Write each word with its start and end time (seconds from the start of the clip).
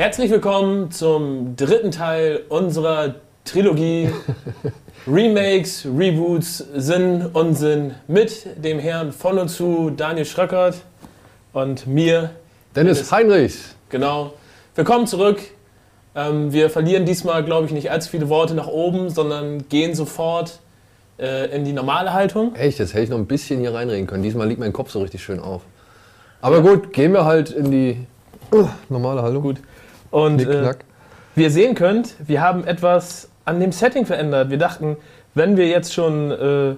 Herzlich 0.00 0.30
willkommen 0.30 0.90
zum 0.90 1.56
dritten 1.56 1.90
Teil 1.90 2.44
unserer 2.48 3.16
Trilogie 3.44 4.08
Remakes, 5.06 5.84
Reboots, 5.84 6.64
Sinn, 6.74 7.26
Unsinn 7.34 7.94
mit 8.08 8.46
dem 8.64 8.78
Herrn 8.78 9.12
von 9.12 9.38
und 9.38 9.50
zu 9.50 9.90
Daniel 9.90 10.24
Schröckert 10.24 10.76
und 11.52 11.86
mir. 11.86 12.30
Dennis 12.74 13.12
Heinrichs. 13.12 13.74
Genau. 13.90 14.32
Willkommen 14.74 15.06
zurück. 15.06 15.38
Ähm, 16.14 16.50
wir 16.50 16.70
verlieren 16.70 17.04
diesmal, 17.04 17.44
glaube 17.44 17.66
ich, 17.66 17.72
nicht 17.72 17.90
allzu 17.90 18.08
viele 18.08 18.30
Worte 18.30 18.54
nach 18.54 18.68
oben, 18.68 19.10
sondern 19.10 19.68
gehen 19.68 19.94
sofort 19.94 20.60
äh, 21.18 21.54
in 21.54 21.66
die 21.66 21.74
normale 21.74 22.14
Haltung. 22.14 22.54
Echt, 22.54 22.78
jetzt 22.78 22.94
hätte 22.94 23.04
ich 23.04 23.10
noch 23.10 23.18
ein 23.18 23.26
bisschen 23.26 23.60
hier 23.60 23.74
reinreden 23.74 24.06
können. 24.06 24.22
Diesmal 24.22 24.48
liegt 24.48 24.60
mein 24.60 24.72
Kopf 24.72 24.90
so 24.92 25.02
richtig 25.02 25.22
schön 25.22 25.40
auf. 25.40 25.60
Aber 26.40 26.62
gut, 26.62 26.94
gehen 26.94 27.12
wir 27.12 27.26
halt 27.26 27.50
in 27.50 27.70
die 27.70 28.06
uh, 28.50 28.66
normale 28.88 29.20
Haltung. 29.20 29.42
Gut. 29.42 29.58
Und 30.10 30.46
äh, 30.46 30.74
wie 31.34 31.42
ihr 31.42 31.50
sehen 31.50 31.74
könnt, 31.74 32.14
wir 32.26 32.40
haben 32.40 32.64
etwas 32.64 33.28
an 33.44 33.60
dem 33.60 33.72
Setting 33.72 34.06
verändert. 34.06 34.50
Wir 34.50 34.58
dachten, 34.58 34.96
wenn 35.34 35.56
wir 35.56 35.68
jetzt 35.68 35.94
schon 35.94 36.30
äh, 36.30 36.74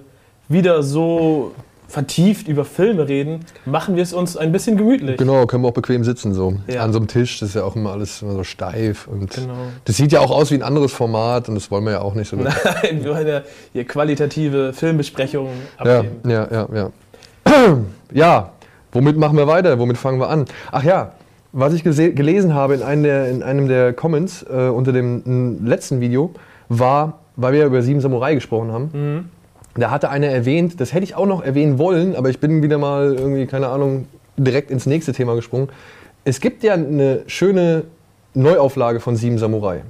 wieder 0.47 0.83
so 0.83 1.53
vertieft 1.87 2.47
über 2.47 2.65
Filme 2.65 3.07
reden, 3.07 3.45
machen 3.65 3.95
wir 3.95 4.01
es 4.01 4.13
uns 4.13 4.35
ein 4.35 4.51
bisschen 4.51 4.77
gemütlich. 4.77 5.17
Genau, 5.17 5.45
können 5.45 5.63
wir 5.63 5.67
auch 5.67 5.73
bequem 5.73 6.03
sitzen 6.03 6.33
so. 6.33 6.55
Ja. 6.67 6.83
An 6.83 6.91
so 6.91 6.97
einem 6.97 7.07
Tisch, 7.07 7.39
das 7.39 7.49
ist 7.49 7.55
ja 7.55 7.63
auch 7.63 7.75
immer 7.75 7.91
alles 7.91 8.23
immer 8.23 8.33
so 8.33 8.43
steif. 8.43 9.07
Und 9.07 9.31
genau. 9.31 9.53
das 9.85 9.97
sieht 9.97 10.11
ja 10.11 10.19
auch 10.19 10.31
aus 10.31 10.49
wie 10.49 10.55
ein 10.55 10.63
anderes 10.63 10.91
Format 10.91 11.49
und 11.49 11.55
das 11.55 11.69
wollen 11.69 11.83
wir 11.83 11.91
ja 11.91 12.01
auch 12.01 12.15
nicht 12.15 12.29
so. 12.29 12.35
Nein, 12.37 13.03
wir 13.03 13.13
wollen 13.13 13.27
ja 13.27 13.41
hier 13.73 13.85
qualitative 13.85 14.73
Filmbesprechungen 14.73 15.53
abgeben. 15.77 16.29
Ja, 16.29 16.47
ja, 16.51 16.67
ja. 16.73 16.89
Ja, 18.11 18.27
ja 18.27 18.51
womit 18.91 19.17
machen 19.17 19.37
wir 19.37 19.45
weiter? 19.47 19.77
Womit 19.77 19.97
fangen 19.97 20.19
wir 20.19 20.29
an? 20.29 20.45
Ach 20.71 20.83
ja, 20.83 21.11
was 21.53 21.73
ich 21.73 21.83
gelesen 21.83 22.53
habe 22.53 22.73
in 22.73 22.81
einem 22.81 23.03
der, 23.03 23.29
in 23.29 23.43
einem 23.43 23.67
der 23.67 23.93
Comments 23.93 24.43
äh, 24.49 24.67
unter 24.67 24.91
dem 24.91 25.63
letzten 25.63 26.01
Video, 26.01 26.31
war, 26.67 27.19
weil 27.35 27.53
wir 27.53 27.59
ja 27.61 27.65
über 27.67 27.81
Sieben 27.81 28.01
Samurai 28.01 28.33
gesprochen 28.33 28.71
haben, 28.71 28.89
mhm. 28.91 29.29
da 29.79 29.91
hatte 29.91 30.09
einer 30.09 30.27
erwähnt, 30.27 30.81
das 30.81 30.93
hätte 30.93 31.03
ich 31.03 31.15
auch 31.15 31.27
noch 31.27 31.43
erwähnen 31.43 31.77
wollen, 31.77 32.15
aber 32.15 32.29
ich 32.29 32.39
bin 32.39 32.63
wieder 32.63 32.79
mal 32.79 33.13
irgendwie, 33.13 33.45
keine 33.45 33.67
Ahnung, 33.67 34.07
direkt 34.35 34.71
ins 34.71 34.87
nächste 34.87 35.13
Thema 35.13 35.35
gesprungen. 35.35 35.69
Es 36.25 36.39
gibt 36.41 36.63
ja 36.63 36.73
eine 36.73 37.21
schöne 37.27 37.83
Neuauflage 38.33 38.99
von 38.99 39.15
Sieben 39.15 39.37
Samurai. 39.37 39.81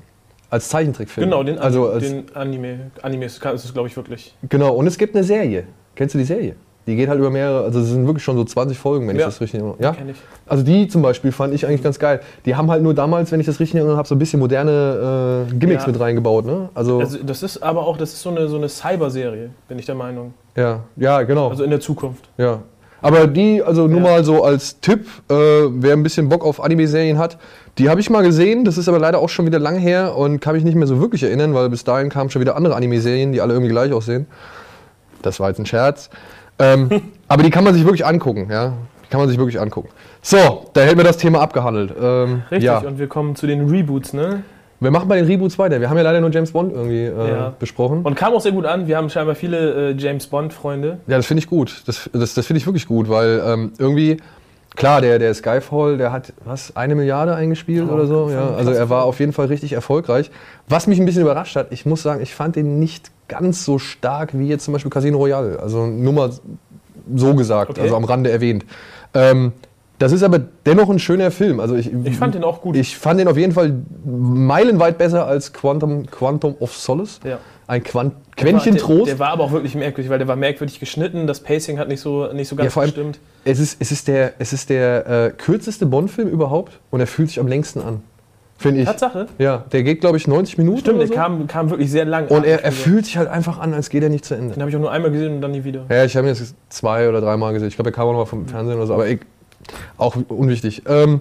Als 0.50 0.70
Zeichentrickfilm. 0.70 1.30
Genau, 1.30 1.44
den, 1.44 1.58
also 1.58 1.88
als, 1.90 2.04
den 2.04 2.26
Anime. 2.36 2.92
Anime 3.02 3.26
ist 3.26 3.44
es, 3.44 3.74
glaube 3.74 3.88
ich, 3.88 3.96
wirklich. 3.96 4.36
Genau, 4.50 4.76
und 4.76 4.86
es 4.86 4.98
gibt 4.98 5.16
eine 5.16 5.24
Serie. 5.24 5.64
Kennst 5.96 6.14
du 6.14 6.20
die 6.20 6.26
Serie? 6.26 6.56
Die 6.86 6.96
geht 6.96 7.08
halt 7.08 7.20
über 7.20 7.30
mehrere, 7.30 7.64
also 7.64 7.80
es 7.80 7.88
sind 7.88 8.06
wirklich 8.06 8.24
schon 8.24 8.36
so 8.36 8.44
20 8.44 8.78
Folgen, 8.78 9.08
wenn 9.08 9.16
ja. 9.16 9.22
ich 9.22 9.26
das 9.28 9.40
richtig 9.40 9.62
erinnere. 9.62 9.78
Ja, 9.80 9.94
kenn 9.94 10.10
ich. 10.10 10.18
Also 10.46 10.64
die 10.64 10.88
zum 10.90 11.02
Beispiel 11.02 11.32
fand 11.32 11.54
ich 11.54 11.66
eigentlich 11.66 11.82
ganz 11.84 11.98
geil. 11.98 12.20
Die 12.46 12.56
haben 12.56 12.70
halt 12.70 12.84
nur 12.84 12.94
damals, 12.94 13.32
wenn 13.32 13.40
ich 13.40 13.46
das 13.46 13.60
richtig 13.60 13.76
erinnere, 13.78 13.96
habe 13.96 14.08
so 14.08 14.16
ein 14.16 14.20
bisschen 14.20 14.40
moderne 14.40 15.48
äh, 15.50 15.54
Gimmicks 15.56 15.84
ja. 15.84 15.92
mit 15.92 16.00
reingebaut. 16.00 16.46
Ne? 16.46 16.70
Also, 16.74 17.00
also 17.00 17.20
das 17.24 17.42
ist 17.42 17.64
aber 17.64 17.88
auch, 17.88 17.96
das 17.96 18.14
ist 18.14 18.22
so 18.22 18.30
eine, 18.30 18.50
so 18.50 18.58
eine 18.58 18.68
Cyber-Serie, 18.68 19.52
bin 19.68 19.80
ich 19.80 19.86
der 19.86 19.96
Meinung. 19.96 20.34
Ja, 20.58 20.82
ja, 20.98 21.22
genau. 21.24 21.50
Also 21.50 21.64
in 21.64 21.70
der 21.70 21.80
Zukunft. 21.80 22.28
Ja. 22.38 22.60
Aber 23.02 23.28
die, 23.28 23.62
also 23.62 23.88
nur 23.88 24.00
ja. 24.00 24.04
mal 24.04 24.24
so 24.24 24.44
als 24.44 24.80
Tipp, 24.80 25.08
äh, 25.30 25.34
wer 25.34 25.94
ein 25.94 26.04
bisschen 26.04 26.30
Bock 26.30 26.46
auf 26.46 26.64
Anime-Serien 26.64 27.18
hat, 27.18 27.38
die 27.78 27.90
habe 27.90 28.00
ich 28.00 28.10
mal 28.10 28.24
gesehen, 28.24 28.64
das 28.64 28.78
ist 28.78 28.88
aber 28.88 28.98
leider 28.98 29.20
auch 29.20 29.28
schon 29.28 29.46
wieder 29.46 29.60
lang 29.60 29.78
her 29.78 30.16
und 30.16 30.40
kann 30.40 30.56
mich 30.56 30.64
nicht 30.64 30.76
mehr 30.76 30.88
so 30.88 31.02
wirklich 31.02 31.24
erinnern, 31.24 31.54
weil 31.54 31.70
bis 31.70 31.84
dahin 31.84 32.10
kamen 32.10 32.30
schon 32.30 32.40
wieder 32.40 32.56
andere 32.56 32.76
Anime-Serien, 32.76 33.34
die 33.34 33.42
alle 33.42 33.54
irgendwie 33.54 33.72
gleich 33.72 33.92
aussehen. 33.92 34.26
Das 35.22 35.40
war 35.42 35.50
jetzt 35.50 35.60
ein 35.60 35.66
Scherz. 35.66 36.10
Ähm, 36.60 36.90
aber 37.28 37.44
die 37.44 37.50
kann 37.50 37.64
man 37.64 37.74
sich 37.74 37.84
wirklich 37.84 38.06
angucken, 38.06 38.48
ja. 38.50 38.74
Die 39.04 39.10
kann 39.10 39.20
man 39.20 39.30
sich 39.30 39.38
wirklich 39.38 39.60
angucken. 39.60 39.90
So, 40.22 40.66
da 40.74 40.82
hätten 40.82 40.98
wir 40.98 41.04
das 41.04 41.18
Thema 41.18 41.42
abgehandelt. 41.42 41.94
Ähm, 42.00 42.44
Richtig, 42.50 42.64
ja. 42.64 42.80
und 42.80 43.00
wir 43.00 43.08
kommen 43.08 43.36
zu 43.36 43.48
den 43.48 43.70
Reboots, 43.70 44.14
ne? 44.14 44.44
Wir 44.84 44.92
machen 44.92 45.08
bei 45.08 45.16
den 45.16 45.26
Reboots 45.26 45.58
weiter. 45.58 45.80
Wir 45.80 45.90
haben 45.90 45.96
ja 45.96 46.04
leider 46.04 46.20
nur 46.20 46.30
James 46.30 46.52
Bond 46.52 46.74
irgendwie 46.74 47.06
äh, 47.06 47.30
ja. 47.30 47.54
besprochen. 47.58 48.02
Und 48.04 48.16
kam 48.16 48.34
auch 48.34 48.42
sehr 48.42 48.52
gut 48.52 48.66
an. 48.66 48.86
Wir 48.86 48.98
haben 48.98 49.10
scheinbar 49.10 49.36
viele 49.36 49.92
äh, 49.92 49.96
James 49.98 50.28
Bond-Freunde. 50.28 51.00
Ja, 51.08 51.16
das 51.16 51.26
finde 51.26 51.40
ich 51.40 51.48
gut. 51.48 51.84
Das, 51.86 52.10
das, 52.12 52.34
das 52.34 52.46
finde 52.46 52.58
ich 52.58 52.66
wirklich 52.66 52.86
gut, 52.86 53.08
weil 53.08 53.42
ähm, 53.46 53.72
irgendwie, 53.78 54.18
klar, 54.76 55.00
der, 55.00 55.20
der 55.20 55.34
Skyfall, 55.34 55.98
der 55.98 56.12
hat 56.12 56.34
was, 56.44 56.76
eine 56.76 56.96
Milliarde 56.96 57.34
eingespielt 57.34 57.88
oh, 57.90 57.94
oder 57.94 58.08
so. 58.08 58.30
Ja, 58.30 58.56
also 58.56 58.72
er 58.72 58.90
war 58.90 59.06
auf 59.06 59.22
jeden 59.22 59.32
Fall 59.32 59.46
richtig 59.46 59.72
erfolgreich. 59.72 60.32
Was 60.68 60.86
mich 60.88 61.00
ein 61.00 61.06
bisschen 61.06 61.22
überrascht 61.22 61.56
hat, 61.56 61.68
ich 61.72 61.86
muss 61.86 62.04
sagen, 62.04 62.22
ich 62.22 62.36
fand 62.36 62.58
den 62.58 62.78
nicht 62.78 63.13
ganz 63.28 63.66
so 63.66 63.80
stark 63.80 64.38
wie 64.38 64.48
jetzt 64.48 64.66
zum 64.66 64.74
Beispiel 64.74 64.92
Casino 64.92 65.18
Royale. 65.18 65.60
Also 65.60 65.88
nur 65.88 66.14
mal 66.14 66.32
so 67.14 67.36
gesagt, 67.36 67.72
okay. 67.72 67.82
also 67.82 67.96
am 67.96 68.04
Rande 68.04 68.32
erwähnt. 68.32 68.66
Ähm, 69.14 69.54
das 70.00 70.12
ist 70.12 70.24
aber 70.24 70.40
dennoch 70.66 70.90
ein 70.90 71.00
schöner 71.00 71.32
Film. 71.32 71.60
Also 71.60 71.76
ich, 71.76 71.92
ich 72.04 72.18
fand 72.18 72.36
den 72.36 72.44
auch 72.44 72.62
gut. 72.62 72.76
Ich 72.76 72.98
fand 72.98 73.20
den 73.20 73.28
auf 73.28 73.38
jeden 73.38 73.54
Fall 73.54 73.74
meilenweit 74.04 74.98
besser 74.98 75.28
als 75.28 75.54
Quantum, 75.54 76.08
Quantum 76.08 76.56
of 76.60 76.76
Solace. 76.76 77.20
Ja. 77.24 77.40
Ein 77.68 77.84
Quant 77.84 78.14
Quäntchen 78.36 78.76
Trost. 78.76 79.08
Der, 79.08 79.16
der, 79.16 79.20
war 79.20 79.30
aber 79.30 79.46
auch 79.46 79.52
wirklich 79.52 79.76
merkwürdig, 79.76 80.10
weil 80.10 80.18
der 80.18 80.28
war 80.28 80.36
merkwürdig 80.36 80.80
geschnitten. 80.80 81.28
Das 81.28 81.40
Pacing 81.40 81.80
hat 81.80 81.88
nicht 81.88 82.02
so, 82.02 82.32
nicht 82.34 82.50
so 82.50 82.56
ganz 82.56 82.66
ja, 82.66 82.72
vor 82.72 82.82
allem, 82.82 82.92
gestimmt. 82.92 83.20
Es 83.46 83.60
ist, 83.60 83.78
es 83.80 83.92
ist 83.92 84.08
der, 84.08 84.34
es 84.40 84.52
ist 84.52 84.70
der 84.70 85.08
äh, 85.08 85.32
kürzeste 85.32 85.86
Bond-Film 85.86 86.28
überhaupt 86.28 86.80
und 86.92 87.00
er 87.00 87.08
fühlt 87.08 87.30
sich 87.30 87.40
am 87.40 87.48
längsten 87.48 87.80
an. 87.80 88.02
Finde 88.64 88.80
ich. 88.80 88.86
Tatsache? 88.88 89.28
Ja, 89.38 89.66
der 89.74 89.84
geht, 89.84 90.00
glaube 90.00 90.16
ich, 90.16 90.26
90 90.26 90.58
Minuten. 90.58 90.80
Stimmt, 90.80 91.02
der 91.02 91.08
so. 91.08 91.14
kam, 91.14 91.48
kam 91.48 91.70
wirklich 91.70 91.92
sehr 91.92 92.06
lang. 92.06 92.30
Und 92.30 92.46
er, 92.46 92.64
er 92.64 92.72
fühlt 92.72 93.06
sich 93.06 93.18
halt 93.18 93.28
einfach 93.28 93.60
an, 93.60 93.74
als 93.74 93.90
geht 93.90 94.02
er 94.04 94.10
nicht 94.10 94.24
zu 94.24 94.36
Ende. 94.36 94.54
Den 94.54 94.62
habe 94.62 94.70
ich 94.70 94.76
auch 94.78 94.82
nur 94.82 94.92
einmal 94.92 95.12
gesehen 95.12 95.36
und 95.36 95.42
dann 95.42 95.52
nie 95.52 95.66
wieder. 95.66 95.86
Ja, 95.90 96.06
ich 96.06 96.16
habe 96.16 96.26
ihn 96.26 96.34
jetzt 96.34 96.56
zwei 96.70 97.10
oder 97.10 97.20
dreimal 97.20 97.52
gesehen. 97.52 97.68
Ich 97.68 97.76
glaube, 97.76 97.90
er 97.90 97.94
kam 97.94 98.08
auch 98.08 98.14
noch 98.14 98.20
mal 98.20 98.26
vom 98.26 98.48
Fernsehen 98.48 98.78
oder 98.78 98.88
so, 98.88 98.94
aber 98.94 99.08
ich, 99.08 99.20
auch 99.98 100.16
unwichtig. 100.30 100.84
Ähm, 100.88 101.20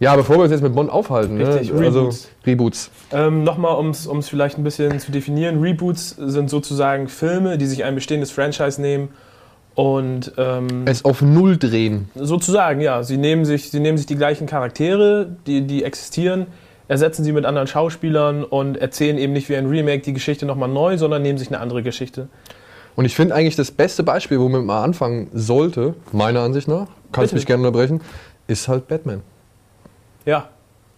ja, 0.00 0.16
bevor 0.16 0.38
wir 0.38 0.42
uns 0.42 0.50
jetzt 0.50 0.62
mit 0.62 0.74
Bond 0.74 0.90
aufhalten, 0.90 1.38
ne? 1.38 1.46
Richtig, 1.46 1.72
ne? 1.72 1.78
Reboots. 1.78 1.96
Also, 1.96 2.28
Reboots. 2.44 2.90
Ähm, 3.12 3.44
Nochmal, 3.44 3.76
um 3.76 3.90
es 3.90 4.28
vielleicht 4.28 4.58
ein 4.58 4.64
bisschen 4.64 4.98
zu 4.98 5.12
definieren: 5.12 5.60
Reboots 5.60 6.16
sind 6.18 6.50
sozusagen 6.50 7.06
Filme, 7.06 7.58
die 7.58 7.66
sich 7.66 7.84
ein 7.84 7.94
bestehendes 7.94 8.32
Franchise 8.32 8.82
nehmen 8.82 9.10
und 9.74 10.32
ähm, 10.36 10.82
es 10.86 11.04
auf 11.04 11.22
Null 11.22 11.56
drehen. 11.56 12.10
Sozusagen, 12.14 12.80
ja. 12.80 13.02
Sie 13.02 13.16
nehmen 13.16 13.44
sich, 13.44 13.70
sie 13.70 13.80
nehmen 13.80 13.96
sich 13.96 14.06
die 14.06 14.16
gleichen 14.16 14.46
Charaktere, 14.46 15.36
die, 15.46 15.66
die 15.66 15.84
existieren, 15.84 16.46
ersetzen 16.88 17.24
sie 17.24 17.32
mit 17.32 17.44
anderen 17.44 17.66
Schauspielern 17.66 18.44
und 18.44 18.76
erzählen 18.76 19.18
eben 19.18 19.32
nicht 19.32 19.48
wie 19.48 19.56
ein 19.56 19.66
Remake 19.66 20.02
die 20.02 20.12
Geschichte 20.12 20.46
nochmal 20.46 20.68
neu, 20.68 20.98
sondern 20.98 21.22
nehmen 21.22 21.38
sich 21.38 21.48
eine 21.48 21.60
andere 21.60 21.82
Geschichte. 21.82 22.28
Und 22.94 23.04
ich 23.04 23.14
finde 23.14 23.34
eigentlich 23.34 23.56
das 23.56 23.70
beste 23.70 24.02
Beispiel, 24.02 24.38
womit 24.38 24.64
man 24.64 24.84
anfangen 24.84 25.28
sollte, 25.32 25.94
meiner 26.12 26.40
Ansicht 26.40 26.68
nach, 26.68 26.88
kannst 27.10 27.32
mich 27.32 27.46
gerne 27.46 27.66
unterbrechen, 27.66 28.00
ist 28.46 28.68
halt 28.68 28.88
Batman. 28.88 29.22
Ja. 30.26 30.48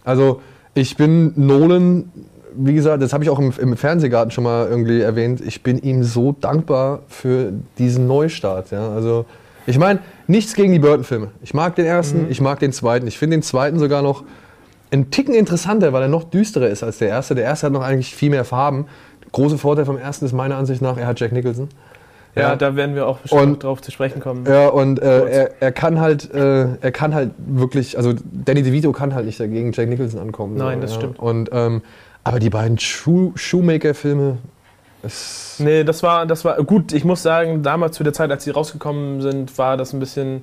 Also 0.03 0.41
ich 0.73 0.97
bin 0.97 1.33
Nolan, 1.35 2.11
wie 2.53 2.73
gesagt, 2.73 3.01
das 3.01 3.13
habe 3.13 3.23
ich 3.23 3.29
auch 3.29 3.39
im, 3.39 3.53
im, 3.57 3.77
Fernsehgarten 3.77 4.31
schon 4.31 4.43
mal 4.43 4.67
irgendwie 4.67 5.01
erwähnt, 5.01 5.41
ich 5.41 5.63
bin 5.63 5.79
ihm 5.79 6.03
so 6.03 6.35
dankbar 6.39 7.03
für 7.07 7.53
diesen 7.77 8.07
Neustart. 8.07 8.71
Ja? 8.71 8.89
Also 8.89 9.25
ich 9.65 9.79
meine, 9.79 9.99
nichts 10.27 10.53
gegen 10.53 10.73
die 10.73 10.79
Burton-Filme. 10.79 11.31
Ich 11.41 11.53
mag 11.53 11.75
den 11.75 11.85
ersten, 11.85 12.23
mhm. 12.23 12.31
ich 12.31 12.41
mag 12.41 12.59
den 12.59 12.71
zweiten. 12.71 13.07
Ich 13.07 13.17
finde 13.17 13.37
den 13.37 13.43
zweiten 13.43 13.79
sogar 13.79 14.01
noch 14.01 14.23
ein 14.95 15.11
Ticken 15.11 15.33
interessanter, 15.35 15.93
weil 15.93 16.03
er 16.03 16.07
noch 16.07 16.23
düsterer 16.23 16.67
ist 16.67 16.83
als 16.83 16.97
der 16.97 17.09
erste. 17.09 17.35
Der 17.35 17.45
erste 17.45 17.67
hat 17.67 17.73
noch 17.73 17.83
eigentlich 17.83 18.15
viel 18.15 18.29
mehr 18.29 18.45
Farben. 18.45 18.87
Große 19.31 19.57
Vorteil 19.57 19.85
vom 19.85 19.97
ersten 19.97 20.25
ist 20.25 20.33
meiner 20.33 20.57
Ansicht 20.57 20.81
nach, 20.81 20.97
er 20.97 21.07
hat 21.07 21.19
Jack 21.19 21.31
Nicholson. 21.31 21.69
Ja, 22.35 22.41
ja 22.41 22.55
da 22.55 22.75
werden 22.75 22.95
wir 22.95 23.07
auch 23.07 23.19
bestimmt 23.19 23.63
drauf 23.63 23.81
zu 23.81 23.91
sprechen 23.91 24.21
kommen. 24.21 24.45
Ja, 24.45 24.67
und 24.67 25.01
äh, 25.01 25.25
er, 25.27 25.61
er, 25.61 25.71
kann 25.71 25.99
halt, 25.99 26.33
äh, 26.33 26.67
er 26.81 26.91
kann 26.91 27.13
halt 27.13 27.31
wirklich, 27.37 27.97
also 27.97 28.13
Danny 28.31 28.63
DeVito 28.63 28.91
kann 28.91 29.13
halt 29.13 29.25
nicht 29.25 29.39
dagegen 29.39 29.71
Jack 29.71 29.89
Nicholson 29.89 30.19
ankommen. 30.19 30.55
Nein, 30.57 30.79
so, 30.79 30.81
das 30.81 30.91
ja. 30.91 30.97
stimmt. 30.97 31.19
Und, 31.19 31.49
ähm, 31.51 31.81
aber 32.23 32.39
die 32.39 32.49
beiden 32.49 32.79
Shoe 32.79 33.31
Shoemaker-Filme, 33.35 34.37
Nee, 35.59 35.83
das 35.83 36.01
war, 36.01 36.25
das 36.25 36.43
war 36.45 36.57
gut. 36.63 36.91
Ich 36.91 37.05
muss 37.05 37.21
sagen, 37.21 37.61
damals 37.61 37.95
zu 37.95 38.03
der 38.03 38.13
Zeit, 38.13 38.31
als 38.31 38.43
sie 38.43 38.49
rausgekommen 38.49 39.21
sind, 39.21 39.55
war 39.57 39.77
das 39.77 39.93
ein 39.93 39.99
bisschen 39.99 40.41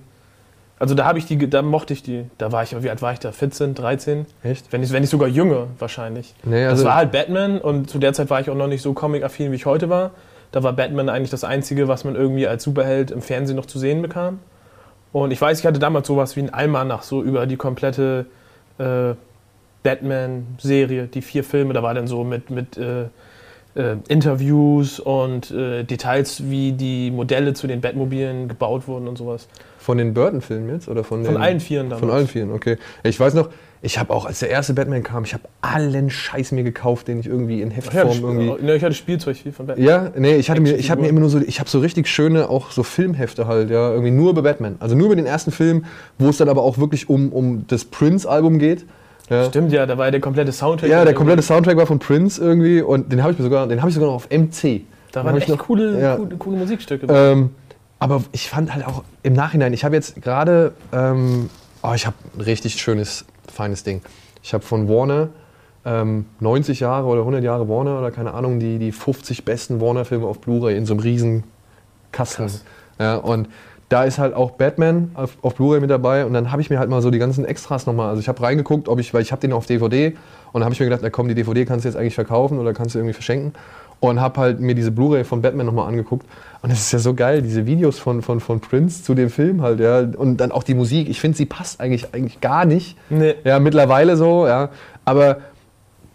also 0.83 0.97
da 0.97 1.05
habe 1.05 1.17
ich 1.21 1.27
die, 1.27 1.39
da 1.49 1.63
mochte 1.63 1.93
ich 1.93 2.03
die. 2.03 2.25
Da 2.39 2.51
war 2.51 2.65
ich, 2.65 2.83
wie 2.83 2.91
alt 2.91 3.01
war 3.03 3.13
ich 3.13 3.21
da? 3.21 3.31
14, 3.31 3.77
13? 3.77 4.27
Echt? 4.43 4.73
Wenn 4.73 4.81
nicht, 4.81 4.93
wenn 4.93 5.03
nicht 5.03 5.11
sogar 5.11 5.29
jünger 5.29 5.69
wahrscheinlich. 5.79 6.35
Nee, 6.43 6.65
also 6.65 6.83
das 6.83 6.85
war 6.85 6.97
halt 6.97 7.13
Batman 7.13 7.61
und 7.61 7.89
zu 7.89 8.01
der 8.01 8.13
Zeit 8.15 8.31
war 8.31 8.41
ich 8.41 8.51
auch 8.51 8.57
noch 8.57 8.67
nicht 8.67 8.83
so 8.83 8.93
comic-affin, 8.93 9.53
wie 9.53 9.55
ich 9.55 9.65
heute 9.65 9.89
war. 9.89 10.11
Da 10.51 10.65
war 10.65 10.73
Batman 10.73 11.09
eigentlich 11.09 11.31
das 11.31 11.45
Einzige, 11.45 11.87
was 11.87 12.03
man 12.03 12.17
irgendwie 12.17 12.49
als 12.49 12.65
Superheld 12.65 13.13
im 13.13 13.23
Fernsehen 13.23 13.55
noch 13.55 13.67
zu 13.67 13.79
sehen 13.79 14.03
bekam. 14.03 14.41
Und 15.13 15.31
ich 15.31 15.41
weiß, 15.41 15.61
ich 15.61 15.67
hatte 15.67 15.79
damals 15.79 16.09
sowas 16.09 16.35
wie 16.35 16.41
ein 16.41 16.53
Almanach, 16.53 17.05
so 17.05 17.23
über 17.23 17.47
die 17.47 17.57
komplette 17.57 18.27
äh, 18.79 19.15
Batman-Serie, 19.85 21.07
die 21.07 21.23
vier 21.23 21.45
Filme. 21.45 21.75
Da 21.75 21.85
war 21.85 21.95
dann 21.95 22.09
so 22.09 22.25
mit, 22.25 22.51
mit 22.51 22.77
äh, 22.77 23.05
äh, 23.77 23.99
Interviews 24.09 24.99
und 24.99 25.53
äh, 25.53 25.85
Details, 25.85 26.51
wie 26.51 26.73
die 26.73 27.13
Modelle 27.13 27.55
zu 27.55 27.69
den 27.69 27.81
Batmobilen 27.81 28.49
gebaut 28.49 28.89
wurden 28.89 29.07
und 29.07 29.17
sowas. 29.17 29.47
Von 29.83 29.99
den 29.99 30.15
Burton-Filmen 30.15 30.71
jetzt? 30.71 30.89
Oder 30.89 31.03
von, 31.03 31.25
von 31.25 31.35
den, 31.35 31.43
allen 31.43 31.59
Vieren 31.59 31.91
damals. 31.91 32.01
Von 32.01 32.11
allen 32.11 32.29
Vieren, 32.29 32.53
okay. 32.53 32.77
Ich 33.03 33.19
weiß 33.19 33.35
noch, 33.35 33.49
ich 33.85 33.99
habe 33.99 34.15
auch, 34.15 34.27
als 34.27 34.39
der 34.39 34.49
erste 34.49 34.75
Batman 34.75 35.03
kam, 35.03 35.25
ich 35.25 35.35
habe 35.35 35.43
allen 35.61 36.09
Scheiß 36.09 36.53
mir 36.53 36.63
gekauft, 36.63 37.09
den 37.09 37.19
ich 37.19 37.27
irgendwie 37.27 37.63
in 37.63 37.73
Heftform 37.73 38.09
ja, 38.09 38.15
irgendwie. 38.15 38.65
Ne, 38.65 38.77
ich 38.77 38.85
hatte 38.85 38.95
Spielzeug 38.95 39.37
viel 39.37 39.51
von 39.51 39.67
Batman. 39.67 39.85
Ja, 39.85 40.13
nee, 40.17 40.37
ich 40.37 40.51
hatte 40.51 40.61
mir, 40.61 40.77
ich 40.77 40.89
habe 40.93 41.01
mir 41.01 41.09
immer 41.09 41.19
nur 41.19 41.31
so, 41.31 41.41
ich 41.41 41.59
habe 41.59 41.69
so 41.69 41.81
richtig 41.81 42.07
schöne, 42.07 42.49
auch 42.49 42.71
so 42.71 42.85
Filmhefte 42.85 43.49
halt, 43.49 43.71
ja, 43.71 43.91
irgendwie 43.91 44.13
nur 44.13 44.31
über 44.31 44.43
Batman. 44.43 44.77
Also 44.79 44.95
nur 44.95 45.07
über 45.07 45.17
den 45.17 45.27
ersten 45.27 45.51
Film, 45.51 45.85
wo 46.17 46.29
es 46.29 46.37
dann 46.37 46.49
aber 46.49 46.63
auch 46.63 46.79
wirklich 46.79 47.09
um, 47.09 47.33
um 47.33 47.67
das 47.67 47.85
Prince-Album 47.85 48.61
geht 48.61 48.87
Ja. 49.29 49.47
Stimmt, 49.47 49.73
ja, 49.73 49.85
da 49.85 49.99
war 49.99 50.05
ja 50.05 50.11
der 50.13 50.21
komplette 50.21 50.53
Soundtrack. 50.53 50.89
Ja, 50.89 51.05
der 51.05 51.15
komplette 51.15 51.43
Soundtrack 51.43 51.77
war 51.77 51.87
von 51.87 51.99
Prince 51.99 52.41
irgendwie 52.41 52.83
und 52.83 53.13
den 53.13 53.21
habe 53.21 53.33
ich 53.33 53.39
mir 53.39 53.45
sogar, 53.45 53.67
den 53.67 53.81
habe 53.81 53.89
ich 53.89 53.97
sogar 53.97 54.11
noch 54.11 54.17
auf 54.17 54.29
MC. 54.31 54.83
Da 55.13 55.25
waren 55.25 55.37
echt 55.37 55.49
noch, 55.49 55.59
coole, 55.59 56.01
ja. 56.01 56.17
coole, 56.17 56.37
coole, 56.37 56.57
Musikstücke. 56.57 57.07
Ähm, 57.11 57.51
aber 58.03 58.25
ich 58.33 58.51
fand 58.51 58.75
halt 58.75 58.85
auch 58.85 59.05
im 59.23 59.33
Nachhinein, 59.33 59.73
ich 59.73 59.85
habe 59.85 59.95
jetzt 59.95 60.21
gerade, 60.21 60.73
ähm, 60.93 61.49
oh, 61.83 61.93
ich 61.95 62.05
habe 62.05 62.17
ein 62.35 62.41
richtig 62.41 62.75
schönes, 62.75 63.25
feines 63.53 63.85
Ding. 63.85 64.03
Ich 64.43 64.55
habe 64.55 64.65
von 64.65 64.89
Warner 64.89 65.29
ähm, 65.85 66.27
90 66.41 66.81
Jahre 66.81 67.07
oder 67.07 67.21
100 67.21 67.45
Jahre 67.45 67.69
Warner 67.69 67.99
oder 67.99 68.11
keine 68.11 68.35
Ahnung, 68.35 68.59
die, 68.59 68.79
die 68.79 68.91
50 68.91 69.45
besten 69.45 69.81
Warner-Filme 69.81 70.27
auf 70.27 70.41
Blu-ray 70.41 70.77
in 70.77 70.85
so 70.85 70.95
einem 70.95 71.01
riesen 71.01 71.45
Kasten. 72.11 72.51
Ja, 72.99 73.17
und 73.17 73.49
da 73.89 74.03
ist 74.03 74.19
halt 74.19 74.35
auch 74.35 74.53
Batman 74.53 75.13
auf, 75.15 75.37
auf 75.43 75.55
Blu-ray 75.55 75.81
mit 75.81 75.91
dabei 75.91 76.27
und 76.27 76.33
dann 76.33 76.51
habe 76.51 76.61
ich 76.61 76.71
mir 76.71 76.81
halt 76.81 76.91
mal 76.91 77.03
so 77.03 77.11
die 77.11 77.19
ganzen 77.19 77.45
Extras 77.45 77.87
nochmal, 77.87 78.09
also 78.09 78.21
ich 78.21 78.29
habe 78.29 78.43
reingeguckt, 78.43 78.89
ob 78.89 78.99
ich, 78.99 79.15
weil 79.15 79.23
ich 79.23 79.31
habe 79.31 79.41
den 79.41 79.53
auf 79.53 79.67
DVD 79.67 80.09
und 80.53 80.61
dann 80.61 80.65
habe 80.65 80.73
ich 80.73 80.81
mir 80.81 80.87
gedacht, 80.87 81.03
na 81.03 81.11
komm, 81.11 81.29
die 81.29 81.35
DVD 81.35 81.65
kannst 81.67 81.85
du 81.85 81.89
jetzt 81.89 81.97
eigentlich 81.97 82.15
verkaufen 82.15 82.59
oder 82.59 82.73
kannst 82.73 82.95
du 82.95 82.99
irgendwie 82.99 83.13
verschenken 83.13 83.53
und 84.01 84.21
habe 84.21 84.41
halt 84.41 84.61
mir 84.61 84.75
diese 84.75 84.91
Blu-ray 84.91 85.25
von 85.25 85.43
Batman 85.43 85.67
nochmal 85.67 85.89
angeguckt 85.89 86.27
und 86.63 86.71
es 86.71 86.81
ist 86.81 86.93
ja 86.93 86.99
so 87.01 87.15
geil, 87.15 87.43
diese 87.43 87.67
Videos 87.67 87.99
von, 87.99 88.23
von, 88.23 88.41
von 88.41 88.61
Prince 88.61 89.03
zu 89.03 89.15
dem 89.15 89.31
Film 89.31 89.63
halt, 89.63 89.81
ja, 89.81 89.99
und 89.99 90.37
dann 90.37 90.53
auch 90.53 90.63
die 90.63 90.75
Musik, 90.75 91.09
ich 91.09 91.21
finde, 91.21 91.37
sie 91.37 91.47
passt 91.47 91.81
eigentlich, 91.81 92.15
eigentlich 92.15 92.41
gar 92.41 92.65
nicht, 92.65 92.97
nee. 93.11 93.35
ja, 93.45 93.59
mittlerweile 93.59 94.17
so, 94.17 94.47
ja, 94.47 94.71
aber 95.05 95.39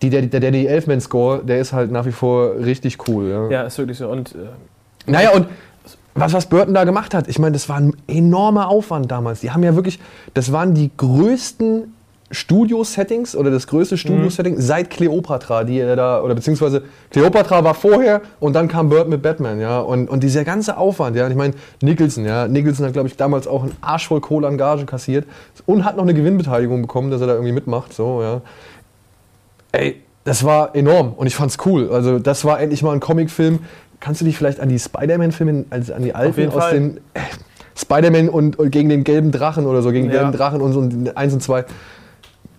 die, 0.01 0.09
der, 0.09 0.21
der 0.23 0.39
Danny 0.39 0.65
Elfman-Score, 0.65 1.43
der 1.43 1.59
ist 1.59 1.73
halt 1.73 1.91
nach 1.91 2.05
wie 2.05 2.11
vor 2.11 2.55
richtig 2.55 3.07
cool. 3.07 3.29
Ja, 3.29 3.49
ja 3.49 3.63
ist 3.63 3.77
wirklich 3.77 3.97
so. 3.97 4.07
Und, 4.09 4.35
äh, 4.35 5.11
naja, 5.11 5.31
und 5.31 5.47
was, 6.13 6.33
was 6.33 6.47
Burton 6.47 6.73
da 6.73 6.83
gemacht 6.83 7.13
hat, 7.13 7.27
ich 7.27 7.39
meine, 7.39 7.53
das 7.53 7.67
war 7.69 7.77
ein 7.77 7.95
enormer 8.07 8.69
Aufwand 8.69 9.11
damals. 9.11 9.41
Die 9.41 9.51
haben 9.51 9.63
ja 9.63 9.75
wirklich, 9.75 9.99
das 10.33 10.51
waren 10.51 10.73
die 10.73 10.91
größten 10.95 11.93
Studio-Settings 12.29 13.35
oder 13.35 13.51
das 13.51 13.67
größte 13.67 13.95
mhm. 13.95 13.99
Studio-Setting 13.99 14.55
mhm. 14.55 14.61
seit 14.61 14.89
Cleopatra, 14.89 15.63
die 15.63 15.79
er 15.79 15.95
da, 15.95 16.21
oder 16.21 16.35
beziehungsweise 16.35 16.83
Cleopatra 17.09 17.63
war 17.63 17.73
vorher 17.73 18.21
und 18.39 18.53
dann 18.53 18.67
kam 18.67 18.89
Burton 18.89 19.09
mit 19.09 19.21
Batman, 19.21 19.61
ja. 19.61 19.79
Und, 19.79 20.09
und 20.09 20.23
dieser 20.23 20.43
ganze 20.43 20.77
Aufwand, 20.77 21.15
ja. 21.15 21.27
Ich 21.27 21.35
meine, 21.35 21.53
Nicholson, 21.81 22.25
ja. 22.25 22.47
Nicholson 22.47 22.85
hat, 22.85 22.93
glaube 22.93 23.07
ich, 23.07 23.15
damals 23.15 23.47
auch 23.47 23.63
einen 23.63 23.75
Arsch 23.81 24.07
voll 24.07 24.19
Kohle 24.19 24.47
an 24.47 24.57
Gage 24.57 24.85
kassiert 24.85 25.25
und 25.65 25.85
hat 25.85 25.95
noch 25.95 26.03
eine 26.03 26.13
Gewinnbeteiligung 26.13 26.81
bekommen, 26.81 27.11
dass 27.11 27.21
er 27.21 27.27
da 27.27 27.33
irgendwie 27.33 27.53
mitmacht, 27.53 27.93
so, 27.93 28.21
ja. 28.21 28.41
Ey, 29.71 30.01
das 30.25 30.43
war 30.43 30.75
enorm 30.75 31.13
und 31.13 31.27
ich 31.27 31.35
fand's 31.35 31.57
cool. 31.65 31.89
Also, 31.91 32.19
das 32.19 32.43
war 32.43 32.59
endlich 32.59 32.83
mal 32.83 32.91
ein 32.91 32.99
Comicfilm. 32.99 33.59
Kannst 34.01 34.19
du 34.19 34.25
dich 34.25 34.37
vielleicht 34.37 34.59
an 34.59 34.67
die 34.67 34.79
Spider-Man-Filme, 34.79 35.65
also 35.69 35.93
an 35.93 36.03
die 36.03 36.13
alten 36.13 36.49
aus 36.49 36.69
den 36.71 36.97
äh, 37.13 37.21
Spider-Man 37.75 38.27
und, 38.27 38.59
und, 38.59 38.69
gegen 38.71 38.89
den 38.89 39.05
gelben 39.05 39.31
Drachen 39.31 39.65
oder 39.65 39.81
so, 39.81 39.91
gegen 39.91 40.07
den 40.07 40.13
ja. 40.13 40.21
gelben 40.23 40.37
Drachen 40.37 40.61
und 40.61 40.73
so 40.73 41.11
eins 41.15 41.33
und 41.33 41.41
zwei 41.41 41.65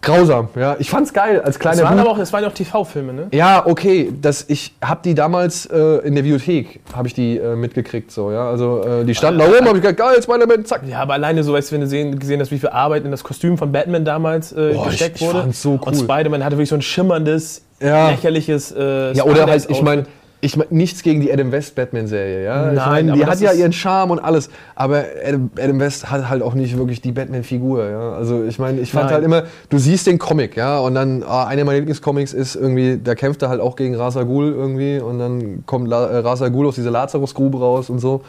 grausam. 0.00 0.48
Ja, 0.56 0.76
ich 0.78 0.90
fand's 0.90 1.12
geil 1.12 1.40
als 1.40 1.58
kleiner. 1.58 1.78
Es 1.78 1.82
waren 1.82 1.98
aber 1.98 2.10
auch, 2.10 2.18
es 2.18 2.32
waren 2.32 2.44
auch 2.44 2.52
TV-Filme, 2.52 3.12
ne? 3.12 3.26
Ja, 3.32 3.66
okay. 3.66 4.12
Das, 4.20 4.44
ich 4.48 4.74
habe 4.82 5.00
die 5.04 5.14
damals 5.14 5.66
äh, 5.66 5.76
in 6.06 6.14
der 6.14 6.22
Bibliothek 6.22 6.80
habe 6.94 7.08
ich 7.08 7.14
die 7.14 7.36
äh, 7.36 7.56
mitgekriegt, 7.56 8.10
so 8.10 8.30
ja. 8.30 8.48
Also 8.48 8.82
äh, 8.82 9.04
die 9.04 9.14
standen 9.14 9.40
aber, 9.40 9.50
da 9.50 9.58
oben, 9.58 9.68
habe 9.68 9.78
ich 9.78 9.82
gesagt, 9.82 9.98
geil, 9.98 10.22
Spider-Man, 10.22 10.64
zack. 10.64 10.82
Ja, 10.86 11.00
aber 11.00 11.14
alleine 11.14 11.42
so, 11.42 11.52
weißt 11.52 11.70
du, 11.70 11.74
wenn 11.74 11.80
du 11.82 11.86
sehen, 11.86 12.18
gesehen 12.18 12.40
hast, 12.40 12.50
wie 12.50 12.58
viel 12.58 12.70
Arbeit 12.70 13.04
in 13.04 13.10
das 13.10 13.24
Kostüm 13.24 13.58
von 13.58 13.72
Batman 13.72 14.04
damals 14.04 14.52
äh, 14.52 14.72
Boah, 14.74 14.86
gesteckt 14.86 15.16
ich, 15.16 15.22
ich 15.22 15.28
wurde. 15.28 15.40
Fand's 15.40 15.62
so 15.62 15.72
cool. 15.72 15.80
Und 15.86 15.96
Spider-Man 15.96 16.44
hatte 16.44 16.56
wirklich 16.56 16.68
so 16.68 16.76
ein 16.76 16.82
schimmerndes, 16.82 17.62
ja. 17.80 18.10
lächerliches. 18.10 18.72
Äh, 18.72 19.12
ja, 19.12 19.24
oder 19.24 19.46
halt, 19.46 19.66
ich 19.68 19.82
meine 19.82 20.04
ich 20.40 20.56
meine, 20.56 20.72
nichts 20.72 21.02
gegen 21.02 21.20
die 21.20 21.32
Adam 21.32 21.50
West 21.50 21.74
Batman-Serie, 21.74 22.44
ja. 22.44 22.72
Nein, 22.72 22.76
ich 22.76 22.86
mein, 22.86 23.18
die 23.18 23.26
hat 23.26 23.40
ja 23.40 23.52
ihren 23.52 23.72
Charme 23.72 24.12
und 24.12 24.18
alles, 24.20 24.50
aber 24.76 25.04
Adam, 25.26 25.50
Adam, 25.58 25.80
West 25.80 26.10
hat 26.10 26.28
halt 26.28 26.42
auch 26.42 26.54
nicht 26.54 26.78
wirklich 26.78 27.00
die 27.00 27.10
Batman-Figur, 27.10 27.88
ja. 27.88 28.12
Also 28.12 28.44
ich 28.44 28.58
meine, 28.58 28.80
ich 28.80 28.92
fand 28.92 29.06
Nein. 29.06 29.14
halt 29.14 29.24
immer, 29.24 29.42
du 29.68 29.78
siehst 29.78 30.06
den 30.06 30.18
Comic, 30.18 30.56
ja, 30.56 30.78
und 30.78 30.94
dann, 30.94 31.24
ah, 31.24 31.46
einer 31.46 31.64
meiner 31.64 31.78
Lieblingscomics 31.78 32.34
ist 32.34 32.54
irgendwie, 32.54 33.00
da 33.02 33.16
kämpft 33.16 33.42
er 33.42 33.48
halt 33.48 33.60
auch 33.60 33.74
gegen 33.74 33.96
Ra's 33.96 34.16
al 34.16 34.26
Ghul 34.26 34.52
irgendwie 34.52 35.00
und 35.00 35.18
dann 35.18 35.64
kommt 35.66 35.88
La, 35.88 36.06
äh, 36.06 36.18
Ra's 36.18 36.40
al 36.40 36.52
Ghul 36.52 36.68
aus 36.68 36.76
dieser 36.76 36.92
Lazarus-Grube 36.92 37.58
raus 37.58 37.90
und 37.90 37.98
so. 37.98 38.22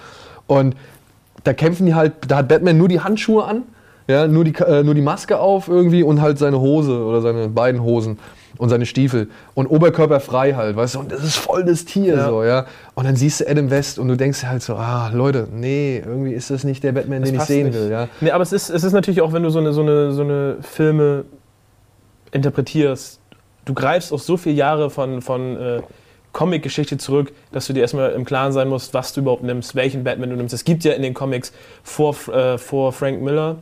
Und 0.47 0.75
da 1.43 1.53
kämpfen 1.53 1.85
die 1.85 1.93
halt, 1.93 2.13
da 2.27 2.37
hat 2.37 2.47
Batman 2.47 2.77
nur 2.77 2.87
die 2.87 3.01
Handschuhe 3.01 3.43
an, 3.43 3.63
ja, 4.09 4.27
nur 4.27 4.43
die, 4.43 4.55
äh, 4.55 4.81
nur 4.81 4.95
die 4.95 5.01
Maske 5.01 5.39
auf 5.39 5.67
irgendwie 5.67 6.01
und 6.01 6.19
halt 6.19 6.39
seine 6.39 6.59
Hose 6.59 7.03
oder 7.03 7.21
seine 7.21 7.47
beiden 7.47 7.83
Hosen 7.83 8.17
und 8.57 8.69
seine 8.69 8.87
Stiefel 8.87 9.29
und 9.53 9.67
Oberkörper 9.67 10.19
frei 10.19 10.53
halt, 10.53 10.75
weißt 10.75 10.95
du, 10.95 10.99
und 11.01 11.11
das 11.11 11.23
ist 11.23 11.37
voll 11.37 11.63
das 11.63 11.85
Tier 11.85 12.15
ja. 12.15 12.27
so, 12.27 12.43
ja. 12.43 12.65
Und 12.95 13.05
dann 13.05 13.15
siehst 13.15 13.41
du 13.41 13.47
Adam 13.47 13.69
West 13.69 13.99
und 13.99 14.07
du 14.07 14.17
denkst 14.17 14.43
halt 14.45 14.63
so, 14.63 14.73
ah, 14.77 15.11
Leute, 15.13 15.47
nee, 15.53 16.01
irgendwie 16.03 16.33
ist 16.33 16.49
das 16.49 16.63
nicht 16.63 16.83
der 16.83 16.93
Batman, 16.93 17.21
das 17.21 17.29
den 17.29 17.39
ich 17.39 17.45
sehen 17.45 17.67
nicht. 17.67 17.75
will, 17.75 17.91
ja. 17.91 18.07
Nee, 18.19 18.31
aber 18.31 18.41
es 18.41 18.51
ist, 18.51 18.71
es 18.71 18.83
ist 18.83 18.93
natürlich 18.93 19.21
auch, 19.21 19.31
wenn 19.31 19.43
du 19.43 19.51
so 19.51 19.59
eine, 19.59 19.73
so 19.73 19.81
eine, 19.81 20.11
so 20.11 20.23
eine 20.23 20.57
Filme 20.61 21.25
interpretierst, 22.31 23.19
du 23.65 23.75
greifst 23.75 24.11
auf 24.11 24.23
so 24.23 24.37
viele 24.37 24.55
Jahre 24.55 24.89
von, 24.89 25.21
von 25.21 25.55
äh, 25.55 25.81
Comic-Geschichte 26.33 26.97
zurück, 26.97 27.31
dass 27.51 27.67
du 27.67 27.73
dir 27.73 27.81
erstmal 27.81 28.13
im 28.13 28.25
Klaren 28.25 28.53
sein 28.53 28.69
musst, 28.69 28.95
was 28.95 29.13
du 29.13 29.21
überhaupt 29.21 29.43
nimmst, 29.43 29.75
welchen 29.75 30.03
Batman 30.03 30.31
du 30.31 30.35
nimmst. 30.35 30.55
Es 30.55 30.63
gibt 30.63 30.83
ja 30.83 30.93
in 30.93 31.03
den 31.03 31.13
Comics 31.13 31.53
vor, 31.83 32.15
äh, 32.33 32.57
vor 32.57 32.91
Frank 32.91 33.21
Miller, 33.21 33.57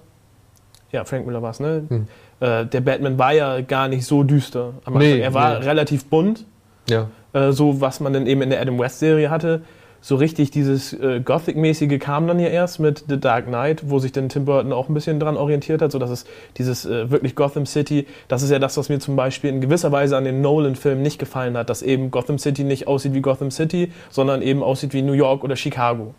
ja, 0.92 1.04
Frank 1.04 1.26
Miller 1.26 1.42
war 1.42 1.52
es, 1.52 1.60
ne? 1.60 1.84
Hm 1.88 2.08
äh, 2.40 2.66
der 2.66 2.82
Batman 2.82 3.18
war 3.18 3.34
ja 3.34 3.62
gar 3.62 3.88
nicht 3.88 4.06
so 4.06 4.24
düster. 4.24 4.74
Nee, 4.90 5.20
er 5.20 5.34
war 5.34 5.60
nee. 5.60 5.66
relativ 5.66 6.06
bunt. 6.06 6.46
Ja. 6.90 7.08
Äh, 7.34 7.52
so, 7.52 7.82
was 7.82 8.00
man 8.00 8.14
dann 8.14 8.28
eben 8.28 8.42
in 8.42 8.50
der 8.50 8.62
Adam 8.62 8.80
West-Serie 8.80 9.30
hatte. 9.30 9.62
So 10.00 10.16
richtig 10.16 10.52
dieses 10.52 10.94
äh, 10.94 11.20
Gothic-mäßige 11.20 12.00
kam 12.00 12.28
dann 12.28 12.40
ja 12.40 12.48
erst 12.48 12.80
mit 12.80 13.06
The 13.10 13.20
Dark 13.20 13.48
Knight, 13.48 13.90
wo 13.90 13.98
sich 13.98 14.12
dann 14.12 14.30
Tim 14.30 14.46
Burton 14.46 14.72
auch 14.72 14.88
ein 14.88 14.94
bisschen 14.94 15.20
dran 15.20 15.36
orientiert 15.36 15.82
hat, 15.82 15.92
so 15.92 15.98
dass 15.98 16.12
es 16.12 16.26
dieses 16.58 16.86
äh, 16.86 17.10
wirklich 17.10 17.36
Gotham 17.36 17.66
City, 17.66 18.06
das 18.28 18.44
ist 18.44 18.52
ja 18.52 18.60
das, 18.60 18.78
was 18.78 18.90
mir 18.90 19.00
zum 19.00 19.16
Beispiel 19.16 19.50
in 19.50 19.60
gewisser 19.60 19.92
Weise 19.92 20.16
an 20.16 20.24
den 20.24 20.42
Nolan-Filmen 20.42 21.02
nicht 21.02 21.18
gefallen 21.18 21.58
hat, 21.58 21.72
dass 21.72 21.82
eben 21.82 22.12
Gotham 22.12 22.38
City 22.38 22.64
nicht 22.64 22.88
aussieht 22.88 23.16
wie 23.16 23.22
Gotham 23.22 23.50
City, 23.50 23.92
sondern 24.12 24.44
eben 24.44 24.62
aussieht 24.62 24.94
wie 24.94 25.02
New 25.02 25.14
York 25.14 25.44
oder 25.44 25.56
Chicago. 25.56 26.14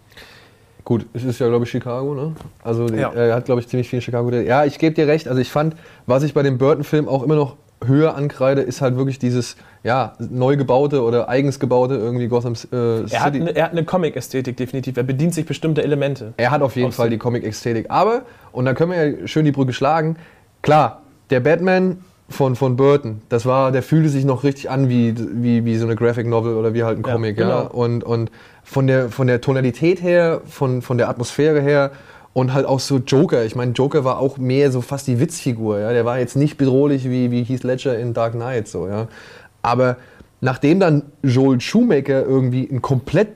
Gut, 0.88 1.04
es 1.12 1.22
ist 1.22 1.38
ja, 1.38 1.48
glaube 1.48 1.66
ich, 1.66 1.70
Chicago, 1.70 2.14
ne? 2.14 2.32
Also 2.64 2.88
ja. 2.88 3.12
er 3.12 3.34
hat, 3.34 3.44
glaube 3.44 3.60
ich, 3.60 3.68
ziemlich 3.68 3.90
viel 3.90 3.98
in 3.98 4.00
Chicago. 4.00 4.30
Ja, 4.30 4.64
ich 4.64 4.78
gebe 4.78 4.94
dir 4.94 5.06
recht. 5.06 5.28
Also 5.28 5.38
ich 5.38 5.50
fand, 5.50 5.76
was 6.06 6.22
ich 6.22 6.32
bei 6.32 6.42
dem 6.42 6.56
Burton-Film 6.56 7.08
auch 7.08 7.22
immer 7.22 7.34
noch 7.34 7.56
höher 7.84 8.14
ankreide, 8.14 8.62
ist 8.62 8.80
halt 8.80 8.96
wirklich 8.96 9.18
dieses 9.18 9.56
ja, 9.84 10.14
neu 10.18 10.56
gebaute 10.56 11.02
oder 11.02 11.28
eigens 11.28 11.60
gebaute 11.60 11.94
irgendwie 11.94 12.28
Gotham 12.28 12.54
äh, 12.54 12.56
City. 12.56 13.14
Er 13.14 13.22
hat, 13.22 13.34
eine, 13.34 13.54
er 13.54 13.64
hat 13.66 13.72
eine 13.72 13.84
Comic-Ästhetik 13.84 14.56
definitiv. 14.56 14.96
Er 14.96 15.02
bedient 15.02 15.34
sich 15.34 15.44
bestimmter 15.44 15.82
Elemente. 15.82 16.32
Er 16.38 16.50
hat 16.50 16.62
auf 16.62 16.74
jeden 16.74 16.92
Fall 16.92 17.10
die 17.10 17.18
Comic-Ästhetik. 17.18 17.90
Aber, 17.90 18.22
und 18.52 18.64
da 18.64 18.72
können 18.72 18.92
wir 18.92 19.10
ja 19.10 19.26
schön 19.26 19.44
die 19.44 19.52
Brücke 19.52 19.74
schlagen, 19.74 20.16
klar, 20.62 21.02
der 21.28 21.40
Batman 21.40 21.98
von, 22.30 22.56
von 22.56 22.76
Burton, 22.76 23.22
das 23.28 23.46
war, 23.46 23.72
der 23.72 23.82
fühlte 23.82 24.08
sich 24.08 24.24
noch 24.24 24.44
richtig 24.44 24.70
an 24.70 24.88
wie, 24.88 25.14
wie, 25.16 25.64
wie 25.64 25.76
so 25.76 25.86
eine 25.86 25.96
Graphic 25.96 26.26
Novel 26.26 26.56
oder 26.56 26.74
wie 26.74 26.84
halt 26.84 26.98
ein 26.98 27.02
Comic, 27.02 27.38
ja. 27.38 27.44
Genau. 27.44 27.60
ja? 27.62 27.66
Und, 27.66 28.04
und 28.04 28.30
von 28.68 28.86
der, 28.86 29.08
von 29.08 29.26
der 29.26 29.40
Tonalität 29.40 30.02
her, 30.02 30.42
von, 30.46 30.82
von 30.82 30.98
der 30.98 31.08
Atmosphäre 31.08 31.60
her 31.60 31.90
und 32.34 32.52
halt 32.52 32.66
auch 32.66 32.80
so 32.80 32.98
Joker. 32.98 33.44
Ich 33.44 33.56
meine, 33.56 33.72
Joker 33.72 34.04
war 34.04 34.18
auch 34.18 34.36
mehr 34.36 34.70
so 34.70 34.82
fast 34.82 35.06
die 35.06 35.18
Witzfigur. 35.18 35.80
Ja? 35.80 35.92
Der 35.92 36.04
war 36.04 36.18
jetzt 36.18 36.36
nicht 36.36 36.58
bedrohlich 36.58 37.08
wie, 37.08 37.30
wie 37.30 37.42
Heath 37.44 37.64
Ledger 37.64 37.98
in 37.98 38.12
Dark 38.12 38.34
Knight. 38.34 38.68
So, 38.68 38.86
ja? 38.86 39.08
Aber 39.62 39.96
nachdem 40.42 40.80
dann 40.80 41.02
Joel 41.22 41.60
Shoemaker 41.60 42.24
irgendwie 42.24 42.68
ein 42.70 42.82
komplett 42.82 43.28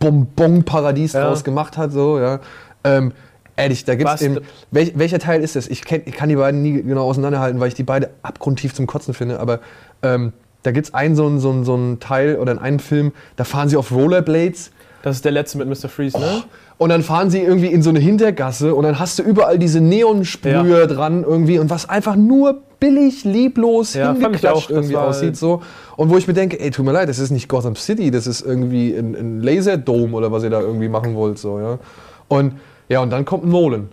Bonbon-Paradies 0.00 1.12
ja. 1.12 1.28
draus 1.28 1.44
gemacht 1.44 1.76
hat, 1.76 1.92
so, 1.92 2.18
ja, 2.18 2.40
ähm, 2.82 3.12
ehrlich, 3.54 3.84
da 3.84 3.94
gibt's 3.94 4.20
eben, 4.20 4.40
welch, 4.72 4.98
welcher 4.98 5.20
Teil 5.20 5.42
ist 5.42 5.54
das? 5.54 5.68
Ich, 5.68 5.84
kenn, 5.84 6.02
ich 6.06 6.14
kann 6.14 6.28
die 6.28 6.34
beiden 6.34 6.60
nie 6.60 6.82
genau 6.82 7.04
auseinanderhalten, 7.04 7.60
weil 7.60 7.68
ich 7.68 7.74
die 7.74 7.84
beide 7.84 8.10
abgrundtief 8.22 8.74
zum 8.74 8.88
Kotzen 8.88 9.14
finde, 9.14 9.38
aber 9.38 9.60
ähm, 10.02 10.32
da 10.62 10.70
gibt 10.70 10.86
es 10.88 10.94
einen 10.94 11.16
so 11.16 11.26
einen, 11.26 11.40
so, 11.40 11.50
einen, 11.50 11.64
so 11.64 11.74
einen 11.74 12.00
Teil 12.00 12.36
oder 12.36 12.52
in 12.52 12.58
einem 12.58 12.78
Film, 12.78 13.12
da 13.36 13.44
fahren 13.44 13.68
sie 13.68 13.76
auf 13.76 13.92
Rollerblades. 13.92 14.70
Das 15.02 15.16
ist 15.16 15.24
der 15.24 15.32
letzte 15.32 15.58
mit 15.58 15.68
Mr. 15.68 15.88
Freeze, 15.88 16.18
ne? 16.18 16.26
Oh. 16.38 16.42
Und 16.78 16.88
dann 16.88 17.02
fahren 17.02 17.30
sie 17.30 17.40
irgendwie 17.40 17.68
in 17.68 17.82
so 17.82 17.90
eine 17.90 18.00
Hintergasse 18.00 18.74
und 18.74 18.82
dann 18.84 18.98
hast 18.98 19.18
du 19.18 19.22
überall 19.22 19.58
diese 19.58 19.80
Neonsprühe 19.80 20.80
ja. 20.80 20.86
dran 20.86 21.22
irgendwie 21.22 21.58
und 21.60 21.70
was 21.70 21.88
einfach 21.88 22.16
nur 22.16 22.62
billig, 22.80 23.22
lieblos, 23.22 23.94
ja, 23.94 24.12
hingeklatscht 24.12 24.70
irgendwie 24.70 24.96
aussieht 24.96 25.36
so. 25.36 25.62
Und 25.96 26.10
wo 26.10 26.16
ich 26.16 26.26
mir 26.26 26.34
denke, 26.34 26.58
ey, 26.58 26.72
tut 26.72 26.84
mir 26.84 26.90
leid, 26.90 27.08
das 27.08 27.20
ist 27.20 27.30
nicht 27.30 27.48
Gotham 27.48 27.76
City, 27.76 28.10
das 28.10 28.26
ist 28.26 28.40
irgendwie 28.40 28.94
ein, 28.94 29.14
ein 29.14 29.42
Laserdome 29.42 30.16
oder 30.16 30.32
was 30.32 30.42
ihr 30.42 30.50
da 30.50 30.60
irgendwie 30.60 30.88
machen 30.88 31.14
wollt, 31.14 31.38
so, 31.38 31.60
ja. 31.60 31.78
Und 32.26 32.54
ja, 32.88 33.00
und 33.00 33.10
dann 33.10 33.24
kommt 33.24 33.44
Nolan. 33.44 33.88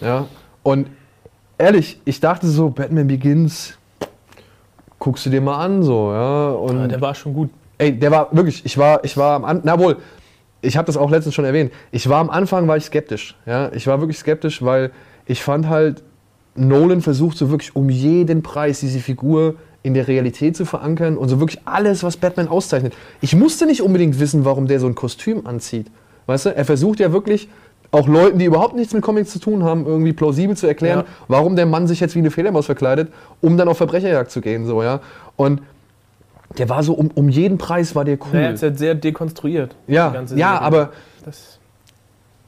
Ja. 0.00 0.26
Und 0.62 0.88
ehrlich, 1.58 2.00
ich 2.04 2.20
dachte 2.20 2.48
so, 2.48 2.70
Batman 2.70 3.06
Begins, 3.06 3.74
guckst 5.04 5.26
du 5.26 5.30
dir 5.30 5.42
mal 5.42 5.62
an, 5.62 5.82
so, 5.82 6.12
ja. 6.12 6.48
Und 6.48 6.78
ja, 6.78 6.88
der 6.88 7.00
war 7.02 7.14
schon 7.14 7.34
gut. 7.34 7.50
Ey, 7.76 7.92
der 7.92 8.10
war 8.10 8.28
wirklich, 8.32 8.64
ich 8.64 8.78
war, 8.78 9.04
ich 9.04 9.18
war 9.18 9.36
am 9.36 9.44
Anfang, 9.44 9.62
na 9.66 9.78
wohl, 9.78 9.98
ich 10.62 10.78
habe 10.78 10.86
das 10.86 10.96
auch 10.96 11.10
letztens 11.10 11.34
schon 11.34 11.44
erwähnt. 11.44 11.72
Ich 11.92 12.08
war 12.08 12.20
am 12.20 12.30
Anfang, 12.30 12.66
war 12.68 12.78
ich 12.78 12.84
skeptisch, 12.84 13.36
ja. 13.44 13.70
Ich 13.74 13.86
war 13.86 14.00
wirklich 14.00 14.18
skeptisch, 14.18 14.62
weil 14.62 14.92
ich 15.26 15.42
fand 15.42 15.68
halt, 15.68 16.02
Nolan 16.54 17.02
versucht 17.02 17.36
so 17.36 17.50
wirklich 17.50 17.76
um 17.76 17.90
jeden 17.90 18.42
Preis 18.42 18.80
diese 18.80 18.98
Figur 18.98 19.56
in 19.82 19.92
der 19.92 20.08
Realität 20.08 20.56
zu 20.56 20.64
verankern 20.64 21.18
und 21.18 21.28
so 21.28 21.38
wirklich 21.38 21.60
alles, 21.66 22.02
was 22.02 22.16
Batman 22.16 22.48
auszeichnet. 22.48 22.94
Ich 23.20 23.36
musste 23.36 23.66
nicht 23.66 23.82
unbedingt 23.82 24.18
wissen, 24.18 24.46
warum 24.46 24.66
der 24.68 24.80
so 24.80 24.86
ein 24.86 24.94
Kostüm 24.94 25.46
anzieht. 25.46 25.90
Weißt 26.24 26.46
du, 26.46 26.56
er 26.56 26.64
versucht 26.64 27.00
ja 27.00 27.12
wirklich 27.12 27.50
auch 27.94 28.08
Leuten, 28.08 28.38
die 28.38 28.44
überhaupt 28.44 28.74
nichts 28.74 28.92
mit 28.92 29.02
Comics 29.02 29.30
zu 29.30 29.38
tun 29.38 29.64
haben, 29.64 29.86
irgendwie 29.86 30.12
plausibel 30.12 30.56
zu 30.56 30.66
erklären, 30.66 31.00
ja. 31.00 31.12
warum 31.28 31.56
der 31.56 31.66
Mann 31.66 31.86
sich 31.86 32.00
jetzt 32.00 32.14
wie 32.14 32.18
eine 32.18 32.30
Fledermaus 32.30 32.66
verkleidet, 32.66 33.12
um 33.40 33.56
dann 33.56 33.68
auf 33.68 33.78
Verbrecherjagd 33.78 34.30
zu 34.30 34.40
gehen, 34.40 34.66
so, 34.66 34.82
ja. 34.82 35.00
Und 35.36 35.62
der 36.58 36.68
war 36.68 36.82
so, 36.82 36.94
um, 36.94 37.10
um 37.14 37.28
jeden 37.28 37.58
Preis 37.58 37.94
war 37.94 38.04
der 38.04 38.18
cool. 38.20 38.38
Er 38.38 38.52
ist 38.52 38.62
halt 38.62 38.78
sehr 38.78 38.94
dekonstruiert. 38.94 39.74
Ja, 39.86 40.14
ja, 40.34 40.60
aber... 40.60 40.90
Das 41.24 41.58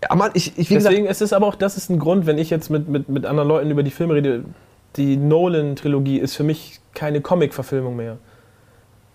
aber 0.09 0.31
ich, 0.35 0.59
ich, 0.59 0.69
Deswegen 0.69 1.05
gesagt, 1.05 1.11
ist 1.11 1.23
es 1.23 1.33
aber 1.33 1.47
auch, 1.47 1.55
das 1.55 1.77
ist 1.77 1.91
ein 1.91 1.99
Grund, 1.99 2.27
wenn 2.27 2.39
ich 2.39 2.51
jetzt 2.51 2.71
mit, 2.71 2.89
mit, 2.89 3.09
mit 3.09 3.27
anderen 3.27 3.49
Leuten 3.49 3.71
über 3.71 3.83
die 3.83 3.91
Filme 3.91 4.15
rede, 4.15 4.45
die 4.97 5.17
Nolan-Trilogie 5.17 6.19
ist 6.19 6.37
für 6.37 6.45
mich 6.45 6.81
keine 6.95 7.21
Comic-Verfilmung 7.21 7.97
mehr. 7.97 8.19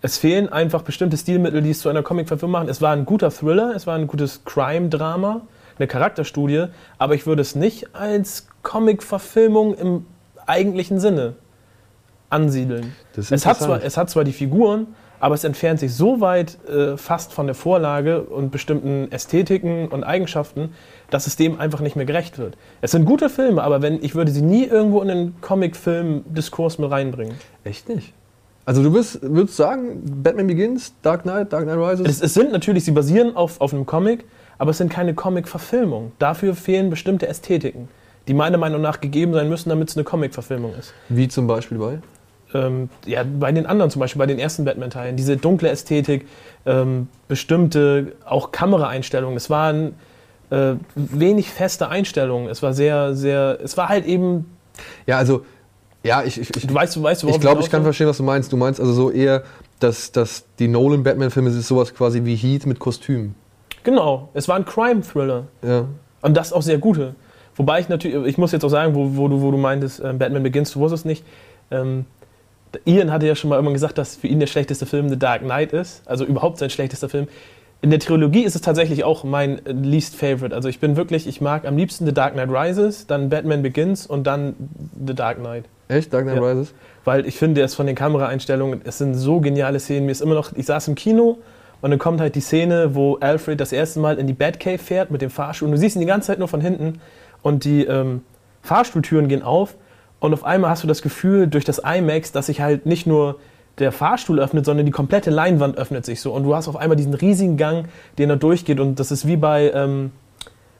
Es 0.01 0.17
fehlen 0.17 0.49
einfach 0.49 0.81
bestimmte 0.81 1.17
Stilmittel, 1.17 1.61
die 1.61 1.69
es 1.71 1.79
zu 1.79 1.89
einer 1.89 2.03
Comic-Verfilmung 2.03 2.51
machen. 2.51 2.69
Es 2.69 2.81
war 2.81 2.93
ein 2.93 3.05
guter 3.05 3.31
Thriller, 3.31 3.73
es 3.75 3.85
war 3.87 3.95
ein 3.95 4.07
gutes 4.07 4.43
Crime-Drama, 4.45 5.41
eine 5.81 5.87
Charakterstudie, 5.87 6.65
aber 6.97 7.15
ich 7.15 7.25
würde 7.25 7.41
es 7.41 7.55
nicht 7.55 7.95
als 7.95 8.47
Comic-Verfilmung 8.63 9.75
im 9.75 10.05
eigentlichen 10.45 10.99
Sinne 10.99 11.33
ansiedeln. 12.29 12.95
Es 13.15 13.45
hat, 13.45 13.57
zwar, 13.59 13.83
es 13.83 13.97
hat 13.97 14.09
zwar 14.09 14.23
die 14.23 14.31
Figuren, 14.31 14.87
aber 15.19 15.35
es 15.35 15.43
entfernt 15.43 15.79
sich 15.79 15.93
so 15.93 16.19
weit 16.19 16.57
äh, 16.67 16.97
fast 16.97 17.31
von 17.33 17.45
der 17.45 17.55
Vorlage 17.55 18.23
und 18.23 18.51
bestimmten 18.51 19.11
Ästhetiken 19.11 19.87
und 19.87 20.03
Eigenschaften, 20.03 20.73
dass 21.09 21.27
es 21.27 21.35
dem 21.35 21.59
einfach 21.59 21.79
nicht 21.79 21.95
mehr 21.95 22.05
gerecht 22.05 22.39
wird. 22.39 22.57
Es 22.81 22.91
sind 22.91 23.05
gute 23.05 23.29
Filme, 23.29 23.61
aber 23.61 23.81
wenn, 23.81 24.03
ich 24.03 24.15
würde 24.15 24.31
sie 24.31 24.41
nie 24.41 24.65
irgendwo 24.65 25.01
in 25.01 25.09
den 25.09 25.41
Comic-Film-Diskurs 25.41 26.79
mit 26.79 26.89
reinbringen. 26.89 27.35
Echt 27.63 27.87
nicht? 27.87 28.13
Also 28.65 28.81
du 28.81 28.93
würdest, 28.93 29.19
würdest 29.21 29.57
sagen, 29.57 30.01
Batman 30.23 30.47
Begins, 30.47 30.93
Dark 31.01 31.23
Knight, 31.23 31.53
Dark 31.53 31.65
Knight 31.65 31.77
Rises? 31.77 32.07
Es, 32.07 32.21
es 32.21 32.33
sind 32.33 32.51
natürlich, 32.51 32.85
sie 32.85 32.91
basieren 32.91 33.35
auf, 33.35 33.59
auf 33.61 33.73
einem 33.73 33.85
Comic, 33.85 34.25
aber 34.61 34.69
es 34.69 34.77
sind 34.77 34.91
keine 34.91 35.15
Comic-Verfilmungen. 35.15 36.11
Dafür 36.19 36.53
fehlen 36.53 36.91
bestimmte 36.91 37.27
Ästhetiken, 37.27 37.87
die 38.27 38.35
meiner 38.35 38.59
Meinung 38.59 38.79
nach 38.79 39.01
gegeben 39.01 39.33
sein 39.33 39.49
müssen, 39.49 39.69
damit 39.69 39.89
es 39.89 39.97
eine 39.97 40.03
Comic-Verfilmung 40.03 40.75
ist. 40.75 40.93
Wie 41.09 41.27
zum 41.27 41.47
Beispiel 41.47 41.79
bei? 41.79 41.97
ähm, 42.53 42.89
ja, 43.05 43.23
bei 43.23 43.51
den 43.51 43.65
anderen 43.65 43.89
zum 43.89 43.99
Beispiel, 43.99 44.19
bei 44.19 44.25
den 44.25 44.37
ersten 44.37 44.63
Batman-Teilen, 44.65 45.15
diese 45.15 45.37
dunkle 45.37 45.69
Ästhetik, 45.69 46.27
ähm, 46.67 47.07
bestimmte 47.27 48.13
auch 48.23 48.51
Kameraeinstellungen. 48.51 49.35
Es 49.35 49.49
waren 49.49 49.95
äh, 50.51 50.73
wenig 50.95 51.49
feste 51.49 51.89
Einstellungen. 51.89 52.47
Es 52.47 52.61
war 52.61 52.73
sehr, 52.73 53.15
sehr, 53.15 53.57
es 53.63 53.77
war 53.77 53.89
halt 53.89 54.05
eben. 54.05 54.45
Ja, 55.07 55.17
also, 55.17 55.43
ja, 56.03 56.23
ich, 56.23 56.39
ich, 56.39 56.49
du 56.49 56.73
weißt, 56.73 56.95
du 56.95 57.03
weißt, 57.03 57.23
Ich 57.23 57.39
glaube, 57.39 57.61
ich 57.61 57.69
kann 57.71 57.81
verstehen, 57.81 58.07
was 58.07 58.17
du 58.17 58.23
meinst. 58.23 58.51
Du 58.51 58.57
meinst 58.57 58.79
also 58.79 58.93
so 58.93 59.11
eher, 59.11 59.43
dass, 59.79 60.11
dass 60.11 60.45
die 60.59 60.67
Nolan-Batman-Filme 60.67 61.51
sind 61.51 61.63
sowas 61.63 61.93
quasi 61.93 62.25
wie 62.25 62.35
Heat 62.35 62.65
mit 62.65 62.79
Kostüm. 62.79 63.35
Genau, 63.83 64.29
es 64.33 64.47
war 64.47 64.55
ein 64.55 64.65
Crime-Thriller. 64.65 65.45
Ja. 65.63 65.85
Und 66.21 66.37
das 66.37 66.53
auch 66.53 66.61
sehr 66.61 66.77
gute. 66.77 67.15
Wobei 67.55 67.79
ich 67.79 67.89
natürlich, 67.89 68.27
ich 68.27 68.37
muss 68.37 68.51
jetzt 68.51 68.63
auch 68.63 68.69
sagen, 68.69 68.95
wo, 68.95 69.15
wo, 69.15 69.27
du, 69.27 69.41
wo 69.41 69.51
du 69.51 69.57
meintest, 69.57 69.99
äh, 69.99 70.13
Batman 70.13 70.43
Begins, 70.43 70.71
du 70.71 70.79
wusstest 70.79 71.05
nicht, 71.05 71.23
ähm, 71.69 72.05
Ian 72.85 73.11
hatte 73.11 73.27
ja 73.27 73.35
schon 73.35 73.49
mal 73.49 73.59
immer 73.59 73.73
gesagt, 73.73 73.97
dass 73.97 74.15
für 74.15 74.27
ihn 74.27 74.39
der 74.39 74.47
schlechteste 74.47 74.85
Film 74.85 75.09
The 75.09 75.19
Dark 75.19 75.41
Knight 75.41 75.73
ist, 75.73 76.03
also 76.05 76.23
überhaupt 76.23 76.57
sein 76.57 76.69
schlechtester 76.69 77.09
Film. 77.09 77.27
In 77.81 77.89
der 77.89 77.99
Trilogie 77.99 78.43
ist 78.43 78.55
es 78.55 78.61
tatsächlich 78.61 79.03
auch 79.03 79.23
mein 79.23 79.59
least 79.65 80.15
favorite. 80.15 80.55
Also 80.55 80.69
ich 80.69 80.79
bin 80.79 80.95
wirklich, 80.95 81.27
ich 81.27 81.41
mag 81.41 81.65
am 81.65 81.75
liebsten 81.75 82.05
The 82.05 82.13
Dark 82.13 82.33
Knight 82.33 82.49
Rises, 82.49 83.07
dann 83.07 83.29
Batman 83.29 83.63
Begins 83.63 84.05
und 84.05 84.25
dann 84.25 84.55
The 85.05 85.15
Dark 85.15 85.39
Knight. 85.39 85.65
Echt? 85.87 86.13
Dark 86.13 86.25
Knight 86.25 86.37
ja. 86.37 86.41
Rises? 86.43 86.73
Weil 87.03 87.25
ich 87.25 87.37
finde, 87.37 87.61
es 87.61 87.73
von 87.73 87.87
den 87.87 87.95
Kameraeinstellungen, 87.95 88.81
es 88.83 88.99
sind 88.99 89.15
so 89.15 89.39
geniale 89.39 89.79
Szenen. 89.79 90.05
Mir 90.05 90.11
ist 90.11 90.21
immer 90.21 90.35
noch, 90.35 90.53
ich 90.55 90.67
saß 90.67 90.87
im 90.87 90.95
Kino 90.95 91.39
und 91.81 91.89
dann 91.89 91.99
kommt 91.99 92.21
halt 92.21 92.35
die 92.35 92.41
Szene, 92.41 92.95
wo 92.95 93.17
Alfred 93.17 93.59
das 93.59 93.71
erste 93.71 93.99
Mal 93.99 94.17
in 94.17 94.27
die 94.27 94.33
Batcave 94.33 94.77
fährt 94.77 95.11
mit 95.11 95.21
dem 95.21 95.29
Fahrstuhl 95.29 95.67
und 95.67 95.73
du 95.73 95.77
siehst 95.77 95.95
ihn 95.95 96.01
die 96.01 96.07
ganze 96.07 96.27
Zeit 96.27 96.39
nur 96.39 96.47
von 96.47 96.61
hinten 96.61 96.99
und 97.41 97.63
die 97.65 97.85
ähm, 97.85 98.21
Fahrstuhltüren 98.61 99.27
gehen 99.27 99.41
auf 99.41 99.75
und 100.19 100.33
auf 100.33 100.43
einmal 100.43 100.69
hast 100.69 100.83
du 100.83 100.87
das 100.87 101.01
Gefühl 101.01 101.47
durch 101.47 101.65
das 101.65 101.79
IMAX, 101.79 102.31
dass 102.31 102.45
sich 102.45 102.61
halt 102.61 102.85
nicht 102.85 103.07
nur 103.07 103.39
der 103.79 103.91
Fahrstuhl 103.91 104.39
öffnet, 104.39 104.65
sondern 104.65 104.85
die 104.85 104.91
komplette 104.91 105.31
Leinwand 105.31 105.77
öffnet 105.77 106.05
sich 106.05 106.21
so. 106.21 106.31
Und 106.31 106.43
du 106.43 106.55
hast 106.55 106.67
auf 106.67 106.75
einmal 106.75 106.95
diesen 106.95 107.15
riesigen 107.15 107.57
Gang, 107.57 107.87
den 108.19 108.29
er 108.29 108.35
durchgeht. 108.35 108.79
Und 108.79 108.99
das 108.99 109.11
ist 109.11 109.27
wie 109.27 109.35
bei, 109.37 109.71
ähm, 109.73 110.11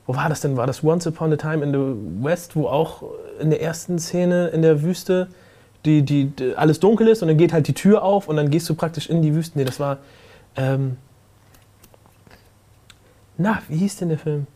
wo 0.06 0.16
war 0.16 0.30
das 0.30 0.42
denn? 0.42 0.58
War 0.58 0.68
das 0.68 0.84
Once 0.84 1.08
Upon 1.08 1.34
a 1.34 1.38
Time 1.38 1.64
in 1.64 1.74
the 1.74 2.24
West, 2.24 2.56
wo 2.56 2.68
auch 2.68 3.04
in 3.40 3.50
der 3.50 3.62
ersten 3.62 3.98
Szene 3.98 4.50
in 4.50 4.62
der 4.62 4.84
Wüste 4.84 5.28
die, 5.86 6.04
die, 6.04 6.26
die 6.26 6.56
alles 6.56 6.80
dunkel 6.80 7.08
ist 7.08 7.24
und 7.24 7.28
dann 7.28 7.38
geht 7.38 7.54
halt 7.54 7.68
die 7.68 7.74
Tür 7.74 8.04
auf 8.04 8.28
und 8.28 8.36
dann 8.36 8.52
gehst 8.52 8.70
du 8.70 8.76
praktisch 8.76 9.10
in 9.10 9.24
die 9.24 9.34
Wüste. 9.34 9.58
Nee, 9.58 9.66
das 9.66 9.80
war. 9.80 9.98
Ähm, 10.56 10.98
na, 13.38 13.60
wie 13.68 13.78
hieß 13.78 13.98
denn 13.98 14.10
der 14.10 14.18
Film? 14.18 14.48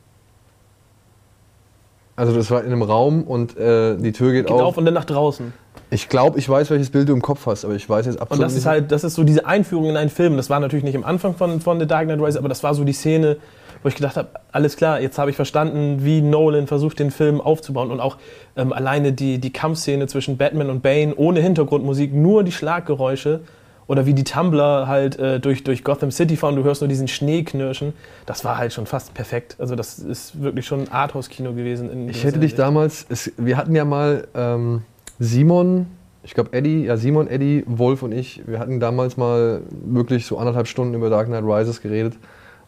Also 2.16 2.34
das 2.34 2.50
war 2.50 2.62
in 2.64 2.68
einem 2.68 2.82
Raum 2.82 3.24
und 3.24 3.58
äh, 3.58 3.98
die 3.98 4.14
Tür 4.14 4.32
geht, 4.32 4.48
geht 4.48 4.56
auf. 4.56 4.62
auf 4.62 4.78
und 4.78 4.86
dann 4.86 4.94
nach 4.94 5.06
draußen. 5.06 5.54
Ich 5.90 6.08
glaube, 6.08 6.40
ich 6.40 6.48
weiß, 6.48 6.70
welches 6.70 6.90
Bild 6.90 7.10
du 7.10 7.14
im 7.14 7.22
Kopf 7.22 7.46
hast, 7.46 7.66
aber 7.66 7.76
ich 7.76 7.90
weiß 7.90 8.06
jetzt 8.06 8.20
absolut 8.22 8.32
nicht. 8.32 8.40
Und 8.40 8.44
das 8.44 8.54
nicht. 8.54 8.60
ist 8.60 8.66
halt, 8.66 8.92
das 8.92 9.04
ist 9.04 9.16
so 9.16 9.24
diese 9.24 9.46
Einführung 9.46 9.90
in 9.90 9.98
einen 9.98 10.10
Film. 10.10 10.38
Das 10.38 10.50
war 10.50 10.60
natürlich 10.60 10.86
nicht 10.86 10.96
am 10.96 11.04
Anfang 11.04 11.36
von, 11.36 11.60
von 11.60 11.80
The 11.80 11.86
Dark 11.86 12.06
Knight 12.06 12.20
Rises, 12.20 12.38
aber 12.38 12.48
das 12.48 12.64
war 12.64 12.74
so 12.74 12.84
die 12.84 12.94
Szene, 12.94 13.38
wo 13.84 13.90
ich 13.90 13.96
gedacht 13.96 14.16
habe, 14.16 14.30
alles 14.52 14.78
klar, 14.78 15.02
jetzt 15.02 15.18
habe 15.20 15.30
ich 15.30 15.36
verstanden, 15.36 16.06
wie 16.06 16.22
Nolan 16.22 16.68
versucht, 16.68 17.00
den 17.00 17.12
Film 17.12 17.42
aufzubauen. 17.42 17.92
Und 17.92 18.00
auch 18.00 18.18
ähm, 18.56 18.72
alleine 18.72 19.12
die, 19.12 19.40
die 19.40 19.52
Kampfszene 19.52 20.08
zwischen 20.08 20.38
Batman 20.38 20.70
und 20.70 20.82
Bane 20.82 21.14
ohne 21.16 21.42
Hintergrundmusik, 21.42 22.14
nur 22.14 22.44
die 22.44 22.52
Schlaggeräusche 22.52 23.42
oder 23.88 24.06
wie 24.06 24.14
die 24.14 24.24
Tumblr 24.24 24.88
halt 24.88 25.20
äh, 25.20 25.40
durch, 25.40 25.64
durch 25.64 25.84
Gotham 25.84 26.12
City 26.12 26.36
fahren, 26.36 26.56
du 26.56 26.64
hörst 26.64 26.82
nur 26.82 26.88
diesen 26.88 27.08
Schnee 27.08 27.44
knirschen. 27.44 27.94
Das 28.26 28.44
war 28.44 28.58
halt 28.58 28.74
schon 28.74 28.86
fast 28.86 29.14
perfekt. 29.14 29.56
Also 29.60 29.76
das 29.76 30.00
ist 30.00 30.42
wirklich 30.42 30.66
schon 30.66 30.82
ein 30.82 30.92
Arthouse-Kino 30.92 31.54
gewesen. 31.54 32.10
ich 32.10 32.24
hätte 32.24 32.40
dich 32.40 32.56
damals, 32.56 33.06
es, 33.10 33.32
wir 33.38 33.58
hatten 33.58 33.76
ja 33.76 33.86
mal 33.86 34.28
ähm, 34.34 34.84
Simon, 35.20 35.88
ich 36.24 36.34
glaube 36.34 36.54
Eddie, 36.54 36.86
ja 36.86 36.98
Simon, 36.98 37.28
Eddie, 37.28 37.64
Wolf 37.68 38.02
und 38.02 38.12
ich, 38.12 38.42
wir 38.48 38.60
hatten 38.60 38.80
damals 38.80 39.18
mal 39.18 39.62
wirklich 39.70 40.26
so 40.26 40.38
anderthalb 40.40 40.68
Stunden 40.68 40.96
über 40.96 41.10
Dark 41.10 41.28
Knight 41.28 41.44
Rises 41.44 41.82
geredet. 41.82 42.16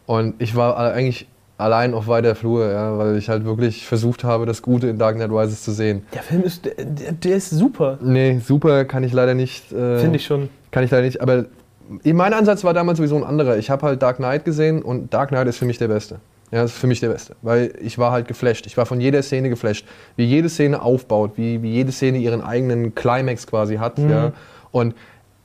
Und 0.06 0.40
ich 0.40 0.54
war 0.54 0.78
eigentlich 0.78 1.26
allein 1.58 1.92
auf 1.92 2.06
weiter 2.06 2.36
Flur, 2.36 2.70
ja, 2.70 2.96
weil 2.96 3.16
ich 3.16 3.28
halt 3.28 3.44
wirklich 3.44 3.86
versucht 3.86 4.22
habe, 4.22 4.46
das 4.46 4.62
Gute 4.62 4.86
in 4.86 4.98
Dark 4.98 5.16
Knight 5.16 5.30
Rises 5.30 5.62
zu 5.62 5.72
sehen. 5.72 6.06
Der 6.14 6.22
Film 6.22 6.44
ist, 6.44 6.64
der, 6.64 7.12
der 7.12 7.36
ist 7.36 7.50
super. 7.50 7.98
Nee, 8.00 8.38
super 8.38 8.84
kann 8.84 9.02
ich 9.02 9.12
leider 9.12 9.34
nicht. 9.34 9.72
Äh, 9.72 9.98
Finde 9.98 10.16
ich 10.16 10.24
schon. 10.24 10.48
Kann 10.70 10.84
ich 10.84 10.90
leider 10.90 11.04
nicht, 11.04 11.20
aber 11.20 11.46
mein 12.04 12.34
Ansatz 12.34 12.64
war 12.64 12.74
damals 12.74 12.98
sowieso 12.98 13.16
ein 13.16 13.24
anderer. 13.24 13.56
Ich 13.56 13.70
habe 13.70 13.86
halt 13.86 14.02
Dark 14.02 14.16
Knight 14.16 14.44
gesehen 14.44 14.82
und 14.82 15.12
Dark 15.14 15.30
Knight 15.30 15.46
ist 15.46 15.56
für 15.56 15.64
mich 15.64 15.78
der 15.78 15.88
Beste. 15.88 16.20
Ja, 16.50 16.62
das 16.62 16.72
ist 16.72 16.78
für 16.78 16.86
mich 16.86 17.00
der 17.00 17.10
Beste, 17.10 17.36
weil 17.42 17.74
ich 17.80 17.98
war 17.98 18.10
halt 18.10 18.26
geflasht. 18.26 18.66
Ich 18.66 18.76
war 18.78 18.86
von 18.86 19.00
jeder 19.00 19.22
Szene 19.22 19.50
geflasht. 19.50 19.86
Wie 20.16 20.24
jede 20.24 20.48
Szene 20.48 20.80
aufbaut, 20.80 21.32
wie, 21.36 21.62
wie 21.62 21.72
jede 21.72 21.92
Szene 21.92 22.18
ihren 22.18 22.40
eigenen 22.40 22.94
Climax 22.94 23.46
quasi 23.46 23.76
hat. 23.76 23.98
Mhm. 23.98 24.10
Ja. 24.10 24.32
Und 24.70 24.94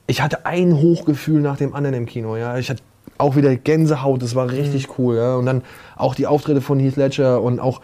ich 0.06 0.22
hatte 0.22 0.46
ein 0.46 0.74
Hochgefühl 0.74 1.42
nach 1.42 1.58
dem 1.58 1.74
anderen 1.74 1.94
im 1.94 2.06
Kino. 2.06 2.36
Ja. 2.36 2.56
Ich 2.56 2.70
hatte 2.70 2.82
auch 3.18 3.36
wieder 3.36 3.54
Gänsehaut, 3.54 4.22
das 4.22 4.34
war 4.34 4.50
richtig 4.50 4.88
mhm. 4.88 4.94
cool. 4.96 5.16
Ja. 5.16 5.36
Und 5.36 5.44
dann 5.44 5.62
auch 5.94 6.14
die 6.14 6.26
Auftritte 6.26 6.62
von 6.62 6.80
Heath 6.80 6.96
Ledger 6.96 7.42
und 7.42 7.60
auch 7.60 7.82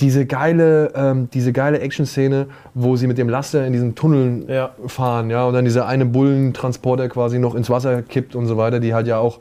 diese 0.00 0.26
geile, 0.26 0.92
ähm, 0.94 1.28
diese 1.32 1.52
geile 1.52 1.80
Action-Szene, 1.80 2.46
wo 2.74 2.96
sie 2.96 3.06
mit 3.06 3.18
dem 3.18 3.28
Laster 3.28 3.66
in 3.66 3.72
diesen 3.72 3.94
Tunneln 3.94 4.48
ja. 4.48 4.70
fahren, 4.86 5.30
ja, 5.30 5.44
und 5.46 5.54
dann 5.54 5.64
dieser 5.64 5.86
eine 5.86 6.04
Bullentransporter 6.04 7.08
quasi 7.08 7.38
noch 7.38 7.54
ins 7.54 7.70
Wasser 7.70 8.02
kippt 8.02 8.34
und 8.34 8.46
so 8.46 8.56
weiter, 8.56 8.78
die 8.78 8.94
halt 8.94 9.06
ja 9.06 9.18
auch, 9.18 9.40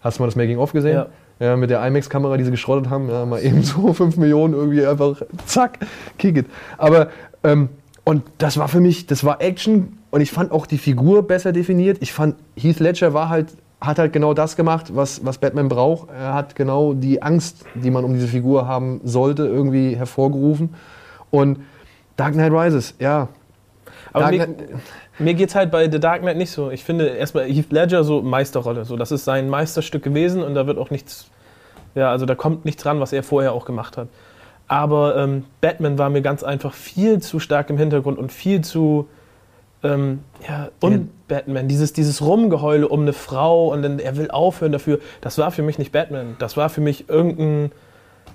hast 0.00 0.18
du 0.18 0.22
mal 0.22 0.26
das 0.26 0.36
Making-of 0.36 0.72
gesehen? 0.72 1.06
Ja. 1.40 1.46
ja. 1.46 1.56
mit 1.56 1.70
der 1.70 1.84
IMAX-Kamera, 1.86 2.36
die 2.36 2.44
sie 2.44 2.50
geschrottet 2.50 2.90
haben, 2.90 3.08
ja, 3.08 3.24
mal 3.24 3.42
eben 3.42 3.62
so 3.62 3.92
5 3.94 4.16
Millionen 4.18 4.52
irgendwie 4.52 4.86
einfach, 4.86 5.22
zack, 5.46 5.78
kick 6.18 6.36
it. 6.36 6.46
Aber, 6.76 7.08
ähm, 7.42 7.70
und 8.04 8.22
das 8.36 8.58
war 8.58 8.68
für 8.68 8.80
mich, 8.80 9.06
das 9.06 9.24
war 9.24 9.40
Action 9.40 9.98
und 10.10 10.20
ich 10.20 10.30
fand 10.30 10.52
auch 10.52 10.66
die 10.66 10.76
Figur 10.76 11.26
besser 11.26 11.52
definiert. 11.52 11.96
Ich 12.00 12.12
fand, 12.12 12.36
Heath 12.56 12.78
Ledger 12.78 13.14
war 13.14 13.30
halt 13.30 13.48
hat 13.80 13.98
halt 13.98 14.12
genau 14.12 14.34
das 14.34 14.56
gemacht, 14.56 14.94
was, 14.94 15.24
was 15.24 15.38
Batman 15.38 15.68
braucht. 15.68 16.08
Er 16.10 16.34
hat 16.34 16.56
genau 16.56 16.94
die 16.94 17.22
Angst, 17.22 17.64
die 17.74 17.90
man 17.90 18.04
um 18.04 18.14
diese 18.14 18.28
Figur 18.28 18.66
haben 18.66 19.00
sollte, 19.04 19.46
irgendwie 19.46 19.96
hervorgerufen. 19.96 20.74
Und 21.30 21.60
Dark 22.16 22.34
Knight 22.34 22.52
Rises, 22.52 22.94
ja. 22.98 23.28
Aber 24.12 24.30
Dark 24.30 24.48
mir, 24.48 24.56
mir 25.18 25.34
geht 25.34 25.50
es 25.50 25.54
halt 25.54 25.70
bei 25.70 25.90
The 25.90 26.00
Dark 26.00 26.22
Knight 26.22 26.36
nicht 26.36 26.50
so. 26.50 26.70
Ich 26.70 26.84
finde 26.84 27.06
erstmal 27.08 27.44
Heath 27.46 27.72
Ledger 27.72 28.04
so 28.04 28.22
Meisterrolle. 28.22 28.84
So, 28.84 28.96
das 28.96 29.12
ist 29.12 29.24
sein 29.24 29.48
Meisterstück 29.48 30.02
gewesen 30.02 30.42
und 30.42 30.54
da 30.54 30.66
wird 30.66 30.78
auch 30.78 30.90
nichts, 30.90 31.28
ja, 31.94 32.10
also 32.10 32.26
da 32.26 32.34
kommt 32.34 32.64
nichts 32.64 32.86
ran, 32.86 33.00
was 33.00 33.12
er 33.12 33.22
vorher 33.22 33.52
auch 33.52 33.64
gemacht 33.64 33.96
hat. 33.96 34.08
Aber 34.66 35.16
ähm, 35.16 35.44
Batman 35.60 35.98
war 35.98 36.08
mir 36.08 36.22
ganz 36.22 36.42
einfach 36.42 36.72
viel 36.72 37.20
zu 37.20 37.38
stark 37.38 37.68
im 37.70 37.76
Hintergrund 37.76 38.18
und 38.18 38.32
viel 38.32 38.62
zu 38.62 39.08
ähm, 39.84 40.20
ja, 40.48 40.70
und 40.80 41.10
Batman, 41.28 41.68
dieses, 41.68 41.92
dieses 41.92 42.22
Rumgeheule 42.22 42.88
um 42.88 43.02
eine 43.02 43.12
Frau 43.12 43.72
und 43.72 43.82
dann 43.82 43.98
er 43.98 44.16
will 44.16 44.30
aufhören 44.30 44.72
dafür, 44.72 44.98
das 45.20 45.38
war 45.38 45.50
für 45.50 45.62
mich 45.62 45.78
nicht 45.78 45.92
Batman. 45.92 46.36
Das 46.38 46.56
war 46.56 46.70
für 46.70 46.80
mich 46.80 47.08
irgendein, 47.08 47.70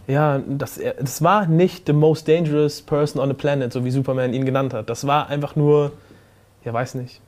ja, 0.08 0.42
das, 0.48 0.80
das 1.00 1.24
war 1.24 1.48
nicht 1.48 1.88
the 1.88 1.94
most 1.94 2.28
dangerous 2.28 2.84
person 2.84 3.20
on 3.20 3.30
the 3.30 3.34
planet, 3.34 3.74
so 3.74 3.84
wie 3.84 3.92
Superman 3.92 4.34
ihn 4.34 4.46
genannt 4.46 4.74
hat. 4.74 4.90
Das 4.90 5.08
war 5.08 5.28
einfach 5.28 5.56
nur, 5.56 5.92
ja, 6.64 6.72
weiß 6.72 6.96
nicht. 6.96 7.20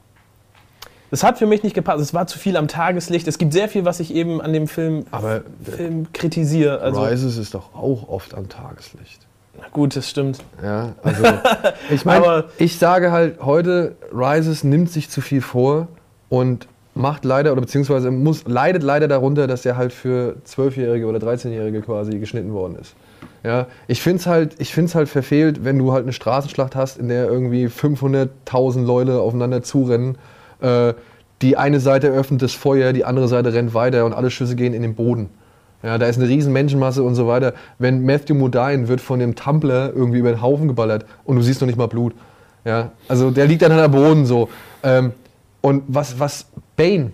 Es 1.09 1.23
hat 1.23 1.39
für 1.39 1.45
mich 1.47 1.63
nicht 1.63 1.73
gepasst. 1.73 1.99
Es 1.99 2.13
war 2.13 2.27
zu 2.27 2.39
viel 2.39 2.55
am 2.55 2.69
Tageslicht. 2.69 3.27
Es 3.27 3.37
gibt 3.37 3.51
sehr 3.51 3.67
viel, 3.67 3.83
was 3.83 3.99
ich 3.99 4.13
eben 4.13 4.39
an 4.39 4.53
dem 4.53 4.67
Film, 4.67 5.05
Aber 5.11 5.41
Film 5.63 6.13
kritisiere. 6.13 6.79
Also, 6.79 7.01
Rises 7.01 7.37
ist 7.37 7.53
doch 7.53 7.75
auch 7.75 8.07
oft 8.07 8.33
am 8.33 8.47
Tageslicht. 8.47 9.27
Na 9.57 9.65
gut, 9.71 9.95
das 9.95 10.09
stimmt. 10.09 10.39
Ja, 10.63 10.93
also 11.03 11.23
ich 11.89 12.05
meine, 12.05 12.45
ich 12.57 12.77
sage 12.77 13.11
halt 13.11 13.41
heute, 13.41 13.95
Rises 14.13 14.63
nimmt 14.63 14.89
sich 14.89 15.09
zu 15.09 15.21
viel 15.21 15.41
vor 15.41 15.87
und 16.29 16.67
macht 16.93 17.25
leider 17.25 17.51
oder 17.51 17.61
beziehungsweise 17.61 18.11
muss, 18.11 18.43
leidet 18.47 18.83
leider 18.83 19.07
darunter, 19.07 19.47
dass 19.47 19.65
er 19.65 19.77
halt 19.77 19.93
für 19.93 20.35
12-Jährige 20.47 21.05
oder 21.05 21.19
13-Jährige 21.19 21.81
quasi 21.81 22.19
geschnitten 22.19 22.53
worden 22.53 22.75
ist. 22.79 22.95
Ja, 23.43 23.67
ich 23.87 24.01
finde 24.01 24.19
es 24.19 24.27
halt, 24.27 24.55
halt 24.95 25.09
verfehlt, 25.09 25.63
wenn 25.63 25.77
du 25.77 25.93
halt 25.93 26.03
eine 26.03 26.13
Straßenschlacht 26.13 26.75
hast, 26.75 26.97
in 26.97 27.07
der 27.07 27.27
irgendwie 27.27 27.67
500.000 27.67 28.85
Leute 28.85 29.19
aufeinander 29.19 29.63
zurennen. 29.63 30.17
Äh, 30.59 30.93
die 31.41 31.57
eine 31.57 31.79
Seite 31.79 32.09
öffnet 32.09 32.41
das 32.43 32.53
Feuer, 32.53 32.93
die 32.93 33.03
andere 33.03 33.27
Seite 33.27 33.51
rennt 33.53 33.73
weiter 33.73 34.05
und 34.05 34.13
alle 34.13 34.29
Schüsse 34.29 34.55
gehen 34.55 34.73
in 34.73 34.83
den 34.83 34.93
Boden. 34.93 35.29
Ja, 35.83 35.97
da 35.97 36.05
ist 36.05 36.17
eine 36.17 36.27
riesen 36.27 36.53
Menschenmasse 36.53 37.03
und 37.03 37.15
so 37.15 37.27
weiter. 37.27 37.53
Wenn 37.79 38.05
Matthew 38.05 38.35
Modine 38.35 38.87
wird 38.87 39.01
von 39.01 39.19
dem 39.19 39.35
Tumbler 39.35 39.91
irgendwie 39.93 40.19
über 40.19 40.31
den 40.31 40.41
Haufen 40.41 40.67
geballert 40.67 41.05
und 41.23 41.37
du 41.37 41.41
siehst 41.41 41.61
noch 41.61 41.67
nicht 41.67 41.77
mal 41.77 41.87
Blut. 41.87 42.13
Ja, 42.63 42.91
also 43.07 43.31
der 43.31 43.47
liegt 43.47 43.63
dann 43.63 43.71
an 43.71 43.79
der 43.79 43.87
Boden 43.87 44.25
so. 44.25 44.49
Ähm, 44.83 45.13
und 45.61 45.83
was, 45.87 46.19
was 46.19 46.45
Bane 46.75 47.11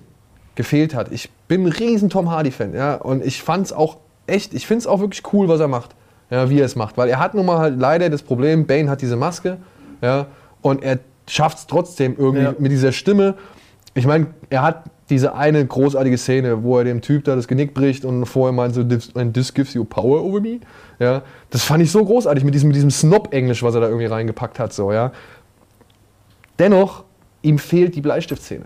gefehlt 0.56 0.94
hat, 0.94 1.12
ich 1.12 1.30
bin 1.48 1.66
ein 1.66 1.72
riesen 1.72 2.10
Tom 2.10 2.30
Hardy-Fan, 2.30 2.74
ja, 2.74 2.96
und 2.96 3.26
ich 3.26 3.42
fand 3.42 3.68
es 3.68 3.74
auch 3.74 3.98
echt, 4.26 4.54
ich 4.54 4.68
finde 4.68 4.80
es 4.80 4.88
auch 4.88 5.00
wirklich 5.00 5.22
cool, 5.32 5.48
was 5.48 5.60
er 5.60 5.68
macht 5.68 5.96
ja, 6.30 6.50
wie 6.50 6.60
er 6.60 6.66
es 6.66 6.76
macht. 6.76 6.98
Weil 6.98 7.10
er 7.10 7.20
hat 7.20 7.34
nun 7.34 7.46
mal 7.46 7.60
halt 7.60 7.80
leider 7.80 8.10
das 8.10 8.24
Problem, 8.24 8.66
Bane 8.66 8.90
hat 8.90 9.02
diese 9.02 9.16
Maske, 9.16 9.58
ja, 10.02 10.28
und 10.62 10.84
er 10.84 11.00
schafft 11.28 11.60
es 11.60 11.68
trotzdem 11.68 12.16
irgendwie 12.18 12.44
ja. 12.44 12.56
mit 12.58 12.72
dieser 12.72 12.92
Stimme. 12.92 13.36
Ich 13.94 14.06
meine, 14.06 14.28
er 14.50 14.62
hat 14.62 14.84
diese 15.10 15.36
eine 15.36 15.66
großartige 15.66 16.18
Szene, 16.18 16.64
wo 16.64 16.78
er 16.78 16.84
dem 16.84 17.02
Typ 17.02 17.24
da 17.24 17.36
das 17.36 17.48
Genick 17.48 17.74
bricht 17.74 18.04
und 18.04 18.26
vorher 18.26 18.52
meint 18.52 18.76
so, 18.76 18.84
this 18.84 19.54
gives 19.54 19.74
you 19.74 19.86
power 19.86 20.24
over 20.24 20.42
me. 20.42 20.60
Ja, 21.00 21.22
das 21.50 21.64
fand 21.64 21.84
ich 21.84 21.92
so 21.92 22.04
großartig 22.04 22.44
mit 22.44 22.54
diesem, 22.54 22.68
mit 22.68 22.76
diesem 22.76 22.92
Snob-Englisch, 22.92 23.64
was 23.64 23.76
er 23.76 23.82
da 23.82 23.88
irgendwie 23.88 24.08
reingepackt 24.08 24.60
hat. 24.60 24.74
So, 24.74 24.92
ja. 24.92 25.12
Dennoch, 26.60 27.04
ihm 27.42 27.60
fehlt 27.60 27.96
die 27.96 28.02
Bleistiftszene. 28.02 28.66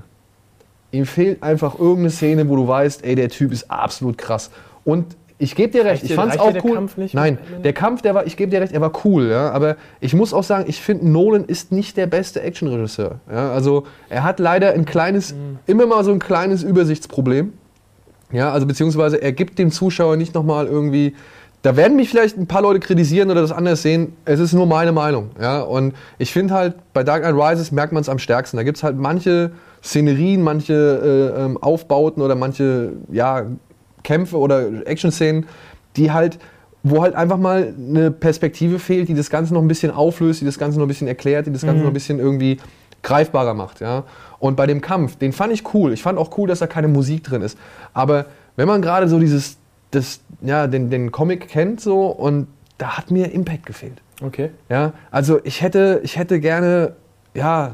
Ihm 0.92 1.06
fehlt 1.06 1.44
einfach 1.44 1.78
irgendeine 1.78 2.10
Szene, 2.10 2.50
wo 2.50 2.56
du 2.56 2.68
weißt, 2.68 3.04
ey, 3.04 3.16
der 3.16 3.30
Typ 3.30 3.52
ist 3.52 3.70
absolut 3.70 4.18
krass. 4.18 4.50
Und 4.84 5.16
ich 5.42 5.56
gebe 5.56 5.72
dir 5.72 5.86
recht, 5.86 6.04
ich 6.04 6.14
fand 6.14 6.34
es 6.34 6.40
auch 6.40 6.54
cool. 6.64 6.76
Kampf 6.76 6.98
nicht 6.98 7.16
Nein, 7.16 7.40
der 7.64 7.74
Kampf, 7.74 8.04
der 8.04 8.14
war, 8.14 8.28
ich 8.28 8.38
gebe 8.38 8.52
dir 8.52 8.62
recht, 8.62 8.74
er 8.74 8.82
war 8.82 8.92
cool, 9.04 9.30
ja, 9.30 9.50
aber 9.50 9.76
ich 10.00 10.14
muss 10.14 10.34
auch 10.34 10.44
sagen, 10.44 10.66
ich 10.68 10.80
finde, 10.80 11.10
Nolan 11.10 11.46
ist 11.46 11.72
nicht 11.72 11.98
der 11.98 12.06
beste 12.06 12.42
Actionregisseur. 12.42 13.20
Ja, 13.30 13.52
also 13.52 13.86
er 14.10 14.24
hat 14.24 14.40
leider 14.40 14.74
ein 14.74 14.86
kleines, 14.86 15.34
mhm. 15.34 15.58
immer 15.66 15.88
mal 15.88 16.04
so 16.04 16.12
ein 16.12 16.20
kleines 16.20 16.62
Übersichtsproblem. 16.62 17.54
Ja, 18.32 18.52
also 18.52 18.68
beziehungsweise 18.68 19.22
er 19.22 19.32
gibt 19.32 19.58
dem 19.58 19.72
Zuschauer 19.72 20.16
nicht 20.16 20.36
nochmal 20.36 20.68
irgendwie, 20.68 21.16
da 21.64 21.76
werden 21.76 21.98
mich 21.98 22.10
vielleicht 22.10 22.38
ein 22.38 22.48
paar 22.48 22.62
Leute 22.62 22.80
kritisieren 22.80 23.30
oder 23.30 23.42
das 23.42 23.52
anders 23.52 23.82
sehen. 23.82 24.14
Es 24.26 24.40
ist 24.40 24.54
nur 24.54 24.68
meine 24.68 24.92
Meinung. 24.92 25.32
Ja, 25.40 25.62
und 25.62 25.94
ich 26.18 26.32
finde 26.32 26.54
halt, 26.54 26.76
bei 26.94 27.04
Dark 27.04 27.24
Knight 27.24 27.36
Rises 27.36 27.72
merkt 27.72 27.94
man 27.94 28.02
es 28.02 28.10
am 28.10 28.20
stärksten. 28.20 28.58
Da 28.58 28.64
gibt 28.64 28.78
es 28.78 28.84
halt 28.84 28.98
manche 28.98 29.52
Szenerien, 29.84 30.44
manche 30.44 31.34
äh, 31.36 31.46
ähm, 31.46 31.58
Aufbauten 31.58 32.22
oder 32.22 32.36
manche, 32.36 32.94
ja, 33.12 33.46
Kämpfe 34.04 34.38
oder 34.38 34.86
Action-Szenen, 34.86 35.46
die 35.96 36.12
halt, 36.12 36.40
wo 36.84 37.02
halt 37.02 37.16
einfach 37.16 37.38
mal 37.38 37.74
eine 37.78 38.12
Perspektive 38.12 38.80
fehlt, 38.80 39.10
die 39.10 39.14
das 39.14 39.30
Ganze 39.30 39.54
noch 39.54 39.62
ein 39.62 39.68
bisschen 39.68 39.92
auflöst, 39.92 40.42
die 40.42 40.46
das 40.46 40.58
Ganze 40.58 40.80
noch 40.80 40.86
ein 40.86 40.90
bisschen 40.90 41.08
erklärt, 41.08 41.48
die 41.48 41.54
das 41.54 41.62
Ganze 41.62 41.78
mhm. 41.78 41.84
noch 41.84 41.90
ein 41.92 41.94
bisschen 41.94 42.20
irgendwie 42.20 42.58
greifbarer 43.04 43.54
macht. 43.54 43.82
Ja? 43.82 44.04
Und 44.40 44.56
bei 44.56 44.68
dem 44.68 44.82
Kampf, 44.82 45.18
den 45.18 45.34
fand 45.34 45.54
ich 45.54 45.74
cool. 45.74 45.94
Ich 45.94 46.02
fand 46.02 46.18
auch 46.18 46.38
cool, 46.38 46.48
dass 46.48 46.60
da 46.60 46.68
keine 46.68 46.88
Musik 46.88 47.24
drin 47.24 47.42
ist. 47.42 47.58
Aber 47.94 48.26
wenn 48.56 48.68
man 48.68 48.82
gerade 48.82 49.08
so 49.08 49.20
dieses, 49.20 49.58
das, 49.92 50.22
ja, 50.42 50.68
den, 50.68 50.90
den 50.90 51.12
Comic 51.12 51.48
kennt 51.48 51.82
so 51.82 52.08
und 52.08 52.48
da 52.78 52.98
hat 52.98 53.12
mir 53.12 53.32
Impact 53.32 53.66
gefehlt. 53.66 54.02
Okay. 54.24 54.50
Ja, 54.70 54.94
also 55.10 55.40
ich 55.44 55.62
hätte, 55.62 56.02
ich 56.04 56.18
hätte 56.18 56.40
gerne, 56.40 56.94
ja, 57.34 57.72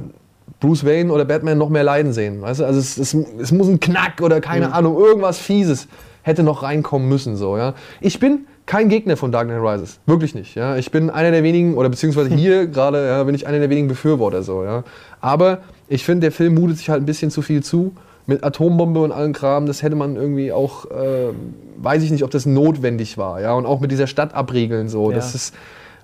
Bruce 0.60 0.86
Wayne 0.86 1.12
oder 1.12 1.26
Batman 1.26 1.58
noch 1.58 1.70
mehr 1.70 1.84
leiden 1.84 2.14
sehen. 2.14 2.42
Weißt 2.42 2.62
du? 2.62 2.66
Also 2.66 2.80
es, 2.80 2.98
es, 2.98 3.14
es 3.14 3.52
muss 3.52 3.68
ein 3.68 3.80
Knack 3.80 4.22
oder 4.22 4.42
keine 4.42 4.68
mhm. 4.68 4.74
Ahnung, 4.74 4.98
irgendwas 4.98 5.38
Fieses 5.38 5.88
hätte 6.28 6.44
noch 6.44 6.62
reinkommen 6.62 7.10
müssen. 7.10 7.36
So, 7.36 7.58
ja. 7.58 7.74
Ich 8.02 8.20
bin 8.20 8.46
kein 8.66 8.90
Gegner 8.90 9.18
von 9.18 9.32
Dark 9.32 9.48
Knight 9.48 9.62
Rises. 9.62 10.00
Wirklich 10.06 10.36
nicht. 10.36 10.56
Ja. 10.56 10.76
Ich 10.76 10.92
bin 10.92 11.10
einer 11.10 11.32
der 11.32 11.42
wenigen, 11.42 11.76
oder 11.76 11.90
beziehungsweise 11.90 12.30
hier 12.36 12.68
gerade 12.68 13.08
ja, 13.08 13.24
bin 13.24 13.34
ich 13.34 13.48
einer 13.48 13.60
der 13.60 13.70
wenigen 13.70 13.88
Befürworter. 13.88 14.44
So, 14.44 14.64
ja. 14.64 14.84
Aber 15.22 15.60
ich 15.88 16.04
finde, 16.04 16.22
der 16.22 16.32
Film 16.32 16.54
mutet 16.54 16.78
sich 16.78 16.90
halt 16.90 17.02
ein 17.02 17.06
bisschen 17.06 17.32
zu 17.32 17.42
viel 17.42 17.64
zu. 17.64 17.94
Mit 18.30 18.44
Atombombe 18.44 19.00
und 19.00 19.14
allem 19.14 19.32
Kram, 19.32 19.68
das 19.68 19.82
hätte 19.82 19.96
man 19.96 20.18
irgendwie 20.18 20.52
auch, 20.52 20.84
äh, 20.92 21.30
weiß 21.78 22.04
ich 22.04 22.12
nicht, 22.12 22.26
ob 22.26 22.30
das 22.30 22.46
notwendig 22.46 23.18
war. 23.18 23.40
Ja. 23.40 23.54
Und 23.54 23.66
auch 23.66 23.80
mit 23.80 23.90
dieser 23.90 24.06
Stadt 24.06 24.36
abriegeln. 24.36 24.90
So. 24.90 25.10
Ja. 25.10 25.16
Das 25.16 25.34
ist, 25.34 25.56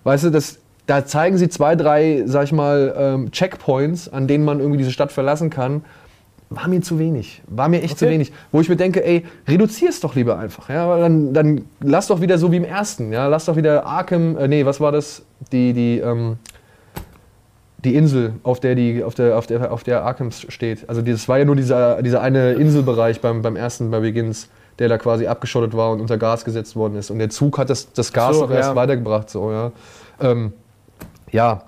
weißt 0.05 0.23
du, 0.23 0.29
das, 0.29 0.59
da 0.87 1.05
zeigen 1.05 1.37
sie 1.37 1.49
zwei, 1.49 1.75
drei, 1.75 2.23
sag 2.25 2.45
ich 2.45 2.53
mal, 2.53 2.95
ähm, 2.97 3.31
Checkpoints, 3.31 4.07
an 4.07 4.27
denen 4.27 4.45
man 4.45 4.59
irgendwie 4.59 4.77
diese 4.77 4.91
Stadt 4.91 5.11
verlassen 5.11 5.49
kann 5.49 5.83
war 6.55 6.67
mir 6.67 6.81
zu 6.81 6.99
wenig. 6.99 7.41
War 7.47 7.67
mir 7.69 7.81
echt 7.81 7.93
okay. 7.93 8.05
zu 8.05 8.09
wenig. 8.09 8.31
Wo 8.51 8.61
ich 8.61 8.69
mir 8.69 8.75
denke, 8.75 9.03
ey, 9.03 9.25
reduzier 9.47 9.89
es 9.89 9.99
doch 9.99 10.15
lieber 10.15 10.37
einfach. 10.37 10.69
Ja, 10.69 10.97
dann, 10.97 11.33
dann 11.33 11.65
lass 11.81 12.07
doch 12.07 12.21
wieder 12.21 12.37
so 12.37 12.51
wie 12.51 12.57
im 12.57 12.63
ersten. 12.63 13.11
Ja, 13.11 13.27
lass 13.27 13.45
doch 13.45 13.55
wieder 13.55 13.85
Arkham, 13.85 14.37
äh, 14.37 14.47
nee, 14.47 14.65
was 14.65 14.79
war 14.79 14.91
das? 14.91 15.23
Die, 15.51 15.73
die, 15.73 15.99
ähm, 15.99 16.37
die 17.83 17.95
Insel, 17.95 18.33
auf 18.43 18.59
der, 18.59 18.75
die, 18.75 19.03
auf, 19.03 19.15
der, 19.15 19.37
auf, 19.37 19.47
der, 19.47 19.71
auf 19.71 19.83
der 19.83 20.03
Arkham 20.03 20.31
steht. 20.31 20.87
Also 20.87 21.01
das 21.01 21.27
war 21.27 21.39
ja 21.39 21.45
nur 21.45 21.55
dieser, 21.55 22.01
dieser 22.01 22.21
eine 22.21 22.53
Inselbereich 22.53 23.19
beim, 23.19 23.41
beim 23.41 23.55
ersten, 23.55 23.91
bei 23.91 23.99
Begins, 23.99 24.49
der 24.79 24.89
da 24.89 24.97
quasi 24.97 25.27
abgeschottet 25.27 25.75
war 25.75 25.91
und 25.91 26.01
unter 26.01 26.17
Gas 26.17 26.45
gesetzt 26.45 26.75
worden 26.75 26.95
ist. 26.95 27.11
Und 27.11 27.19
der 27.19 27.29
Zug 27.29 27.57
hat 27.57 27.69
das, 27.69 27.91
das 27.93 28.13
Gas 28.13 28.35
so, 28.35 28.43
noch 28.43 28.51
ja. 28.51 28.57
erst 28.57 28.75
weitergebracht. 28.75 29.29
So, 29.29 29.51
ja. 29.51 29.71
Ähm, 30.21 30.53
ja, 31.31 31.63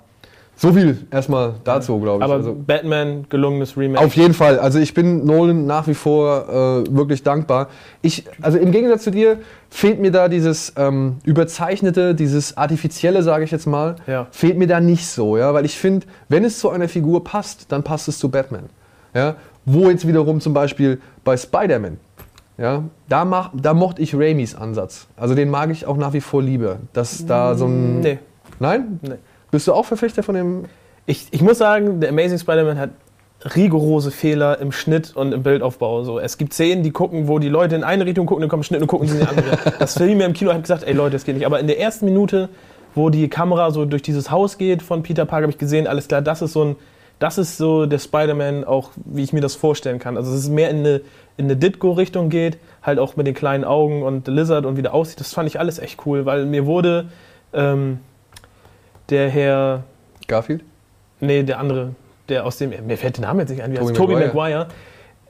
so 0.58 0.72
viel 0.72 1.06
erstmal 1.10 1.54
dazu, 1.64 2.00
glaube 2.00 2.18
ich. 2.18 2.24
Aber 2.24 2.34
also, 2.34 2.54
Batman, 2.54 3.26
gelungenes 3.28 3.76
Remake. 3.76 4.02
Auf 4.02 4.16
jeden 4.16 4.32
Fall. 4.32 4.58
Also 4.58 4.78
ich 4.78 4.94
bin 4.94 5.26
Nolan 5.26 5.66
nach 5.66 5.86
wie 5.86 5.94
vor 5.94 6.48
äh, 6.48 6.96
wirklich 6.96 7.22
dankbar. 7.22 7.68
Ich, 8.00 8.24
also 8.40 8.56
im 8.56 8.72
Gegensatz 8.72 9.04
zu 9.04 9.10
dir 9.10 9.38
fehlt 9.68 10.00
mir 10.00 10.10
da 10.10 10.28
dieses 10.28 10.72
ähm, 10.76 11.18
überzeichnete, 11.24 12.14
dieses 12.14 12.56
artifizielle, 12.56 13.22
sage 13.22 13.44
ich 13.44 13.50
jetzt 13.50 13.66
mal, 13.66 13.96
ja. 14.06 14.28
fehlt 14.30 14.56
mir 14.56 14.66
da 14.66 14.80
nicht 14.80 15.06
so, 15.06 15.36
ja, 15.36 15.52
weil 15.52 15.66
ich 15.66 15.78
finde, 15.78 16.06
wenn 16.30 16.42
es 16.42 16.58
zu 16.58 16.70
einer 16.70 16.88
Figur 16.88 17.22
passt, 17.22 17.70
dann 17.70 17.82
passt 17.82 18.08
es 18.08 18.18
zu 18.18 18.30
Batman, 18.30 18.64
ja. 19.14 19.36
Wo 19.66 19.90
jetzt 19.90 20.06
wiederum 20.06 20.40
zum 20.40 20.54
Beispiel 20.54 21.00
bei 21.24 21.36
Spider-Man, 21.36 21.98
ja, 22.56 22.84
da, 23.08 23.24
mach, 23.24 23.50
da 23.52 23.74
mochte 23.74 24.00
ich 24.00 24.14
Raimis 24.14 24.54
Ansatz. 24.54 25.08
Also 25.16 25.34
den 25.34 25.50
mag 25.50 25.70
ich 25.70 25.86
auch 25.86 25.96
nach 25.96 26.14
wie 26.14 26.20
vor 26.20 26.42
lieber, 26.42 26.78
dass 26.94 27.26
da 27.26 27.54
so 27.54 27.66
ein. 27.66 28.00
Nee. 28.00 28.18
Nein? 28.58 29.00
Nee. 29.02 29.16
Bist 29.56 29.66
du 29.68 29.72
auch 29.72 29.86
Verfechter 29.86 30.22
von 30.22 30.34
dem? 30.34 30.64
Ich, 31.06 31.28
ich 31.30 31.40
muss 31.40 31.56
sagen, 31.56 31.98
der 31.98 32.10
Amazing 32.10 32.38
Spider-Man 32.38 32.78
hat 32.78 32.90
rigorose 33.56 34.10
Fehler 34.10 34.60
im 34.60 34.70
Schnitt 34.70 35.16
und 35.16 35.32
im 35.32 35.42
Bildaufbau. 35.42 36.04
So, 36.04 36.18
es 36.18 36.36
gibt 36.36 36.52
Szenen, 36.52 36.82
die 36.82 36.90
gucken, 36.90 37.26
wo 37.26 37.38
die 37.38 37.48
Leute 37.48 37.74
in 37.74 37.82
eine 37.82 38.04
Richtung 38.04 38.26
gucken, 38.26 38.42
dann 38.42 38.50
kommt 38.50 38.66
Schnitt 38.66 38.82
und 38.82 38.86
gucken 38.86 39.08
sie 39.08 39.14
in 39.14 39.20
die 39.22 39.26
andere. 39.26 39.56
das 39.78 39.96
Film 39.96 40.18
mir 40.18 40.26
im 40.26 40.34
Kino 40.34 40.52
hat 40.52 40.60
gesagt, 40.60 40.82
ey 40.82 40.92
Leute, 40.92 41.12
das 41.12 41.24
geht 41.24 41.36
nicht. 41.36 41.46
Aber 41.46 41.58
in 41.58 41.68
der 41.68 41.80
ersten 41.80 42.04
Minute, 42.04 42.50
wo 42.94 43.08
die 43.08 43.28
Kamera 43.28 43.70
so 43.70 43.86
durch 43.86 44.02
dieses 44.02 44.30
Haus 44.30 44.58
geht 44.58 44.82
von 44.82 45.02
Peter 45.02 45.24
Parker, 45.24 45.44
habe 45.44 45.52
ich 45.52 45.58
gesehen, 45.58 45.86
alles 45.86 46.06
klar, 46.06 46.20
das 46.20 46.42
ist 46.42 46.52
so 46.52 46.62
ein, 46.62 46.76
das 47.18 47.38
ist 47.38 47.56
so 47.56 47.86
der 47.86 47.98
Spider-Man 47.98 48.64
auch, 48.64 48.90
wie 49.06 49.22
ich 49.22 49.32
mir 49.32 49.40
das 49.40 49.54
vorstellen 49.54 49.98
kann. 49.98 50.18
Also 50.18 50.34
es 50.34 50.40
ist 50.40 50.50
mehr 50.50 50.68
in 50.68 50.80
eine, 50.80 51.00
in 51.38 51.46
eine 51.46 51.56
Ditko-Richtung 51.56 52.28
geht, 52.28 52.58
halt 52.82 52.98
auch 52.98 53.16
mit 53.16 53.26
den 53.26 53.32
kleinen 53.32 53.64
Augen 53.64 54.02
und 54.02 54.28
Lizard 54.28 54.66
und 54.66 54.76
wie 54.76 54.82
der 54.82 54.92
aussieht. 54.92 55.18
Das 55.18 55.32
fand 55.32 55.48
ich 55.48 55.58
alles 55.58 55.78
echt 55.78 56.04
cool, 56.04 56.26
weil 56.26 56.44
mir 56.44 56.66
wurde 56.66 57.06
ähm, 57.54 58.00
der 59.10 59.28
Herr. 59.28 59.84
Garfield? 60.26 60.62
Nee, 61.20 61.42
der 61.42 61.58
andere, 61.58 61.94
der 62.28 62.44
aus 62.44 62.58
dem. 62.58 62.70
Mir 62.86 62.98
fällt 62.98 63.16
der 63.16 63.26
Name 63.26 63.42
jetzt 63.42 63.50
nicht 63.50 63.62
ein, 63.62 63.72
wie 63.72 63.78
heißt 63.78 63.94
Tobey 63.94 64.14
Maguire. 64.14 64.68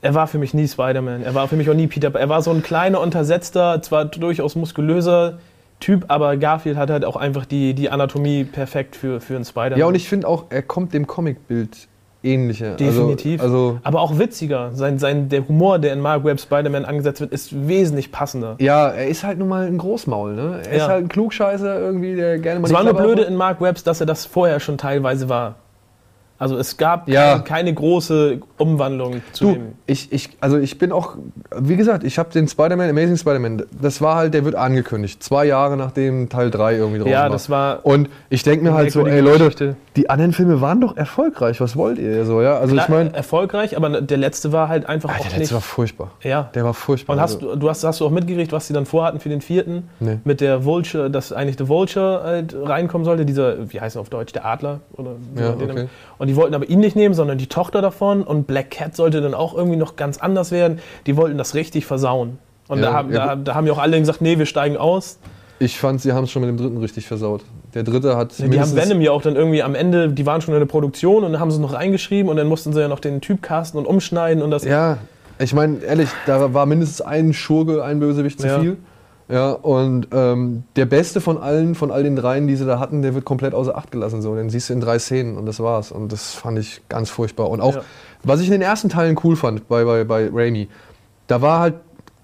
Er 0.03 0.15
war 0.15 0.27
für 0.27 0.39
mich 0.39 0.55
nie 0.55 0.69
Spider-Man. 0.69 1.23
Er 1.23 1.35
war 1.35 1.49
für 1.49 1.57
mich 1.57 1.69
auch 1.71 1.75
nie 1.75 1.87
Peter. 1.87 2.15
Er 2.15 2.29
war 2.29 2.43
so 2.43 2.51
ein 2.51 2.63
kleiner, 2.63 3.01
untersetzter, 3.01 3.81
zwar 3.83 4.05
durchaus 4.05 4.55
muskulöser 4.55 5.39
Typ, 5.81 6.07
aber 6.09 6.37
Garfield 6.37 6.77
hat 6.77 6.91
halt 6.91 7.05
auch 7.05 7.17
einfach 7.17 7.45
die, 7.45 7.75
die 7.75 7.91
Anatomie 7.91 8.45
perfekt 8.45 8.97
für, 8.97 9.21
für 9.21 9.37
einen 9.37 9.45
Spider-Man. 9.45 9.79
Ja, 9.79 9.87
und 9.87 9.95
ich 9.95 10.09
finde 10.09 10.27
auch, 10.27 10.47
er 10.49 10.63
kommt 10.63 10.95
dem 10.95 11.07
Comicbild 11.07 11.89
ähnliche. 12.27 12.73
Also, 12.73 12.85
Definitiv. 12.85 13.41
Also, 13.41 13.57
also, 13.57 13.79
aber 13.83 14.01
auch 14.01 14.19
witziger. 14.19 14.73
Sein, 14.73 14.99
sein, 14.99 15.29
der 15.29 15.47
Humor, 15.49 15.79
der 15.79 15.93
in 15.93 16.01
Mark 16.01 16.25
Webb 16.25 16.41
Spider-Man 16.41 16.85
angesetzt 16.85 17.21
wird, 17.21 17.33
ist 17.33 17.69
wesentlich 17.69 18.13
passender. 18.13 18.57
Ja, 18.59 18.89
er 18.89 19.09
ist 19.09 19.25
halt 19.25 19.39
nun 19.39 19.49
mal 19.49 19.67
ein 19.67 19.79
Großmaul. 19.79 20.35
Ne? 20.35 20.61
Er 20.65 20.77
ja. 20.77 20.85
ist 20.85 20.89
halt 20.89 21.05
ein 21.05 21.09
Klugscheißer 21.09 21.79
irgendwie, 21.79 22.17
der 22.17 22.39
gerne 22.39 22.61
mal 22.61 22.67
Es 22.67 22.73
war 22.73 22.85
nur 22.85 22.95
blöde 22.95 23.23
in 23.23 23.37
Mark 23.37 23.61
Webbs, 23.61 23.85
dass 23.85 24.01
er 24.01 24.07
das 24.07 24.27
vorher 24.27 24.61
schon 24.61 24.77
teilweise 24.77 25.29
war. 25.29 25.55
Also 26.39 26.57
es 26.59 26.77
gab 26.77 27.09
Ja. 27.09 27.33
keine, 27.39 27.45
keine 27.45 27.75
große 27.75 28.41
Umwandlung 28.59 29.23
zu 29.33 29.45
Du, 29.47 29.53
dem. 29.55 29.63
ich, 29.87 30.13
ich, 30.13 30.31
also 30.41 30.59
ich 30.59 30.77
bin 30.79 30.93
auch, 30.93 31.17
wie 31.57 31.77
gesagt, 31.77 32.05
ich 32.05 32.19
habe 32.19 32.31
den 32.31 32.47
Spider-Man, 32.47 32.91
Amazing 32.91 33.17
Spider-Man, 33.17 33.63
das 33.81 34.01
war 34.03 34.17
halt, 34.17 34.35
der 34.35 34.45
wird 34.45 34.55
angekündigt. 34.55 35.23
Zwei 35.23 35.47
Jahre 35.47 35.77
nachdem 35.77 36.29
Teil 36.29 36.51
3 36.51 36.75
irgendwie 36.77 36.99
drauf 36.99 37.09
Ja, 37.09 37.23
war. 37.23 37.31
das 37.31 37.49
war 37.49 37.87
Und 37.87 38.11
ich 38.29 38.43
denke 38.43 38.65
mir 38.65 38.75
halt 38.75 38.93
so, 38.93 39.07
ey 39.07 39.21
Leute, 39.21 39.39
Geschichte. 39.45 39.77
die 39.97 40.11
anderen 40.11 40.33
Filme 40.33 40.61
waren 40.61 40.81
doch 40.81 40.97
erfolgreich, 40.97 41.61
was 41.61 41.75
wollt 41.77 41.99
ihr 41.99 42.25
so, 42.27 42.43
ja? 42.43 42.59
Also 42.59 42.77
ich 42.77 42.85
klar, 42.85 42.99
meine, 42.99 43.15
erfolgreich, 43.15 43.77
aber 43.77 44.01
der 44.03 44.19
letzte 44.19 44.53
war 44.53 44.69
halt 44.69 44.87
einfach 44.89 45.09
der 45.11 45.21
auch 45.21 45.25
letzte 45.25 45.39
nicht. 45.41 45.53
war 45.55 45.61
furchtbar. 45.63 46.11
ja. 46.23 46.51
Der 46.55 46.65
war 46.65 46.75
furchtbar. 46.75 47.15
Und 47.17 47.21
hast 47.23 47.37
also, 47.37 47.53
du, 47.55 47.57
du 47.61 47.71
hast, 47.71 47.83
hast 47.85 48.01
du 48.01 48.07
auch 48.07 48.11
mitgekriegt, 48.11 48.53
was 48.53 48.67
sie 48.67 48.75
dann 48.75 48.85
vorhatten 48.87 49.21
für 49.21 49.29
den 49.31 49.41
vierten? 49.41 49.89
Nee. 50.01 50.19
Mit 50.25 50.41
der 50.41 50.65
Vulture, 50.65 51.11
dass 51.11 51.33
eigentlich 51.33 51.57
der 51.57 51.69
Vulture 51.69 52.23
halt 52.25 52.55
reinkommen 52.63 53.05
sollte, 53.05 53.25
dieser, 53.25 53.73
wie 53.73 53.81
heißt 53.81 53.97
er 53.97 54.01
auf 54.01 54.11
Deutsch, 54.11 54.33
der 54.33 54.45
Adler? 54.45 54.81
Oder 54.93 55.13
Ja, 55.35 55.51
okay. 55.55 55.87
Und 56.27 56.31
die 56.31 56.37
wollten 56.37 56.55
aber 56.57 56.69
ihn 56.69 56.81
nicht 56.81 56.97
nehmen, 56.97 57.15
sondern 57.15 57.39
die 57.39 57.47
Tochter 57.47 57.81
davon. 57.81 58.25
Und 58.25 58.49
Black 58.49 58.73
Cat 58.73 58.97
sollte 58.97 59.21
dann 59.21 59.33
auch 59.33 59.55
irgendwie 59.55 59.77
noch 59.77 59.95
ganz 59.95 60.19
anders 60.19 60.51
werden. 60.51 60.81
Die 61.07 61.17
wollten 61.17 61.39
das 61.39 61.55
richtig 61.55 61.87
versauen. 61.87 62.39
Und 62.67 62.81
Ja, 62.81 62.87
da, 62.87 62.93
haben, 62.95 63.13
ja, 63.13 63.27
da, 63.27 63.37
da 63.37 63.55
haben 63.55 63.65
ja 63.69 63.73
auch 63.73 63.79
alle 63.79 63.97
gesagt, 64.01 64.21
nee, 64.21 64.37
wir 64.39 64.47
steigen 64.47 64.77
aus. 64.77 65.21
ich 65.61 65.79
fand, 65.79 66.01
sie 66.01 66.13
haben 66.13 66.25
es 66.25 66.33
schon 66.33 66.43
mit 66.43 66.49
dem 66.49 66.57
dritten 66.57 66.79
richtig 66.79 67.07
versaut. 67.07 67.43
Der 67.75 67.85
dritte 67.85 68.17
hat 68.17 68.37
Die 68.39 68.59
haben 68.61 68.75
Venom 68.75 69.01
ja 69.01 69.13
auch 69.13 69.23
dann 69.23 69.37
irgendwie 69.37 69.63
am 69.63 69.77
Ende, 69.77 70.09
die 70.09 70.27
waren 70.27 70.41
schon 70.41 70.53
in 70.53 70.59
der 70.59 70.67
Produktion 70.67 71.23
und 71.23 71.31
dann 71.33 71.41
haben 71.41 71.53
sie 71.53 71.59
es 71.59 71.61
noch 71.63 71.75
reingeschrieben 71.75 72.29
und 72.29 72.37
dann 72.37 72.49
mussten 72.49 72.73
sie 72.73 72.81
ja 72.81 72.89
noch 72.89 72.99
den 72.99 73.21
Typ 73.21 73.41
casten 73.43 73.79
und 73.79 73.87
umschneiden 73.87 74.43
und 74.43 74.51
das. 74.51 74.65
Ja, 74.65 74.99
ich 75.39 75.55
meine, 75.55 75.79
ehrlich, 75.85 76.09
da 76.27 76.53
war 76.55 76.67
mindestens 76.67 77.03
ein 77.03 77.33
Schurke, 77.35 77.85
ein 77.85 78.01
Bösewicht 78.01 78.41
zu 78.41 78.47
Ja. 78.49 78.59
viel. 78.61 78.79
Ja, 79.29 79.51
und 79.51 80.09
ähm, 80.13 80.63
der 80.77 80.87
beste 80.87 81.21
von 81.21 81.37
allen, 81.39 81.75
von 81.75 81.91
all 81.91 82.05
den 82.05 82.15
dreien, 82.15 82.47
die 82.47 82.55
sie 82.55 82.65
da 82.65 82.79
hatten, 82.79 83.03
der 83.03 83.15
wird 83.15 83.25
komplett 83.25 83.55
außer 83.55 83.77
Acht 83.77 83.91
gelassen. 83.91 84.23
So. 84.23 84.37
Den 84.37 84.51
siehst 84.51 84.69
du 84.69 84.73
in 84.75 84.81
drei 84.81 84.99
Szenen 85.01 85.37
und 85.37 85.47
das 85.47 85.59
war's. 85.59 85.91
Und 85.91 86.13
das 86.13 86.33
fand 86.35 86.59
ich 86.61 86.83
ganz 86.89 87.11
furchtbar. 87.11 87.51
Und 87.51 87.61
auch, 87.61 87.75
Ja. 87.77 87.83
was 88.23 88.41
ich 88.41 88.47
in 88.47 88.53
den 88.53 88.63
ersten 88.63 88.89
Teilen 88.89 89.19
cool 89.25 89.35
fand 89.35 89.67
bei, 89.67 89.85
bei, 89.85 90.05
bei 90.05 90.31
Raimi, 90.33 90.69
da 91.27 91.43
war 91.43 91.59
halt, 91.59 91.75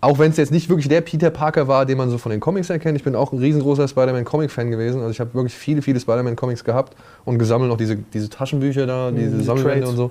auch 0.00 0.18
wenn 0.20 0.30
es 0.30 0.36
jetzt 0.36 0.52
nicht 0.52 0.68
wirklich 0.68 0.88
der 0.88 1.00
Peter 1.00 1.30
Parker 1.30 1.66
war, 1.66 1.86
den 1.86 1.98
man 1.98 2.08
so 2.08 2.18
von 2.18 2.30
den 2.30 2.40
Comics 2.40 2.70
erkennt, 2.70 2.96
ich 2.96 3.04
bin 3.04 3.16
auch 3.16 3.32
ein 3.32 3.38
riesengroßer 3.38 3.86
Spider-Man-Comic-Fan 3.88 4.70
gewesen. 4.70 5.00
Also 5.00 5.10
ich 5.10 5.20
habe 5.20 5.34
wirklich 5.34 5.54
viele, 5.54 5.82
viele 5.82 5.98
Spider-Man-Comics 5.98 6.62
gehabt 6.62 6.94
und 7.24 7.38
gesammelt 7.38 7.68
noch 7.70 7.76
diese, 7.76 7.96
diese 7.96 8.28
Taschenbücher 8.30 8.86
da, 8.86 9.10
diese 9.10 9.38
die 9.38 9.44
Sammelbände 9.44 9.88
und 9.88 9.96
so. 9.96 10.10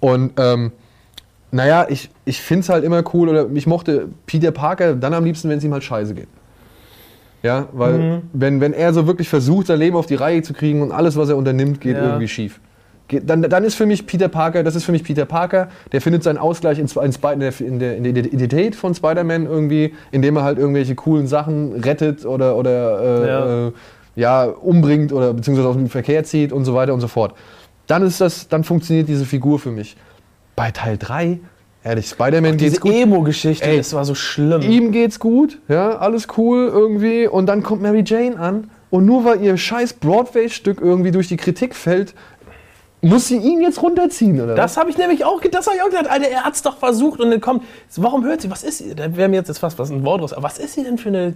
Und 0.00 0.32
ähm, 0.38 0.72
naja, 1.52 1.86
ich, 1.88 2.10
ich 2.24 2.40
finde 2.40 2.62
es 2.62 2.68
halt 2.68 2.82
immer 2.82 3.04
cool, 3.14 3.28
oder 3.28 3.46
ich 3.54 3.66
mochte 3.66 4.08
Peter 4.26 4.50
Parker 4.50 4.94
dann 4.94 5.14
am 5.14 5.24
liebsten, 5.24 5.48
wenn 5.48 5.58
es 5.58 5.64
ihm 5.64 5.72
halt 5.72 5.84
scheiße 5.84 6.14
geht. 6.14 6.28
Ja, 7.42 7.66
weil 7.72 7.92
Mhm. 7.98 8.22
wenn, 8.32 8.60
wenn 8.60 8.72
er 8.72 8.92
so 8.94 9.06
wirklich 9.06 9.28
versucht, 9.28 9.66
sein 9.66 9.78
Leben 9.78 9.96
auf 9.96 10.06
die 10.06 10.14
Reihe 10.14 10.42
zu 10.42 10.52
kriegen 10.52 10.80
und 10.80 10.92
alles, 10.92 11.16
was 11.16 11.28
er 11.28 11.36
unternimmt, 11.36 11.80
geht 11.80 11.96
Ja. 11.96 12.04
irgendwie 12.04 12.28
schief. 12.28 12.60
Geht, 13.08 13.28
dann, 13.28 13.42
dann 13.42 13.64
ist 13.64 13.74
für 13.74 13.84
mich 13.84 14.06
Peter 14.06 14.28
Parker, 14.28 14.62
das 14.62 14.76
ist 14.76 14.84
für 14.84 14.92
mich 14.92 15.02
Peter 15.02 15.24
Parker, 15.24 15.68
der 15.90 16.00
findet 16.00 16.22
seinen 16.22 16.38
Ausgleich 16.38 16.78
in, 16.78 16.86
in, 16.86 17.10
Sp- 17.12 17.32
in, 17.34 17.40
der, 17.40 17.58
in, 17.60 17.78
der, 17.80 17.96
in 17.96 18.04
der 18.04 18.14
Identität 18.14 18.76
von 18.76 18.94
Spider-Man 18.94 19.46
irgendwie, 19.46 19.92
indem 20.12 20.36
er 20.36 20.44
halt 20.44 20.58
irgendwelche 20.58 20.94
coolen 20.94 21.26
Sachen 21.26 21.72
rettet 21.80 22.24
oder, 22.24 22.56
oder 22.56 23.00
äh, 23.02 23.26
Ja. 23.28 23.66
äh, 23.68 23.72
ja, 24.14 24.44
umbringt 24.44 25.12
oder 25.12 25.32
beziehungsweise 25.34 25.68
aus 25.68 25.74
dem 25.76 25.88
Verkehr 25.88 26.22
zieht 26.22 26.52
und 26.52 26.64
so 26.64 26.74
weiter 26.74 26.94
und 26.94 27.00
so 27.00 27.08
fort. 27.08 27.34
Dann 27.88 28.02
ist 28.04 28.20
das, 28.20 28.46
dann 28.46 28.62
funktioniert 28.62 29.08
diese 29.08 29.24
Figur 29.24 29.58
für 29.58 29.70
mich. 29.72 29.96
Bei 30.56 30.70
Teil 30.70 30.98
3, 30.98 31.40
ehrlich, 31.84 32.08
Spider-Man 32.08 32.56
geht's 32.56 32.74
Diese 32.74 32.80
gut. 32.80 32.92
Emo-Geschichte, 32.92 33.66
Ey, 33.66 33.78
das 33.78 33.92
war 33.94 34.04
so 34.04 34.14
schlimm. 34.14 34.62
Ihm 34.62 34.92
geht's 34.92 35.18
gut, 35.18 35.58
ja, 35.68 35.96
alles 35.98 36.28
cool 36.36 36.68
irgendwie. 36.68 37.26
Und 37.26 37.46
dann 37.46 37.62
kommt 37.62 37.82
Mary 37.82 38.02
Jane 38.06 38.38
an 38.38 38.70
und 38.90 39.06
nur 39.06 39.24
weil 39.24 39.42
ihr 39.42 39.56
scheiß 39.56 39.94
Broadway-Stück 39.94 40.80
irgendwie 40.80 41.10
durch 41.10 41.28
die 41.28 41.36
Kritik 41.36 41.74
fällt, 41.74 42.14
muss 43.00 43.26
sie 43.26 43.36
ihn 43.36 43.60
jetzt 43.60 43.82
runterziehen, 43.82 44.40
oder? 44.40 44.54
Das 44.54 44.76
habe 44.76 44.88
ich 44.88 44.96
nämlich 44.96 45.24
auch, 45.24 45.40
das 45.40 45.66
habe 45.66 45.76
ich 45.76 45.82
auch 45.82 45.88
gedacht, 45.88 46.08
Alter, 46.08 46.28
er 46.28 46.44
hat's 46.44 46.62
doch 46.62 46.76
versucht 46.76 47.20
und 47.20 47.30
dann 47.30 47.40
kommt, 47.40 47.64
warum 47.96 48.24
hört 48.24 48.40
sie, 48.40 48.50
was 48.50 48.62
ist 48.62 48.78
sie, 48.78 48.94
da 48.94 49.16
wäre 49.16 49.28
mir 49.28 49.36
jetzt 49.36 49.48
jetzt 49.48 49.58
fast 49.58 49.78
was 49.78 49.90
ein 49.90 50.04
Wort 50.04 50.22
raus, 50.22 50.32
aber 50.32 50.44
was 50.44 50.58
ist 50.58 50.74
sie 50.74 50.84
denn 50.84 50.98
für 50.98 51.08
eine 51.08 51.34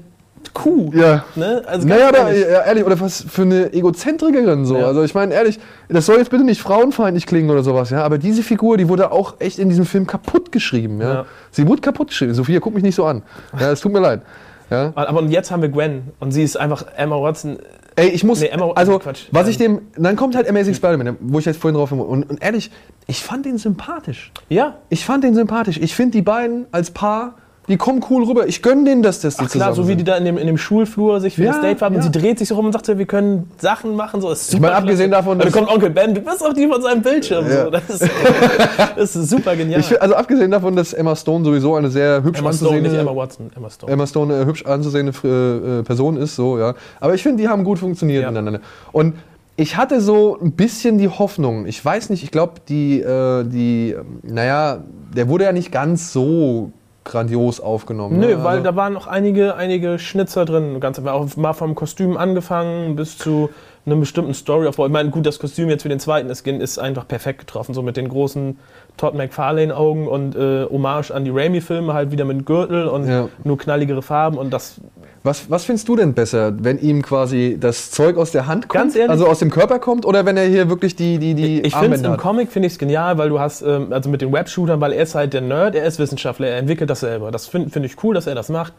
Kuh? 0.54 0.90
Ja. 0.94 1.24
Ne? 1.34 1.62
Also 1.66 1.86
naja, 1.86 2.08
aber, 2.08 2.18
ehrlich. 2.18 2.40
ja, 2.50 2.62
ehrlich, 2.64 2.84
oder 2.84 2.98
was 3.00 3.24
für 3.28 3.42
eine 3.42 3.72
Egozentrikerin 3.72 4.64
so. 4.64 4.76
Ja. 4.78 4.86
Also 4.86 5.02
ich 5.02 5.14
meine, 5.14 5.34
ehrlich, 5.34 5.58
das 5.88 6.06
soll 6.06 6.18
jetzt 6.18 6.30
bitte 6.30 6.44
nicht 6.44 6.60
frauenfeindlich 6.60 7.26
klingen 7.26 7.50
oder 7.50 7.62
sowas, 7.62 7.90
ja. 7.90 8.02
Aber 8.04 8.18
diese 8.18 8.42
Figur, 8.42 8.76
die 8.76 8.88
wurde 8.88 9.12
auch 9.12 9.34
echt 9.40 9.58
in 9.58 9.68
diesem 9.68 9.86
Film 9.86 10.06
kaputt 10.06 10.52
geschrieben, 10.52 11.00
ja. 11.00 11.12
Ja. 11.14 11.26
Sie 11.50 11.66
wurde 11.68 11.80
kaputt 11.82 12.08
geschrieben. 12.08 12.34
Sophia, 12.34 12.60
guck 12.60 12.74
mich 12.74 12.82
nicht 12.82 12.94
so 12.94 13.04
an. 13.04 13.22
Ja, 13.58 13.70
es 13.72 13.80
tut 13.80 13.92
mir 13.92 14.00
leid. 14.00 14.22
Ja. 14.70 14.92
Aber 14.96 15.20
und 15.20 15.30
jetzt 15.30 15.50
haben 15.50 15.62
wir 15.62 15.68
Gwen 15.68 16.10
und 16.18 16.32
sie 16.32 16.42
ist 16.42 16.56
einfach 16.56 16.84
Emma 16.96 17.20
Watson. 17.20 17.58
Ey, 17.98 18.08
ich 18.08 18.24
muss, 18.24 18.40
Nee, 18.40 18.48
Emma- 18.48 18.72
also, 18.74 18.98
Quatsch. 18.98 19.22
was 19.30 19.48
ich 19.48 19.58
Ähm, 19.60 19.80
dem, 19.96 20.02
dann 20.04 20.16
kommt 20.16 20.34
halt 20.36 20.46
Amazing 20.48 20.74
Spider-Man, 20.74 21.16
wo 21.20 21.38
ich 21.38 21.44
jetzt 21.46 21.60
vorhin 21.60 21.76
drauf 21.78 21.88
bin. 21.90 22.00
Und, 22.00 22.28
und 22.28 22.42
ehrlich, 22.42 22.70
ich 23.06 23.22
fand 23.22 23.46
den 23.46 23.56
sympathisch. 23.58 24.32
Ja, 24.50 24.74
Ich 24.90 25.04
fand 25.04 25.24
den 25.24 25.34
sympathisch. 25.34 25.78
Ich 25.80 25.94
finde 25.94 26.12
die 26.12 26.22
beiden 26.22 26.66
als 26.72 26.90
Paar, 26.90 27.36
die 27.68 27.76
kommen 27.76 28.04
cool 28.10 28.22
rüber. 28.24 28.46
Ich 28.46 28.62
gönne 28.62 28.84
denen, 28.84 29.02
dass 29.02 29.20
das 29.20 29.36
die 29.38 29.44
Ach 29.46 29.50
klar, 29.50 29.74
so 29.74 29.82
wie 29.84 29.88
sind. 29.88 29.98
die 29.98 30.04
da 30.04 30.16
in 30.16 30.24
dem, 30.24 30.38
in 30.38 30.46
dem 30.46 30.56
Schulflur 30.58 31.20
sich 31.20 31.34
für 31.34 31.42
Ja, 31.44 31.52
das 31.52 31.62
Date 31.62 31.82
haben 31.82 31.96
und 31.96 32.02
ja. 32.02 32.10
sie 32.12 32.12
dreht 32.16 32.38
sich 32.38 32.48
so 32.48 32.54
rum 32.54 32.66
und 32.66 32.72
sagt, 32.72 32.86
wir 32.96 33.06
können 33.06 33.50
Sachen 33.58 33.96
machen. 33.96 34.20
So, 34.20 34.30
ist 34.30 34.54
Ich 34.54 34.60
meine, 34.60 34.74
super 34.74 34.78
abgesehen 34.82 35.10
klasse. 35.10 35.22
davon, 35.24 35.32
Und 35.32 35.38
dann 35.40 35.48
dass- 35.52 35.54
kommt 35.56 35.68
Onkel 35.70 35.90
Ben, 35.90 36.14
du 36.14 36.20
bist 36.20 36.44
auch 36.44 36.52
die 36.52 36.66
von 36.68 36.80
seinem 36.80 37.02
Bildschirm. 37.02 37.46
Ja. 37.48 37.64
So. 37.64 37.70
Das, 37.70 37.90
ist, 37.90 38.10
das 38.96 39.16
ist 39.16 39.30
super 39.30 39.56
genial. 39.56 39.80
Ich, 39.80 40.00
also 40.00 40.14
abgesehen 40.14 40.50
davon, 40.50 40.76
dass 40.76 40.92
Emma 40.92 41.16
Stone 41.16 41.44
sowieso 41.44 41.74
eine 41.74 41.90
sehr 41.90 42.22
hübsch 42.22 42.38
Emma 42.38 42.52
Stone, 42.52 42.70
anzusehende 42.76 43.00
Emma 43.00 43.16
Watson, 43.16 43.50
Emma 43.56 43.70
Stone. 43.70 43.92
Emma 43.92 44.06
Stone 44.06 44.34
eine 44.34 44.46
hübsch 44.46 44.64
anzusehende 44.64 45.12
äh, 45.24 45.78
äh, 45.80 45.82
Person 45.82 46.16
ist, 46.16 46.36
so, 46.36 46.58
ja. 46.58 46.74
Aber 47.00 47.14
ich 47.14 47.22
finde, 47.22 47.42
die 47.42 47.48
haben 47.48 47.64
gut 47.64 47.78
funktioniert 47.78 48.22
Ja. 48.22 48.30
miteinander. 48.30 48.60
Und 48.92 49.14
ich 49.56 49.76
hatte 49.76 50.00
so 50.02 50.38
ein 50.40 50.52
bisschen 50.52 50.98
die 50.98 51.08
Hoffnung, 51.08 51.66
ich 51.66 51.82
weiß 51.82 52.10
nicht, 52.10 52.22
ich 52.22 52.30
glaube, 52.30 52.54
die, 52.68 53.00
äh, 53.00 53.42
die, 53.44 53.92
ähm, 53.98 54.20
naja, 54.22 54.84
der 55.16 55.28
wurde 55.28 55.44
ja 55.44 55.52
nicht 55.52 55.72
ganz 55.72 56.12
so 56.12 56.72
grandios 57.06 57.60
aufgenommen. 57.60 58.20
Nö, 58.20 58.28
ne? 58.36 58.44
weil 58.44 58.58
Also- 58.58 58.64
da 58.64 58.76
waren 58.76 58.92
noch 58.92 59.06
einige, 59.06 59.54
einige 59.56 59.98
Schnitzer 59.98 60.44
drin. 60.44 60.78
Ganz 60.80 60.98
einfach 60.98 61.14
auch 61.14 61.34
mal 61.36 61.54
vom 61.54 61.74
Kostüm 61.74 62.16
angefangen 62.16 62.94
bis 62.96 63.16
zu 63.16 63.48
einem 63.86 64.00
bestimmten 64.00 64.34
Storyaufbau. 64.34 64.86
Ich 64.86 64.92
meine, 64.92 65.10
gut, 65.10 65.24
das 65.26 65.38
Kostüm 65.38 65.68
jetzt 65.70 65.82
für 65.82 65.88
den 65.88 66.00
zweiten 66.00 66.28
ist, 66.28 66.46
ist 66.46 66.78
einfach 66.78 67.06
perfekt 67.06 67.38
getroffen. 67.38 67.72
So 67.72 67.82
mit 67.82 67.96
den 67.96 68.08
großen 68.08 68.58
Todd 68.96 69.14
McFarlane-Augen 69.14 70.08
und 70.08 70.34
äh, 70.34 70.64
Hommage 70.64 71.12
an 71.12 71.24
die 71.24 71.30
Raimi-Filme, 71.30 71.94
halt 71.94 72.10
wieder 72.10 72.24
mit 72.24 72.44
Gürtel 72.44 72.88
und 72.88 73.08
Ja. 73.08 73.28
nur 73.44 73.56
knalligere 73.56 74.02
Farben. 74.02 74.38
Und 74.38 74.50
das 74.52 74.80
Was, 75.26 75.50
was 75.50 75.64
findest 75.64 75.88
du 75.88 75.96
denn 75.96 76.14
besser, 76.14 76.52
wenn 76.62 76.78
ihm 76.78 77.02
quasi 77.02 77.58
das 77.58 77.90
Zeug 77.90 78.16
aus 78.16 78.30
der 78.30 78.46
Hand 78.46 78.68
kommt, 78.68 78.84
Ganz 78.84 78.94
ehrlich? 78.94 79.10
also 79.10 79.26
aus 79.26 79.40
dem 79.40 79.50
Körper 79.50 79.80
kommt, 79.80 80.06
oder 80.06 80.24
wenn 80.24 80.36
er 80.36 80.44
hier 80.46 80.68
wirklich 80.68 80.94
die, 80.94 81.18
die, 81.18 81.34
die 81.34 81.62
Ich 81.62 81.74
finde 81.74 81.96
es 81.96 82.04
Armbänder 82.04 82.10
im? 82.10 82.16
Comic 82.16 82.52
finde 82.52 82.68
ich 82.68 82.74
es 82.74 82.78
genial, 82.78 83.18
weil 83.18 83.28
du 83.28 83.40
hast 83.40 83.60
ähm, 83.62 83.92
also 83.92 84.08
mit 84.08 84.22
den 84.22 84.32
Webshootern, 84.32 84.80
weil 84.80 84.92
er 84.92 85.02
ist 85.02 85.16
halt 85.16 85.32
der 85.32 85.40
Nerd, 85.40 85.74
er 85.74 85.84
ist 85.84 85.98
Wissenschaftler, 85.98 86.46
er 86.46 86.58
entwickelt 86.58 86.88
das 86.88 87.00
selber. 87.00 87.32
Das 87.32 87.48
finde 87.48 87.70
find 87.70 87.84
ich 87.84 88.02
cool, 88.04 88.14
dass 88.14 88.28
er 88.28 88.36
das 88.36 88.50
macht. 88.50 88.72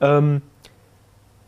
Ähm, 0.00 0.40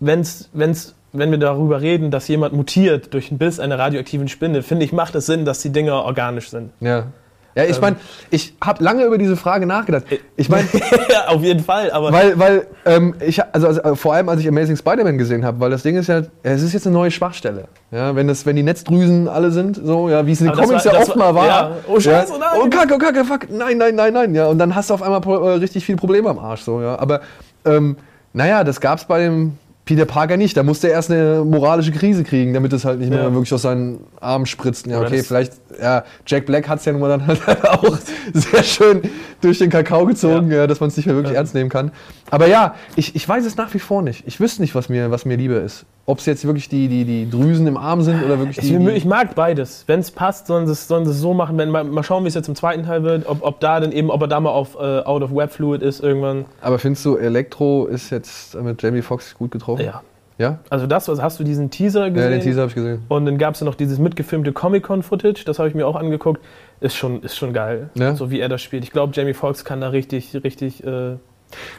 wenn's, 0.01 0.51
wenn's, 0.53 0.95
wenn 1.15 1.31
wir 1.31 1.39
darüber 1.39 1.81
reden, 1.81 2.11
dass 2.11 2.29
jemand 2.29 2.53
mutiert 2.53 3.15
durch 3.15 3.31
einen 3.31 3.39
Biss 3.39 3.59
einer 3.59 3.79
radioaktiven 3.79 4.29
Spinne, 4.29 4.63
finde 4.63 4.85
ich, 4.85 4.93
macht 4.93 5.15
es 5.15 5.25
Sinn, 5.25 5.47
dass 5.47 5.61
die 5.61 5.71
Dinger 5.71 6.05
organisch 6.05 6.51
sind. 6.51 6.73
Ja. 6.81 7.07
Ja, 7.55 7.65
ich 7.65 7.77
Ähm. 7.77 7.81
meine, 7.83 7.97
ich 8.31 8.55
habe 8.65 8.83
lange 8.83 9.05
über 9.05 9.19
diese 9.19 9.37
Frage 9.37 9.67
nachgedacht. 9.67 10.05
Ich 10.37 10.49
meine, 10.49 10.67
ja, 11.11 11.27
auf 11.29 11.43
jeden 11.43 11.63
Fall, 11.63 11.91
aber 11.91 12.11
weil, 12.13 12.39
weil 12.39 12.67
ähm, 12.87 13.15
ich, 13.21 13.43
also, 13.53 13.67
also 13.67 13.83
äh, 13.83 13.95
vor 13.97 14.15
allem 14.15 14.29
als 14.31 14.41
ich 14.41 14.49
Amazing 14.49 14.77
Spider-Man 14.77 15.19
gesehen 15.19 15.45
habe, 15.45 15.61
weil 15.61 15.71
das 15.71 15.83
Ding 15.83 15.97
ist 15.97 16.07
ja, 16.09 16.23
es 16.43 16.63
ist 16.63 16.73
jetzt 16.73 16.87
eine 16.87 16.95
neue 16.95 17.11
Schwachstelle. 17.11 17.65
Ja, 17.91 18.17
wenn, 18.17 18.27
das, 18.29 18.47
wenn 18.47 18.57
die 18.57 18.63
Netzdrüsen 18.63 19.29
alle 19.29 19.51
sind, 19.51 19.77
so, 19.85 20.09
ja, 20.09 20.27
wie 20.27 20.33
es 20.33 20.41
in 20.41 20.47
den 20.47 20.53
Aber 20.55 20.63
Comics 20.63 20.87
war- 20.87 20.95
ja 20.95 21.01
oft 21.01 21.09
war- 21.11 21.17
mal 21.17 21.35
war. 21.35 21.47
ja. 21.47 21.71
Oh, 21.89 22.01
Scheiße, 22.01 22.33
ja. 22.33 22.39
nein. 22.39 22.61
Oh 22.65 22.69
Kacke, 22.71 22.95
oh 22.95 22.99
Kacke, 22.99 23.25
fuck, 23.25 23.51
nein, 23.51 23.77
nein, 23.77 23.95
nein, 23.97 24.13
nein. 24.15 24.35
Ja, 24.35 24.47
und 24.47 24.59
dann 24.59 24.75
hast 24.75 24.89
du 24.91 24.95
auf 24.95 25.03
einmal 25.03 25.21
äh, 25.23 25.55
richtig 25.59 25.85
viele 25.85 25.99
Probleme 25.99 26.31
am 26.31 26.39
Arsch. 26.39 26.63
So, 26.63 26.81
ja. 26.81 26.99
Aber 26.99 27.21
ähm, 27.67 27.97
naja, 28.33 28.65
das 28.65 28.81
gab 28.81 28.99
es 28.99 29.05
bei 29.05 29.19
dem 29.25 29.59
Peter 29.85 30.05
Parker 30.05 30.37
nicht. 30.37 30.57
Da 30.57 30.63
musste 30.63 30.87
er 30.89 30.95
erst 30.95 31.11
eine 31.11 31.45
moralische 31.45 31.91
Krise 31.91 32.23
kriegen, 32.23 32.55
damit 32.55 32.73
es 32.73 32.85
halt 32.85 33.01
nicht 33.01 33.11
mehr 33.11 33.25
Ja. 33.25 33.33
wirklich 33.33 33.53
aus 33.53 33.63
seinen 33.63 34.01
Armen 34.21 34.47
spritzt. 34.47 34.87
Ja, 34.87 35.01
okay, 35.01 35.23
vielleicht, 35.23 35.55
ja, 35.81 36.05
Jack 36.27 36.47
Black 36.47 36.69
hat 36.69 36.79
es 36.79 36.85
ja 36.85 36.93
nun 36.93 37.01
mal 37.01 37.09
dann 37.09 37.27
halt 37.27 37.41
auch 37.69 37.99
sehr 38.33 38.63
schön 38.63 39.03
durch 39.41 39.59
den 39.59 39.71
Kakao 39.71 40.07
gezogen, 40.07 40.51
Ja. 40.51 40.59
ja. 40.59 40.67
dass 40.69 40.79
man 40.81 40.89
es 40.89 40.97
nicht 40.97 41.07
mehr 41.07 41.17
wirklich 41.17 41.37
ernst 41.37 41.55
nehmen 41.55 41.69
kann. 41.71 41.91
Aber 42.31 42.47
ja, 42.47 42.77
ich, 42.97 43.17
ich 43.17 43.29
weiß 43.29 43.45
es 43.45 43.57
nach 43.57 43.75
wie 43.75 43.81
vor 43.81 44.03
nicht. 44.03 44.23
Ich 44.27 44.39
wüsste 44.39 44.63
nicht, 44.63 44.75
was 44.75 44.89
mir, 44.89 45.11
was 45.11 45.25
mir 45.25 45.37
lieber 45.37 45.61
ist. 45.61 45.85
Ob 46.05 46.19
es 46.19 46.27
jetzt 46.27 46.45
wirklich 46.45 46.69
die, 46.69 46.89
die, 46.89 47.05
die 47.05 47.31
Drüsen 47.31 47.67
im 47.69 47.77
Arm 47.77 48.03
sind 48.03 48.25
oder 48.25 48.39
wirklich 48.39 48.59
ich, 48.59 48.77
die. 48.77 48.91
ich 48.91 49.05
mag 49.05 49.37
beides. 49.37 49.85
Wenn 49.87 50.01
es 50.01 50.11
passt, 50.11 50.49
sollen 50.49 50.67
sie 50.67 50.73
es 50.73 50.89
sollen 50.89 51.05
sie 51.05 51.13
es 51.13 51.21
so 51.21 51.33
machen. 51.33 51.57
Wenn, 51.59 51.71
mal, 51.71 51.85
mal 51.85 52.03
schauen, 52.03 52.25
wie 52.25 52.29
es 52.29 52.35
jetzt 52.35 52.49
im 52.49 52.57
zweiten 52.57 52.83
Teil 52.83 53.05
wird, 53.05 53.29
ob, 53.29 53.43
ob 53.45 53.61
da 53.61 53.79
dann 53.79 53.93
eben, 53.93 54.11
ob 54.11 54.21
er 54.21 54.27
da 54.27 54.41
mal 54.41 54.51
auf 54.51 54.75
äh, 54.75 54.79
Out 55.05 55.23
of 55.23 55.33
Web 55.35 55.53
Fluid 55.53 55.81
ist 55.81 56.01
irgendwann. 56.03 56.45
aber 56.61 56.81
findest 56.81 57.05
du, 57.05 57.17
Elektro 57.17 57.87
ist 57.87 58.11
jetzt 58.11 58.61
mit 58.61 58.83
Jamie 58.83 59.03
Foxx 59.03 59.35
gut 59.39 59.53
getroffen? 59.53 59.85
Ja. 59.85 60.03
Ja? 60.39 60.59
Also 60.71 60.89
das, 60.89 61.07
was 61.07 61.23
hast 61.23 61.39
du 61.39 61.45
diesen 61.45 61.71
Teaser 61.71 62.07
Ja, 62.07 62.09
gesehen? 62.09 62.31
den 62.33 62.41
Teaser 62.41 62.63
habe 62.63 62.69
ich 62.71 62.75
gesehen. 62.75 63.03
Und 63.09 63.27
dann 63.27 63.39
gab 63.39 63.55
es 63.55 63.61
ja 63.61 63.67
noch 63.67 63.77
dieses 63.77 63.99
mitgefilmte 64.01 64.53
Comic-Con-Footage, 64.53 65.45
das 65.45 65.61
habe 65.61 65.69
ich 65.69 65.75
mir 65.77 65.87
auch 65.87 65.95
angeguckt. 65.95 66.41
Ist 66.81 66.97
schon, 66.97 67.23
ist 67.23 67.37
schon 67.37 67.53
geil, 67.53 67.91
Ja? 67.95 68.17
so 68.17 68.31
wie 68.33 68.41
er 68.41 68.49
das 68.49 68.61
spielt. 68.61 68.83
Ich 68.83 68.91
glaube, 68.91 69.13
Jamie 69.15 69.35
Foxx 69.35 69.65
kann 69.65 69.81
da 69.81 69.89
richtig, 69.91 70.35
richtig, 70.43 70.85
äh, 70.85 71.13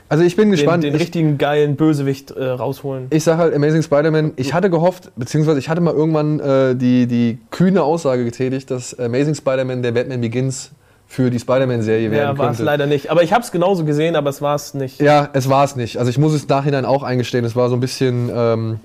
Also 0.09 0.23
ich 0.23 0.35
bin 0.35 0.51
gespannt. 0.51 0.83
Den, 0.83 0.93
den 0.93 0.99
richtigen 0.99 1.37
geilen 1.37 1.75
Bösewicht 1.75 2.31
äh, 2.31 2.45
rausholen. 2.45 3.07
Ich 3.09 3.23
sage 3.23 3.39
halt 3.39 3.55
Amazing 3.55 3.83
Spider-Man, 3.83 4.33
ich 4.35 4.53
hatte 4.53 4.69
gehofft, 4.69 5.11
beziehungsweise 5.15 5.59
ich 5.59 5.69
hatte 5.69 5.81
mal 5.81 5.93
irgendwann 5.93 6.39
äh, 6.39 6.75
die, 6.75 7.07
die 7.07 7.39
kühne 7.51 7.83
Aussage 7.83 8.23
getätigt, 8.23 8.71
dass 8.71 8.97
Amazing 8.97 9.35
Spider-Man 9.35 9.81
der 9.83 9.91
Batman 9.91 10.21
Begins 10.21 10.71
für 11.07 11.29
die 11.29 11.39
Spider-Man-Serie 11.39 12.09
werden 12.09 12.29
könnte. 12.29 12.41
Ja, 12.41 12.45
war 12.45 12.51
es 12.51 12.59
leider 12.59 12.85
nicht. 12.87 13.11
Aber 13.11 13.21
ich 13.21 13.33
habe 13.33 13.43
es 13.43 13.51
genauso 13.51 13.85
gesehen, 13.85 14.15
aber 14.15 14.31
es 14.31 14.41
war 14.41 14.55
es 14.55 14.73
nicht. 14.73 14.99
Ja, 14.99 15.29
es 15.33 15.47
war 15.47 15.63
es 15.63 15.75
nicht. 15.75 15.97
Also 15.97 16.09
ich 16.09 16.17
muss 16.17 16.33
es 16.33 16.47
nachhinein 16.47 16.85
auch 16.85 17.03
eingestehen, 17.03 17.45
es 17.45 17.55
war 17.55 17.69
so 17.69 17.75
ein 17.75 17.79
bisschen 17.79 18.31
ähm, 18.33 18.79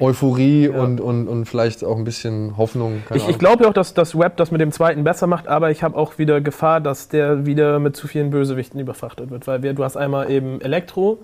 Euphorie 0.00 0.68
ja. 0.68 0.82
und, 0.82 1.00
und, 1.00 1.28
und 1.28 1.46
vielleicht 1.46 1.84
auch 1.84 1.96
ein 1.96 2.04
bisschen 2.04 2.56
Hoffnung. 2.56 3.02
ich, 3.14 3.28
ich 3.28 3.38
glaube 3.38 3.64
ja 3.64 3.70
auch, 3.70 3.74
dass 3.74 3.94
das 3.94 4.18
Web 4.18 4.36
das 4.36 4.50
mit 4.50 4.60
dem 4.60 4.72
zweiten 4.72 5.04
besser 5.04 5.26
macht, 5.26 5.48
aber 5.48 5.70
ich 5.70 5.82
habe 5.82 5.96
auch 5.96 6.18
wieder 6.18 6.40
Gefahr, 6.40 6.80
dass 6.80 7.08
der 7.08 7.46
wieder 7.46 7.78
mit 7.78 7.96
zu 7.96 8.08
vielen 8.08 8.30
Bösewichten 8.30 8.80
überfrachtet 8.80 9.30
wird. 9.30 9.46
Weil 9.46 9.62
wir, 9.62 9.72
du 9.74 9.84
hast 9.84 9.96
einmal 9.96 10.30
eben 10.30 10.60
Elektro, 10.60 11.18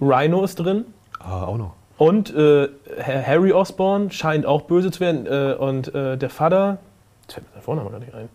Rhino 0.00 0.44
ist 0.44 0.56
drin. 0.56 0.84
Ah, 1.20 1.44
auch 1.44 1.58
noch. 1.58 1.74
Und 1.96 2.34
äh, 2.34 2.68
Harry 3.00 3.52
Osborn 3.52 4.10
scheint 4.10 4.46
auch 4.46 4.62
böse 4.62 4.90
zu 4.90 5.00
werden. 5.00 5.26
Äh, 5.26 5.54
und 5.54 5.94
äh, 5.94 6.16
der 6.16 6.30
Vater, 6.30 6.78
jetzt 7.22 7.34
fällt 7.34 7.46
mir 7.46 7.52
der 7.54 7.62
Vorname 7.62 7.90
gar 7.90 8.00
nicht 8.00 8.14
ein. 8.14 8.28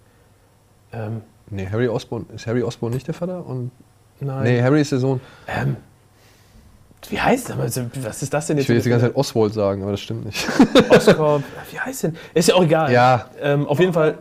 Ähm, 0.94 1.22
Nee, 1.52 1.68
Harry 1.72 1.88
Osborn. 1.88 2.26
Ist 2.36 2.48
Harry 2.48 2.64
Osborn 2.64 2.94
nicht 2.94 3.08
der 3.08 3.14
Vater? 3.14 3.46
Und 3.46 3.72
Nein. 4.20 4.44
Nee, 4.44 4.62
Harry 4.62 4.82
ist 4.82 4.92
der 4.92 5.00
Sohn. 5.00 5.22
Ähm, 5.48 5.78
wie 7.08 7.20
heißt 7.20 7.50
der? 7.50 7.58
Was 7.58 8.22
ist 8.22 8.34
das 8.34 8.48
denn 8.48 8.58
jetzt? 8.58 8.66
Ich 8.66 8.70
will 8.70 8.76
jetzt 8.76 8.86
die 8.86 8.90
ganze 8.90 9.08
Zeit 9.08 9.16
Oswald 9.16 9.54
sagen, 9.54 9.82
aber 9.82 9.92
das 9.92 10.02
stimmt 10.02 10.26
nicht. 10.26 10.48
Oscorp. 10.90 11.44
Wie 11.72 11.80
heißt 11.80 12.04
denn? 12.04 12.18
Ist 12.34 12.50
ja 12.50 12.56
auch 12.56 12.64
egal. 12.64 12.92
Ja. 12.92 13.26
Ähm, 13.42 13.68
auf 13.68 13.80
jeden 13.80 13.94
Fall. 13.94 14.18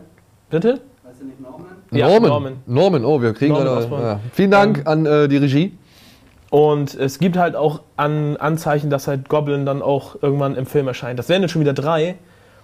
Bitte? 0.49 0.81
Heißt 1.07 1.21
der 1.21 1.27
nicht 1.27 1.41
Norman? 1.41 1.67
Ja, 1.91 2.09
Norman. 2.09 2.31
Norman. 2.31 2.57
Norman. 2.67 3.05
Oh, 3.05 3.21
wir 3.21 3.35
kriegen 3.35 3.55
gerade. 3.55 3.89
Ja. 3.91 4.21
Vielen 4.33 4.51
Dank 4.51 4.79
ähm, 4.79 4.87
an 4.87 5.07
äh, 5.07 5.29
die 5.29 5.37
Regie. 5.39 5.79
Und 6.51 6.95
es 6.95 7.19
gibt 7.19 7.37
halt 7.37 7.57
auch 7.57 7.83
an, 7.97 8.37
Anzeichen, 8.39 8.89
dass 8.89 9.07
halt 9.07 9.29
Goblin 9.29 9.67
dann 9.67 9.83
auch 9.83 10.17
irgendwann 10.23 10.57
im 10.57 10.65
Film 10.65 10.89
erscheint. 10.89 11.19
Das 11.19 11.29
wären 11.29 11.43
jetzt 11.43 11.51
schon 11.51 11.61
wieder 11.61 11.75
drei. 11.75 12.15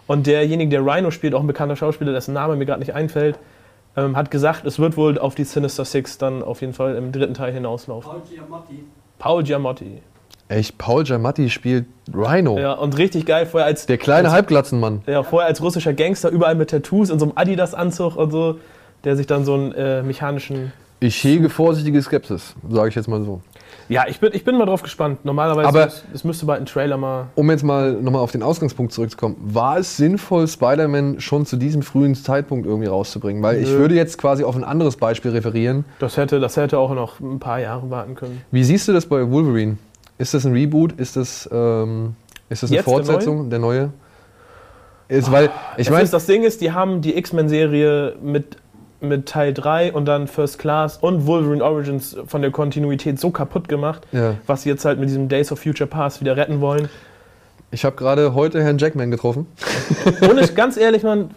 Und 0.06 0.26
derjenige, 0.26 0.70
der 0.70 0.86
Rhino 0.86 1.10
spielt, 1.10 1.34
auch 1.34 1.40
ein 1.40 1.46
bekannter 1.46 1.76
Schauspieler, 1.76 2.12
dessen 2.12 2.34
Name 2.34 2.56
mir 2.56 2.66
gerade 2.66 2.80
nicht 2.80 2.94
einfällt, 2.94 3.38
ähm, 3.96 4.16
hat 4.16 4.30
gesagt, 4.30 4.64
es 4.64 4.78
wird 4.78 4.96
wohl 4.96 5.18
auf 5.18 5.34
die 5.34 5.44
Sinister 5.44 5.84
Six 5.84 6.18
dann 6.18 6.42
auf 6.42 6.60
jeden 6.60 6.72
Fall 6.72 6.96
im 6.96 7.12
dritten 7.12 7.34
Teil 7.34 7.52
hinauslaufen. 7.52 8.10
Paul 8.10 8.22
Giamatti. 8.28 8.84
Paul 9.24 9.42
Giamatti. 9.42 10.02
Echt, 10.48 10.76
Paul 10.76 11.02
Giamatti 11.02 11.48
spielt 11.48 11.86
Rhino. 12.12 12.58
Ja, 12.58 12.74
und 12.74 12.98
richtig 12.98 13.24
geil, 13.24 13.46
vorher 13.46 13.66
als. 13.66 13.86
Der 13.86 13.96
kleine 13.96 14.28
als, 14.28 14.34
Halbglatzenmann. 14.34 15.00
Ja, 15.06 15.22
vorher 15.22 15.48
als 15.48 15.62
russischer 15.62 15.94
Gangster, 15.94 16.28
überall 16.28 16.54
mit 16.54 16.68
Tattoos 16.68 17.08
in 17.08 17.18
so 17.18 17.24
einem 17.24 17.32
Adidas-Anzug 17.34 18.16
und 18.16 18.30
so, 18.30 18.58
der 19.02 19.16
sich 19.16 19.26
dann 19.26 19.46
so 19.46 19.54
einen 19.54 19.72
äh, 19.72 20.02
mechanischen. 20.02 20.74
Ich 21.00 21.24
hege 21.24 21.48
vorsichtige 21.48 22.02
Skepsis, 22.02 22.54
sage 22.68 22.90
ich 22.90 22.96
jetzt 22.96 23.08
mal 23.08 23.24
so. 23.24 23.40
Ja, 23.88 24.04
ich 24.08 24.20
bin, 24.20 24.30
ich 24.32 24.44
bin 24.44 24.56
mal 24.56 24.66
drauf 24.66 24.82
gespannt. 24.82 25.24
Normalerweise, 25.24 25.68
Aber 25.68 25.86
es, 25.86 26.04
es 26.12 26.24
müsste 26.24 26.46
bald 26.46 26.60
ein 26.60 26.66
Trailer 26.66 26.96
mal. 26.96 27.26
Um 27.34 27.50
jetzt 27.50 27.62
mal 27.62 27.92
nochmal 27.92 28.22
auf 28.22 28.32
den 28.32 28.42
Ausgangspunkt 28.42 28.92
zurückzukommen, 28.92 29.36
war 29.40 29.78
es 29.78 29.96
sinnvoll, 29.96 30.48
Spider-Man 30.48 31.20
schon 31.20 31.46
zu 31.46 31.56
diesem 31.56 31.82
frühen 31.82 32.14
Zeitpunkt 32.14 32.66
irgendwie 32.66 32.88
rauszubringen? 32.88 33.42
Weil 33.42 33.56
Nö. 33.56 33.62
ich 33.62 33.70
würde 33.70 33.94
jetzt 33.94 34.18
quasi 34.18 34.44
auf 34.44 34.56
ein 34.56 34.64
anderes 34.64 34.96
Beispiel 34.96 35.30
referieren. 35.32 35.84
Das 35.98 36.16
hätte, 36.16 36.40
das 36.40 36.56
hätte 36.56 36.78
auch 36.78 36.94
noch 36.94 37.20
ein 37.20 37.38
paar 37.38 37.60
Jahre 37.60 37.90
warten 37.90 38.14
können. 38.14 38.42
Wie 38.50 38.64
siehst 38.64 38.88
du 38.88 38.92
das 38.92 39.06
bei 39.06 39.30
Wolverine? 39.30 39.76
Ist 40.18 40.34
das 40.34 40.46
ein 40.46 40.52
Reboot? 40.52 40.92
Ist 40.92 41.16
das, 41.16 41.48
ähm, 41.52 42.14
ist 42.48 42.62
das 42.62 42.70
eine 42.70 42.76
jetzt, 42.76 42.84
Fortsetzung, 42.84 43.50
der 43.50 43.58
neue? 43.58 43.78
Der 43.78 43.86
neue? 43.88 43.92
Ist, 45.08 45.30
weil, 45.30 45.50
ich 45.76 45.90
meine, 45.90 46.08
das 46.08 46.26
Ding 46.26 46.44
ist, 46.44 46.62
die 46.62 46.72
haben 46.72 47.02
die 47.02 47.16
X-Men-Serie 47.18 48.16
mit 48.22 48.56
mit 49.08 49.26
Teil 49.26 49.54
3 49.54 49.92
und 49.92 50.06
dann 50.06 50.26
First 50.26 50.58
Class 50.58 50.96
und 50.96 51.26
Wolverine 51.26 51.64
Origins 51.64 52.16
von 52.26 52.42
der 52.42 52.50
Kontinuität 52.50 53.20
so 53.20 53.30
kaputt 53.30 53.68
gemacht, 53.68 54.02
ja. 54.12 54.34
was 54.46 54.62
sie 54.62 54.70
jetzt 54.70 54.84
halt 54.84 54.98
mit 54.98 55.08
diesem 55.08 55.28
Days 55.28 55.52
of 55.52 55.60
Future 55.60 55.88
Past 55.88 56.20
wieder 56.20 56.36
retten 56.36 56.60
wollen. 56.60 56.88
Ich 57.70 57.84
habe 57.84 57.96
gerade 57.96 58.34
heute 58.34 58.62
Herrn 58.62 58.78
Jackman 58.78 59.10
getroffen. 59.10 59.46
Und 60.20 60.54
ganz 60.54 60.76
ehrlich, 60.76 61.02
man, 61.02 61.30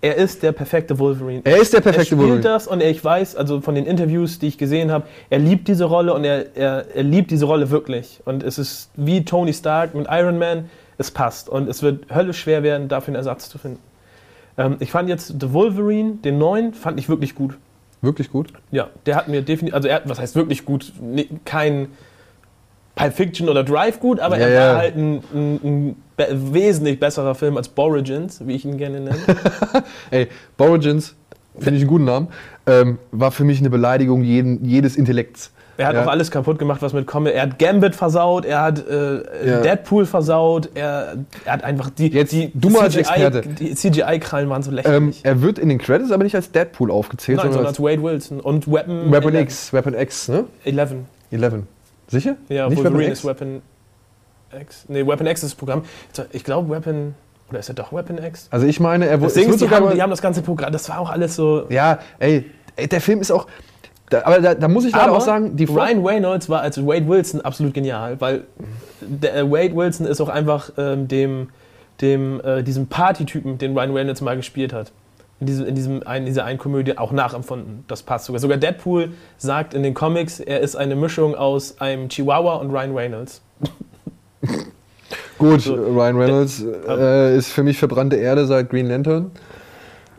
er 0.00 0.16
ist 0.16 0.42
der 0.42 0.52
perfekte 0.52 0.98
Wolverine. 0.98 1.40
Er 1.44 1.60
ist 1.60 1.72
der 1.72 1.80
perfekte 1.80 1.82
Wolverine. 1.82 1.96
Er 1.96 2.04
spielt 2.04 2.20
Wolverine. 2.20 2.40
das 2.42 2.66
und 2.68 2.82
ich 2.82 3.04
weiß, 3.04 3.34
also 3.34 3.60
von 3.60 3.74
den 3.74 3.84
Interviews, 3.84 4.38
die 4.38 4.46
ich 4.46 4.58
gesehen 4.58 4.92
habe, 4.92 5.06
er 5.28 5.40
liebt 5.40 5.66
diese 5.66 5.86
Rolle 5.86 6.14
und 6.14 6.24
er, 6.24 6.54
er, 6.56 6.84
er 6.94 7.02
liebt 7.02 7.32
diese 7.32 7.46
Rolle 7.46 7.70
wirklich. 7.70 8.20
Und 8.24 8.44
es 8.44 8.58
ist 8.58 8.90
wie 8.94 9.24
Tony 9.24 9.52
Stark 9.52 9.94
mit 9.94 10.06
Iron 10.08 10.38
Man, 10.38 10.70
es 10.98 11.10
passt. 11.10 11.48
Und 11.48 11.68
es 11.68 11.82
wird 11.82 12.14
höllisch 12.14 12.38
schwer 12.40 12.62
werden, 12.62 12.88
dafür 12.88 13.08
einen 13.08 13.16
Ersatz 13.16 13.48
zu 13.48 13.58
finden. 13.58 13.80
Ähm, 14.58 14.76
ich 14.80 14.90
fand 14.90 15.08
jetzt 15.08 15.36
The 15.40 15.52
Wolverine, 15.52 16.16
den 16.16 16.36
neuen, 16.36 16.74
fand 16.74 16.98
ich 16.98 17.08
wirklich 17.08 17.34
gut. 17.34 17.56
Wirklich 18.02 18.30
gut? 18.30 18.52
Ja, 18.70 18.90
der 19.06 19.16
hat 19.16 19.28
mir 19.28 19.42
definitiv, 19.42 19.74
also 19.74 19.88
er, 19.88 20.02
was 20.04 20.18
heißt 20.20 20.36
wirklich 20.36 20.64
gut? 20.64 20.92
Nee, 21.00 21.28
kein 21.44 21.88
Pulp 22.94 23.14
Fiction 23.14 23.48
oder 23.48 23.64
Drive 23.64 24.00
gut, 24.00 24.20
aber 24.20 24.38
ja, 24.38 24.46
er 24.46 24.52
ja. 24.52 24.72
war 24.72 24.76
halt 24.78 24.96
ein, 24.96 25.22
ein, 25.32 25.60
ein 25.62 25.96
be 26.16 26.26
wesentlich 26.52 26.98
besserer 26.98 27.34
Film 27.34 27.56
als 27.56 27.68
Borigins, 27.68 28.46
wie 28.46 28.54
ich 28.54 28.64
ihn 28.64 28.76
gerne 28.76 29.00
nenne. 29.00 29.16
Ey, 30.10 30.28
Borigins, 30.56 31.14
finde 31.54 31.76
ich 31.76 31.82
einen 31.82 31.88
guten 31.88 32.04
Namen, 32.04 32.28
ähm, 32.66 32.98
war 33.12 33.30
für 33.30 33.44
mich 33.44 33.60
eine 33.60 33.70
Beleidigung 33.70 34.22
jeden, 34.22 34.64
jedes 34.64 34.96
Intellekts. 34.96 35.52
Er 35.78 35.86
hat 35.86 35.94
ja. 35.94 36.04
auch 36.04 36.08
alles 36.08 36.32
kaputt 36.32 36.58
gemacht, 36.58 36.82
was 36.82 36.92
mit 36.92 37.06
Comic. 37.06 37.34
Er 37.34 37.42
hat 37.42 37.58
Gambit 37.60 37.94
versaut, 37.94 38.44
er 38.44 38.62
hat 38.62 38.84
äh, 38.88 39.48
ja. 39.48 39.60
Deadpool 39.60 40.06
versaut, 40.06 40.70
er, 40.74 41.18
er, 41.44 41.52
hat 41.52 41.62
einfach 41.62 41.88
die. 41.90 42.08
Jetzt 42.08 42.32
die, 42.32 42.50
du 42.52 42.68
mal 42.68 42.82
als 42.82 42.96
Experte. 42.96 43.42
Die 43.42 43.76
CGI-Krallen 43.76 44.50
waren 44.50 44.64
so 44.64 44.72
lächerlich. 44.72 44.96
Ähm, 44.96 45.14
er 45.22 45.40
wird 45.40 45.56
in 45.56 45.68
den 45.68 45.78
Credits 45.78 46.10
aber 46.10 46.24
nicht 46.24 46.34
als 46.34 46.50
Deadpool 46.50 46.90
aufgezählt, 46.90 47.38
Nein, 47.38 47.52
sondern 47.52 47.68
als 47.68 47.80
Wade 47.80 48.02
Wilson 48.02 48.40
und 48.40 48.66
Weapon. 48.66 49.12
Weapon 49.12 49.36
X, 49.36 49.72
Weapon 49.72 49.94
X, 49.94 50.28
ne? 50.28 50.46
11. 50.64 50.94
11. 51.30 51.54
Sicher? 52.08 52.36
Ja, 52.48 52.68
nicht 52.68 52.78
Wolverine 52.78 52.98
Weapon 52.98 53.12
ist 53.12 53.24
Weapon 53.24 53.62
X. 54.60 54.84
Nee, 54.88 55.06
Weapon 55.06 55.26
X 55.28 55.44
ist 55.44 55.52
das 55.52 55.54
Programm. 55.54 55.82
Ich 56.32 56.42
glaube, 56.42 56.68
Weapon. 56.70 57.14
Oder 57.50 57.60
ist 57.60 57.68
er 57.68 57.76
doch 57.76 57.92
Weapon 57.92 58.18
X? 58.18 58.48
Also 58.50 58.66
ich 58.66 58.80
meine, 58.80 59.06
er 59.06 59.20
wurde. 59.20 59.32
Die, 59.32 59.70
haben, 59.70 59.94
die 59.94 60.02
haben 60.02 60.10
das 60.10 60.22
ganze 60.22 60.42
Programm. 60.42 60.72
Das 60.72 60.88
war 60.88 60.98
auch 60.98 61.10
alles 61.10 61.36
so. 61.36 61.66
Ja, 61.68 62.00
ey, 62.18 62.50
ey 62.74 62.88
der 62.88 63.00
Film 63.00 63.20
ist 63.20 63.30
auch. 63.30 63.46
Da, 64.10 64.24
aber 64.24 64.40
da, 64.40 64.54
da, 64.54 64.68
muss 64.68 64.84
ich 64.84 64.92
leider 64.92 65.12
auch 65.12 65.20
sagen, 65.20 65.56
die 65.56 65.64
Ryan 65.64 66.04
Reynolds 66.04 66.48
war 66.48 66.62
als 66.62 66.78
Wade 66.84 67.06
Wilson 67.08 67.42
absolut 67.42 67.74
genial, 67.74 68.20
weil 68.20 68.44
der, 69.00 69.36
äh, 69.36 69.50
Wade 69.50 69.76
Wilson 69.76 70.06
ist 70.06 70.20
auch 70.20 70.30
einfach 70.30 70.70
ähm, 70.78 71.08
dem, 71.08 71.50
dem 72.00 72.40
äh, 72.42 72.62
diesem 72.62 72.86
Partytypen, 72.86 73.58
den 73.58 73.76
Ryan 73.76 73.92
Reynolds 73.92 74.20
mal 74.20 74.36
gespielt 74.36 74.72
hat. 74.72 74.92
In, 75.40 75.46
diesem, 75.46 75.66
in, 75.66 75.74
diesem, 75.74 76.02
in 76.02 76.24
dieser 76.24 76.44
einen 76.44 76.58
Komödie 76.58 76.98
auch 76.98 77.12
nachempfunden. 77.12 77.84
Das 77.86 78.02
passt 78.02 78.24
sogar. 78.24 78.40
Sogar 78.40 78.56
Deadpool 78.56 79.12
sagt 79.36 79.72
in 79.72 79.84
den 79.84 79.94
Comics, 79.94 80.40
er 80.40 80.60
ist 80.60 80.74
eine 80.74 80.96
Mischung 80.96 81.36
aus 81.36 81.80
einem 81.80 82.08
Chihuahua 82.08 82.56
und 82.56 82.72
Ryan 82.72 82.96
Reynolds. 82.96 83.40
Gut, 85.38 85.60
so, 85.60 85.74
Ryan 85.74 86.16
Reynolds 86.16 86.64
äh, 86.88 87.36
ist 87.36 87.52
für 87.52 87.62
mich 87.62 87.78
verbrannte 87.78 88.16
Erde 88.16 88.46
seit 88.46 88.70
Green 88.70 88.88
Lantern. 88.88 89.30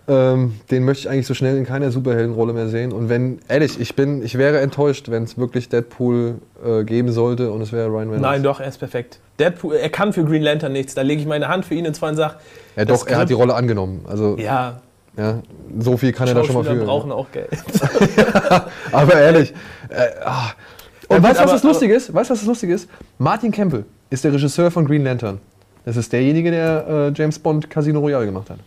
Ähm, 0.09 0.59
den 0.71 0.85
möchte 0.85 1.07
ich 1.07 1.09
eigentlich 1.09 1.27
so 1.27 1.35
schnell 1.35 1.55
in 1.55 1.65
keiner 1.65 1.91
Superheldenrolle 1.91 2.51
mehr 2.53 2.67
sehen. 2.67 2.91
Und 2.91 3.09
wenn, 3.09 3.39
ehrlich, 3.47 3.79
ich 3.79 3.95
bin, 3.95 4.23
ich 4.23 4.39
wäre 4.39 4.59
enttäuscht, 4.59 5.09
wenn 5.09 5.23
es 5.23 5.37
wirklich 5.37 5.69
Deadpool 5.69 6.39
äh, 6.65 6.83
geben 6.83 7.11
sollte 7.11 7.51
und 7.51 7.61
es 7.61 7.71
wäre 7.71 7.89
Ryan 7.89 8.09
Reynolds. 8.09 8.21
Nein, 8.21 8.41
doch, 8.41 8.59
er 8.59 8.67
ist 8.69 8.79
perfekt. 8.79 9.19
Deadpool, 9.37 9.75
er 9.75 9.89
kann 9.89 10.11
für 10.11 10.25
Green 10.25 10.41
Lantern 10.41 10.73
nichts. 10.73 10.95
Da 10.95 11.03
lege 11.03 11.21
ich 11.21 11.27
meine 11.27 11.47
Hand 11.47 11.65
für 11.65 11.75
ihn 11.75 11.85
ins 11.85 11.99
Feuer 11.99 12.09
und 12.09 12.15
sage. 12.15 12.35
Ja, 12.75 12.85
doch, 12.85 13.05
er 13.05 13.17
hat 13.19 13.29
die 13.29 13.33
Rolle 13.33 13.53
angenommen. 13.53 14.05
Also, 14.09 14.35
ja. 14.37 14.81
Ja, 15.15 15.39
so 15.77 15.97
viel 15.97 16.11
kann 16.11 16.27
er 16.27 16.33
da 16.33 16.43
schon 16.43 16.55
mal 16.55 16.63
für. 16.63 16.75
brauchen 16.75 17.11
auch 17.11 17.29
Geld. 17.31 17.49
aber 18.91 19.13
ehrlich. 19.15 19.53
Äh, 19.89 20.07
ah. 20.23 20.51
Und 21.07 21.21
weißt 21.21 21.39
du, 21.39 21.43
was 21.43 21.51
das 21.51 21.63
lustig 21.63 21.91
ist? 21.91 22.13
Weißt 22.13 22.29
du, 22.29 22.33
was 22.33 22.39
das 22.39 22.47
lustig 22.47 22.69
ist? 22.69 22.89
Martin 23.17 23.51
Campbell 23.51 23.85
ist 24.09 24.23
der 24.23 24.33
Regisseur 24.33 24.71
von 24.71 24.85
Green 24.85 25.03
Lantern. 25.03 25.39
Das 25.85 25.97
ist 25.97 26.13
derjenige, 26.13 26.51
der 26.51 26.87
äh, 26.87 27.11
James 27.15 27.37
Bond 27.37 27.69
Casino 27.69 27.99
Royale 27.99 28.25
gemacht 28.25 28.49
hat. 28.49 28.59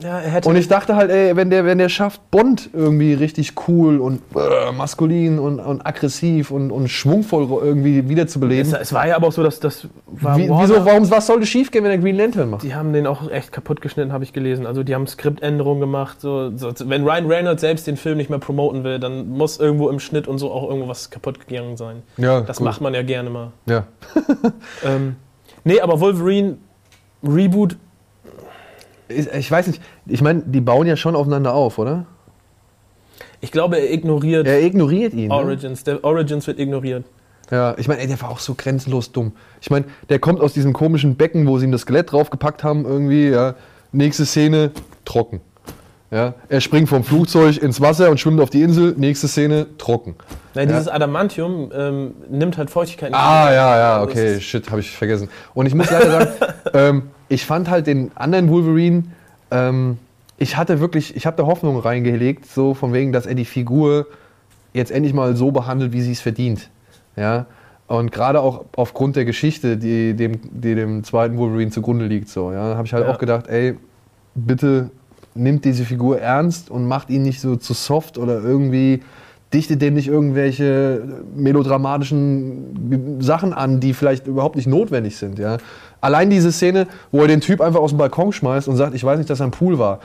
Ja, 0.00 0.20
und 0.44 0.56
ich 0.56 0.68
dachte 0.68 0.96
halt, 0.96 1.10
ey, 1.10 1.36
wenn 1.36 1.50
der, 1.50 1.64
wenn 1.64 1.78
der 1.78 1.88
schafft, 1.88 2.30
Bond 2.30 2.70
irgendwie 2.72 3.14
richtig 3.14 3.54
cool 3.66 3.98
und 3.98 4.20
äh, 4.34 4.72
maskulin 4.72 5.38
und, 5.38 5.58
und 5.58 5.86
aggressiv 5.86 6.50
und, 6.50 6.70
und 6.70 6.88
schwungvoll 6.88 7.48
irgendwie 7.62 8.08
wiederzubeleben. 8.08 8.72
Es, 8.72 8.78
es 8.80 8.92
war 8.92 9.06
ja 9.06 9.16
aber 9.16 9.28
auch 9.28 9.32
so, 9.32 9.42
dass 9.42 9.60
das 9.60 9.88
war 10.06 10.36
Wie, 10.36 10.48
Wieso, 10.48 10.84
warum, 10.84 11.10
was 11.10 11.26
sollte 11.26 11.46
schiefgehen, 11.46 11.84
wenn 11.84 11.90
der 11.90 12.00
Green 12.00 12.16
Lantern 12.16 12.50
macht? 12.50 12.62
Die 12.62 12.74
haben 12.74 12.92
den 12.92 13.06
auch 13.06 13.30
echt 13.30 13.52
kaputt 13.52 13.80
geschnitten, 13.80 14.12
habe 14.12 14.24
ich 14.24 14.32
gelesen. 14.32 14.66
Also 14.66 14.82
die 14.82 14.94
haben 14.94 15.06
Skriptänderungen 15.06 15.80
gemacht. 15.80 16.20
So, 16.20 16.56
so, 16.56 16.72
wenn 16.84 17.04
Ryan 17.04 17.26
Reynolds 17.26 17.60
selbst 17.62 17.86
den 17.86 17.96
Film 17.96 18.18
nicht 18.18 18.30
mehr 18.30 18.38
promoten 18.38 18.84
will, 18.84 18.98
dann 18.98 19.28
muss 19.30 19.58
irgendwo 19.58 19.88
im 19.88 20.00
Schnitt 20.00 20.28
und 20.28 20.38
so 20.38 20.52
auch 20.52 20.68
irgendwo 20.68 20.88
was 20.88 21.10
kaputt 21.10 21.46
gegangen 21.46 21.76
sein. 21.76 22.02
Ja, 22.16 22.40
das 22.42 22.58
gut. 22.58 22.66
macht 22.66 22.80
man 22.80 22.94
ja 22.94 23.02
gerne 23.02 23.30
mal. 23.30 23.52
Ja. 23.66 23.84
ähm, 24.84 25.16
nee, 25.64 25.80
aber 25.80 26.00
Wolverine 26.00 26.58
Reboot 27.22 27.76
ich 29.08 29.50
weiß 29.50 29.68
nicht, 29.68 29.82
ich 30.06 30.22
meine, 30.22 30.42
die 30.46 30.60
bauen 30.60 30.86
ja 30.86 30.96
schon 30.96 31.14
aufeinander 31.16 31.54
auf, 31.54 31.78
oder? 31.78 32.06
Ich 33.40 33.52
glaube, 33.52 33.78
er 33.78 33.92
ignoriert. 33.92 34.46
Er 34.46 34.62
ignoriert 34.62 35.14
ihn. 35.14 35.28
Ne? 35.28 35.34
Origins. 35.34 35.84
Ne? 35.86 35.94
Der 35.94 36.04
Origins 36.04 36.46
wird 36.46 36.58
ignoriert. 36.58 37.04
Ja, 37.50 37.76
ich 37.78 37.86
meine, 37.86 38.04
der 38.06 38.20
war 38.20 38.30
auch 38.30 38.40
so 38.40 38.54
grenzenlos 38.54 39.12
dumm. 39.12 39.32
Ich 39.60 39.70
meine, 39.70 39.84
der 40.08 40.18
kommt 40.18 40.40
aus 40.40 40.52
diesem 40.52 40.72
komischen 40.72 41.16
Becken, 41.16 41.46
wo 41.46 41.58
sie 41.58 41.66
ihm 41.66 41.72
das 41.72 41.82
Skelett 41.82 42.10
draufgepackt 42.10 42.64
haben, 42.64 42.84
irgendwie, 42.84 43.28
ja. 43.28 43.54
Nächste 43.92 44.26
Szene, 44.26 44.72
trocken. 45.04 45.40
Ja, 46.10 46.34
er 46.48 46.60
springt 46.60 46.88
vom 46.88 47.02
Flugzeug 47.02 47.56
ins 47.58 47.80
Wasser 47.80 48.10
und 48.10 48.20
schwimmt 48.20 48.40
auf 48.40 48.50
die 48.50 48.62
Insel. 48.62 48.94
Nächste 48.96 49.26
Szene, 49.26 49.66
trocken. 49.78 50.14
Nein, 50.54 50.68
dieses 50.68 50.88
Adamantium 50.88 51.70
ähm, 51.74 52.14
nimmt 52.30 52.58
halt 52.58 52.70
Feuchtigkeit. 52.70 53.12
Ah, 53.12 53.52
ja, 53.52 53.78
ja, 53.78 54.02
okay, 54.02 54.40
shit, 54.40 54.70
habe 54.70 54.80
ich 54.80 54.90
vergessen. 54.90 55.28
Und 55.54 55.66
ich 55.66 55.74
muss 55.74 55.90
leider 55.90 56.10
sagen, 56.10 56.30
ähm, 56.74 57.02
ich 57.28 57.44
fand 57.44 57.68
halt 57.68 57.86
den 57.86 58.10
anderen 58.14 58.48
Wolverine, 58.50 59.04
ähm, 59.50 59.98
ich 60.38 60.56
hatte 60.56 60.80
wirklich, 60.80 61.16
ich 61.16 61.26
habe 61.26 61.36
da 61.36 61.46
Hoffnung 61.46 61.78
reingelegt, 61.78 62.46
so 62.46 62.74
von 62.74 62.92
wegen, 62.92 63.12
dass 63.12 63.26
er 63.26 63.34
die 63.34 63.44
Figur 63.44 64.06
jetzt 64.74 64.90
endlich 64.90 65.14
mal 65.14 65.34
so 65.34 65.50
behandelt, 65.50 65.92
wie 65.92 66.02
sie 66.02 66.12
es 66.12 66.20
verdient. 66.20 66.68
Ja, 67.16 67.46
und 67.86 68.12
gerade 68.12 68.40
auch 68.40 68.64
aufgrund 68.76 69.16
der 69.16 69.24
Geschichte, 69.24 69.76
die 69.76 70.14
dem, 70.14 70.40
die 70.50 70.74
dem 70.74 71.04
zweiten 71.04 71.38
Wolverine 71.38 71.70
zugrunde 71.70 72.06
liegt, 72.06 72.28
so, 72.28 72.52
ja, 72.52 72.76
habe 72.76 72.86
ich 72.86 72.92
halt 72.92 73.06
ja. 73.06 73.12
auch 73.12 73.18
gedacht, 73.18 73.46
ey, 73.46 73.76
bitte 74.34 74.90
nimmt 75.34 75.64
diese 75.64 75.84
Figur 75.84 76.20
ernst 76.20 76.70
und 76.70 76.86
macht 76.86 77.10
ihn 77.10 77.22
nicht 77.22 77.40
so 77.40 77.56
zu 77.56 77.74
soft 77.74 78.18
oder 78.18 78.42
irgendwie 78.42 79.02
dichtet 79.52 79.80
dem 79.80 79.94
nicht 79.94 80.08
irgendwelche 80.08 81.02
melodramatischen 81.34 83.18
Sachen 83.20 83.52
an, 83.52 83.80
die 83.80 83.94
vielleicht 83.94 84.26
überhaupt 84.26 84.56
nicht 84.56 84.66
notwendig 84.66 85.16
sind. 85.16 85.38
Ja. 85.38 85.58
Allein 86.00 86.30
diese 86.30 86.52
Szene, 86.52 86.86
wo 87.12 87.20
er 87.22 87.28
den 87.28 87.40
Typ 87.40 87.60
einfach 87.60 87.80
aus 87.80 87.90
dem 87.90 87.98
Balkon 87.98 88.32
schmeißt 88.32 88.68
und 88.68 88.76
sagt, 88.76 88.94
ich 88.94 89.04
weiß 89.04 89.18
nicht, 89.18 89.30
dass 89.30 89.40
er 89.40 89.46
ein 89.46 89.52
Pool 89.52 89.78
war. 89.78 90.00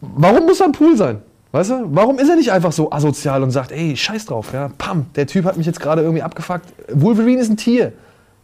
Warum 0.00 0.46
muss 0.46 0.60
er 0.60 0.66
ein 0.66 0.72
Pool 0.72 0.96
sein? 0.96 1.22
Weißt 1.52 1.70
du? 1.70 1.84
Warum 1.90 2.18
ist 2.18 2.28
er 2.28 2.36
nicht 2.36 2.52
einfach 2.52 2.72
so 2.72 2.90
asozial 2.90 3.42
und 3.42 3.50
sagt, 3.50 3.72
ey, 3.72 3.96
scheiß 3.96 4.26
drauf, 4.26 4.52
ja, 4.52 4.70
pam, 4.76 5.06
der 5.14 5.26
Typ 5.26 5.44
hat 5.44 5.56
mich 5.56 5.66
jetzt 5.66 5.80
gerade 5.80 6.02
irgendwie 6.02 6.22
abgefuckt. 6.22 6.66
Wolverine 6.92 7.40
ist 7.40 7.48
ein 7.48 7.56
Tier. 7.56 7.92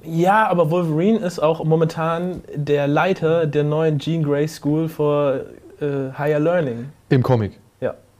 Ja, 0.03 0.49
aber 0.49 0.71
Wolverine 0.71 1.19
ist 1.19 1.41
auch 1.41 1.63
momentan 1.65 2.41
der 2.55 2.87
Leiter 2.87 3.47
der 3.47 3.65
neuen 3.65 3.99
Jean 3.99 4.23
Grey 4.23 4.49
School 4.49 4.89
for 4.89 5.41
äh, 5.81 6.17
Higher 6.17 6.41
Learning. 6.41 6.87
Im 7.11 7.23
Comic. 7.23 7.59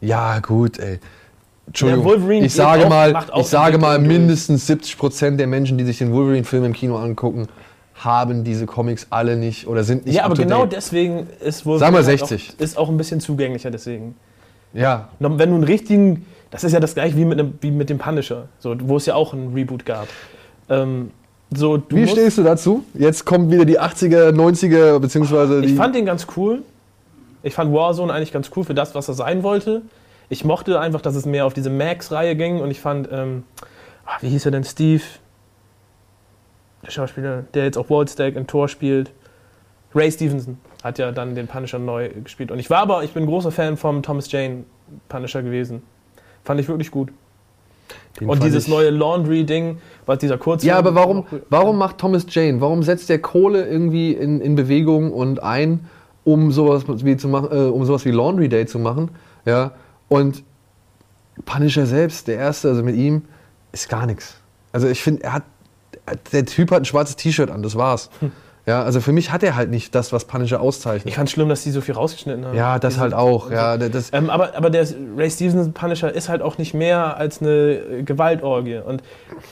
Ja. 0.01 0.39
Gut, 0.41 0.79
ey. 0.79 0.99
Entschuldigung, 1.67 2.43
ich 2.43 2.53
sage 2.53 2.87
auch, 2.87 2.89
mal, 2.89 3.27
ich 3.37 3.47
sage 3.47 3.79
mal 3.79 4.01
mindestens 4.01 4.67
70 4.67 4.99
Prozent 4.99 5.39
der 5.39 5.47
Menschen, 5.47 5.79
die 5.79 5.85
sich 5.85 5.99
den 5.99 6.13
Wolverine-Film 6.13 6.65
im 6.65 6.73
Kino 6.73 6.97
angucken, 6.97 7.47
haben 7.95 8.43
diese 8.43 8.67
Comics 8.67 9.07
alle 9.11 9.37
nicht 9.37 9.69
oder 9.69 9.85
sind 9.85 10.07
nicht 10.07 10.17
Ja, 10.17 10.25
aber 10.25 10.35
genau 10.35 10.67
deswegen 10.67 11.29
ist 11.41 11.65
Wolverine 11.67 11.79
Sag 11.79 11.93
mal 11.93 12.03
60. 12.03 12.49
Halt 12.49 12.57
auch, 12.59 12.65
ist 12.65 12.79
auch 12.79 12.89
ein 12.89 12.97
bisschen 12.97 13.21
zugänglicher 13.21 13.71
deswegen. 13.71 14.17
Ja. 14.73 15.11
Wenn 15.21 15.51
du 15.51 15.55
einen 15.55 15.65
richtigen, 15.65 16.27
das 16.51 16.65
ist 16.65 16.73
ja 16.73 16.81
das 16.81 16.95
gleiche 16.95 17.17
wie 17.17 17.25
mit, 17.25 17.39
einem, 17.39 17.55
wie 17.61 17.71
mit 17.71 17.89
dem 17.91 17.99
Punisher, 17.99 18.49
so, 18.59 18.75
wo 18.81 18.97
es 18.97 19.07
ja 19.07 19.15
auch 19.15 19.33
ein 19.33 19.53
Reboot 19.55 19.85
gab. 19.85 20.09
Ähm, 20.69 21.11
so, 21.55 21.83
Wie 21.89 22.07
stehst 22.07 22.39
du 22.39 22.43
dazu? 22.43 22.85
Jetzt 22.95 23.25
kommen 23.25 23.51
wieder 23.51 23.65
die 23.65 23.81
80er, 23.81 24.31
90er, 24.31 24.99
beziehungsweise 25.01 25.65
Ich 25.65 25.75
fand 25.75 25.95
den 25.95 26.07
ganz 26.07 26.27
cool. 26.37 26.63
Ich 27.43 27.55
fand 27.55 27.73
Warzone 27.73 28.13
eigentlich 28.13 28.33
ganz 28.33 28.51
cool 28.57 28.65
für 28.65 28.75
das, 28.75 28.95
was 28.95 29.09
er 29.09 29.15
sein 29.15 29.43
wollte. 29.43 29.83
Ich 30.29 30.45
mochte 30.45 30.79
einfach, 30.79 31.01
dass 31.01 31.15
es 31.15 31.27
mehr 31.27 31.47
auf 31.47 31.55
diese 31.55 31.71
Max-Reihe 31.71 32.37
ging 32.37 32.61
und 32.61 32.71
ich 32.71 32.81
fand, 32.81 33.09
ähm, 33.11 33.45
ach, 34.07 34.23
wie 34.23 34.29
hieß 34.29 34.47
er 34.47 34.53
denn, 34.53 34.65
Steve? 34.65 35.03
Der 36.85 36.91
Schauspieler, 36.91 37.45
der 37.55 37.65
jetzt 37.65 37.77
auch 37.77 37.91
Wallstack 37.91 38.37
in 38.37 38.47
Tor 38.47 38.69
spielt. 38.69 39.11
Ray 39.95 40.11
Stevenson 40.11 40.59
hat 40.85 40.99
ja 40.99 41.11
dann 41.13 41.35
den 41.35 41.47
Punisher 41.47 41.79
neu 41.79 42.11
gespielt. 42.25 42.51
Und 42.51 42.59
ich 42.59 42.71
war 42.71 42.79
aber, 42.79 43.03
ich 43.03 43.13
bin 43.13 43.27
großer 43.27 43.51
Fan 43.51 43.77
vom 43.77 44.03
Thomas 44.03 44.31
Jane 44.31 44.65
Punisher 45.09 45.43
gewesen. 45.43 45.83
Fand 46.45 46.61
ich 46.61 46.69
wirklich 46.69 46.91
gut. 46.91 47.11
Den 48.21 48.29
und 48.29 48.43
dieses 48.43 48.69
neue 48.69 48.91
Laundry-Ding, 48.91 49.79
was 50.07 50.19
dieser 50.19 50.39
kurze. 50.39 50.67
Ja, 50.67 50.77
aber 50.79 50.95
warum, 50.95 51.27
warum 51.49 51.77
macht 51.77 51.99
Thomas 51.99 52.27
Jane, 52.29 52.61
warum 52.61 52.83
setzt 52.83 53.09
der 53.09 53.21
Kohle 53.21 53.67
irgendwie 53.67 54.13
in, 54.13 54.41
in 54.41 54.55
Bewegung 54.55 55.13
und 55.13 55.43
ein, 55.43 55.89
um 56.25 56.53
sowas 56.53 56.85
wie 56.87 57.17
zu 57.17 57.29
machen, 57.29 57.49
äh, 57.51 57.69
um 57.69 57.85
sowas 57.85 58.05
wie 58.05 58.11
Laundry 58.11 58.49
Day 58.49 58.67
zu 58.67 58.79
machen? 58.79 59.11
Ja. 59.45 59.73
Und 60.09 60.43
Punisher 61.45 61.87
selbst, 61.87 62.29
der 62.29 62.37
erste, 62.37 62.69
also 62.69 62.83
mit 62.83 62.97
ihm, 62.97 63.23
ist 63.73 63.89
gar 63.89 64.07
nichts. 64.07 64.37
Also 64.73 64.89
ich 64.89 65.03
finde, 65.03 65.25
er 65.25 65.33
hat. 65.35 65.43
Der 66.33 66.45
Typ 66.45 66.73
hat 66.73 66.83
ein 66.83 66.85
schwarzes 66.85 67.15
T-Shirt 67.17 67.51
an, 67.51 67.63
das 67.63 67.77
war's. 67.77 68.11
Hm. 68.21 68.33
Ja, 68.67 68.83
also 68.83 69.01
für 69.01 69.13
mich 69.13 69.33
hat 69.33 69.43
er 69.43 69.57
halt 69.57 69.71
nicht 69.71 69.95
das, 69.95 70.13
was 70.13 70.27
Punisher 70.27 70.61
auszeichnet. 70.61 71.09
Ich 71.09 71.17
fand 71.17 71.31
schlimm, 71.31 71.49
dass 71.49 71.63
die 71.63 71.71
so 71.71 71.81
viel 71.81 71.95
rausgeschnitten 71.95 72.45
haben. 72.45 72.57
Ja, 72.57 72.79
das 72.79 72.99
halt 72.99 73.15
auch. 73.15 73.51
Ja, 73.51 73.77
das 73.77 74.13
ähm, 74.13 74.31
aber, 74.31 74.55
aber 74.55 74.71
der 74.71 74.87
Ray 75.17 75.31
Stevens 75.31 75.73
Punisher 75.73 76.13
ist 76.13 76.29
halt 76.29 76.43
auch 76.43 76.59
nicht 76.59 76.75
mehr 76.75 77.17
als 77.17 77.41
eine 77.41 78.03
Gewaltorgie. 78.05 78.79
Und 78.79 79.03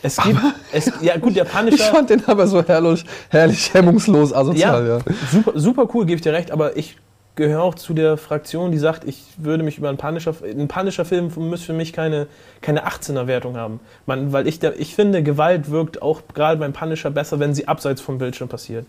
es 0.02 0.18
gibt. 0.18 0.40
Es, 0.72 0.92
ja, 1.00 1.16
gut, 1.16 1.36
der 1.36 1.44
Punisher. 1.44 1.76
Ich 1.76 1.82
fand 1.84 2.10
den 2.10 2.24
aber 2.26 2.46
so 2.46 2.62
herrlich, 2.62 3.04
herrlich 3.30 3.72
hemmungslos 3.72 4.32
asozial. 4.32 4.86
Ja, 4.86 4.96
ja. 4.98 5.02
Super, 5.32 5.52
super 5.54 5.88
cool, 5.94 6.04
gebe 6.06 6.16
ich 6.16 6.22
dir 6.22 6.32
recht, 6.32 6.50
aber 6.50 6.76
ich 6.76 6.96
gehöre 7.38 7.62
auch 7.62 7.74
zu 7.74 7.94
der 7.94 8.18
Fraktion, 8.18 8.70
die 8.72 8.78
sagt, 8.78 9.04
ich 9.04 9.22
würde 9.38 9.62
mich 9.62 9.78
über 9.78 9.88
einen 9.88 9.96
Punisher, 9.96 10.34
ein 10.42 10.68
Punisher-Film 10.68 11.30
müsste 11.48 11.68
für 11.68 11.72
mich 11.72 11.94
keine, 11.94 12.26
keine 12.60 12.86
18er-Wertung 12.86 13.56
haben. 13.56 13.80
Man, 14.04 14.32
weil 14.32 14.46
ich, 14.46 14.58
der, 14.58 14.78
ich 14.78 14.94
finde, 14.94 15.22
Gewalt 15.22 15.70
wirkt 15.70 16.02
auch 16.02 16.22
gerade 16.34 16.58
beim 16.58 16.74
Punisher 16.74 17.10
besser, 17.10 17.38
wenn 17.38 17.54
sie 17.54 17.66
abseits 17.66 18.00
vom 18.00 18.18
Bildschirm 18.18 18.48
passiert. 18.48 18.84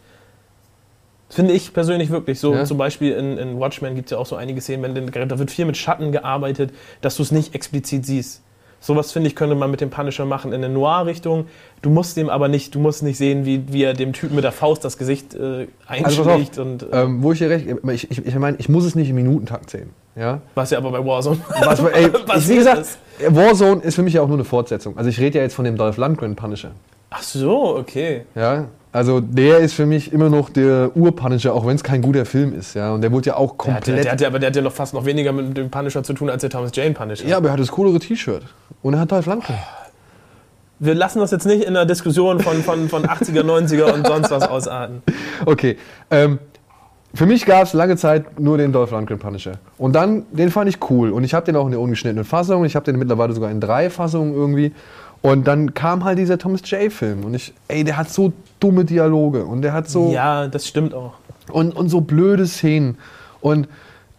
Finde 1.30 1.54
ich 1.54 1.74
persönlich 1.74 2.10
wirklich 2.10 2.40
so. 2.40 2.54
Ja. 2.54 2.66
Zum 2.66 2.80
Beispiel 2.80 3.14
in, 3.14 3.38
in 3.38 3.60
Watchmen 3.60 3.94
gibt 3.96 4.08
es 4.08 4.12
ja 4.12 4.18
auch 4.18 4.26
so 4.26 4.36
einige 4.36 4.60
Szenen, 4.62 4.96
wenn, 4.96 5.30
da 5.30 5.40
wird 5.40 5.52
viel 5.52 5.66
mit 5.66 5.78
Schatten 5.78 6.12
gearbeitet, 6.12 6.74
dass 7.02 7.16
du 7.16 7.24
es 7.24 7.32
nicht 7.32 7.54
explizit 7.54 8.06
siehst. 8.06 8.42
Sowas 8.82 9.12
finde 9.12 9.28
ich, 9.28 9.36
könnte 9.36 9.56
man 9.56 9.70
mit 9.70 9.82
dem 9.82 9.90
Punisher 9.90 10.26
machen 10.26 10.54
in 10.54 10.64
eine 10.64 10.74
Noir-Richtung. 10.74 11.48
Du 11.82 11.90
musst 11.90 12.16
dem 12.18 12.30
aber 12.30 12.48
nicht, 12.48 12.76
du 12.76 12.80
musst 12.80 13.04
nicht 13.04 13.18
sehen, 13.18 13.46
wie, 13.46 13.64
wie 13.72 13.84
er 13.84 13.94
dem 13.94 14.14
Typen 14.14 14.36
mit 14.36 14.44
der 14.44 14.52
Faust 14.52 14.86
das 14.86 14.98
Gesicht 14.98 15.34
äh, 15.34 15.68
einschlägt. 15.88 16.58
Also 16.58 16.62
und, 16.62 16.84
äh, 16.84 17.04
ähm, 17.04 17.24
wo 17.24 17.32
ich 17.32 17.40
dir 17.40 17.50
recht, 17.50 17.68
ich, 17.68 18.12
ich, 18.12 18.26
ich 18.26 18.36
meine, 18.36 18.58
ich 18.58 18.70
muss 18.70 18.86
es 18.86 18.96
nicht 18.96 19.10
im 19.10 19.16
Minutentakt 19.16 19.70
sehen. 19.70 19.90
Ja? 20.16 20.42
Was 20.56 20.72
ja 20.72 20.78
aber 20.78 20.92
bei 20.92 21.06
Warzone. 21.06 21.40
Was, 21.64 21.80
ey, 21.80 22.12
Was 22.26 22.44
ich, 22.44 22.50
wie 22.50 22.56
gesagt, 22.56 22.82
ist? 22.82 23.00
Warzone 23.28 23.82
ist 23.82 23.96
für 23.96 24.04
mich 24.04 24.14
ja 24.14 24.22
auch 24.22 24.28
nur 24.28 24.38
eine 24.38 24.46
Fortsetzung. 24.46 24.98
Also 24.98 25.10
ich 25.10 25.20
rede 25.20 25.38
ja 25.38 25.44
jetzt 25.44 25.56
von 25.56 25.66
dem 25.66 25.76
Dolph 25.76 25.98
Lundgren 25.98 26.36
Punisher. 26.36 26.72
Ach 27.10 27.24
so, 27.24 27.76
okay. 27.78 28.26
Ja, 28.36 28.68
also 28.92 29.20
der 29.20 29.60
ist 29.60 29.74
für 29.74 29.86
mich 29.86 30.12
immer 30.12 30.30
noch 30.30 30.50
der 30.50 30.92
Ur-Punisher, 30.96 31.54
auch 31.54 31.66
wenn 31.66 31.76
es 31.76 31.84
kein 31.84 32.02
guter 32.02 32.26
Film 32.26 32.58
ist. 32.58 32.74
Ja? 32.74 32.94
Und 32.94 33.02
der 33.02 33.12
wurde 33.12 33.28
ja 33.28 33.36
auch 33.36 33.58
komplett... 33.58 33.88
Der, 33.88 33.96
der, 33.96 34.04
der, 34.04 34.16
der, 34.16 34.28
aber 34.28 34.40
der 34.40 34.48
hat 34.48 34.56
ja 34.56 34.62
noch 34.64 34.72
fast 34.72 34.94
noch 34.94 35.06
weniger 35.06 35.32
mit 35.32 35.56
dem 35.56 35.70
Punisher 35.70 36.04
zu 36.04 36.14
tun 36.14 36.30
als 36.30 36.42
der 36.42 36.50
Thomas 36.50 36.72
Jane 36.74 36.92
Punisher. 36.92 37.28
Ja, 37.28 37.38
aber 37.38 37.50
er 37.50 37.54
hat 37.54 37.60
das 37.60 37.72
coolere 37.72 38.00
T-Shirt. 38.00 38.44
Und 38.82 38.96
er 38.96 39.02
hat 39.02 39.12
Dolph 39.12 39.28
Lundgren. 39.28 39.58
Wir 40.80 40.96
lassen 40.96 41.20
das 41.20 41.32
jetzt 41.32 41.46
nicht 41.46 41.66
in 41.66 41.74
der 41.74 41.86
Diskussion 41.86 42.40
von, 42.40 42.64
von, 42.64 42.90
von 42.90 43.04
80er, 43.04 43.44
90er 43.44 43.94
und 43.94 44.08
sonst 44.08 44.32
was 44.32 44.48
ausarten. 44.48 45.04
Okay. 45.46 45.78
Ähm, 46.10 46.40
für 47.14 47.26
mich 47.26 47.46
gab 47.46 47.64
es 47.64 47.74
lange 47.74 47.98
Zeit 47.98 48.40
nur 48.40 48.58
den 48.58 48.72
Dolph 48.72 48.92
Lundgren 48.92 49.20
Punisher. 49.20 49.54
Und 49.78 49.94
dann, 49.94 50.26
den 50.32 50.50
fand 50.52 50.70
ich 50.70 50.78
cool. 50.90 51.12
Und 51.12 51.24
ich 51.24 51.34
habe 51.34 51.46
den 51.46 51.56
auch 51.56 51.66
in 51.66 51.72
der 51.72 51.82
ungeschnittenen 51.82 52.24
Fassung. 52.24 52.66
Ich 52.66 52.76
habe 52.76 52.86
den 52.86 52.98
mittlerweile 52.98 53.34
sogar 53.34 53.52
in 53.52 53.60
drei 53.60 53.90
Fassungen 53.90 54.34
irgendwie. 54.34 54.74
Und 55.22 55.48
dann 55.48 55.74
kam 55.74 56.04
halt 56.04 56.18
dieser 56.18 56.38
Thomas 56.38 56.62
J. 56.70 56.92
Film 56.92 57.26
und 57.26 57.34
ich, 57.34 57.54
ey, 57.68 57.84
der 57.84 57.98
hat 57.98 58.10
so 58.10 58.32
dumme 58.60 58.86
Dialoge 58.86 59.44
und 59.44 59.62
der 59.62 59.74
hat 59.74 59.90
so. 59.90 60.12
Ja, 60.12 60.48
das 60.48 60.68
stimmt 60.68 60.94
auch. 60.94 61.14
Und, 61.52 61.76
und 61.76 61.90
so 61.90 62.02
blöde 62.02 62.48
Szenen. 62.48 62.98
Und 63.42 63.68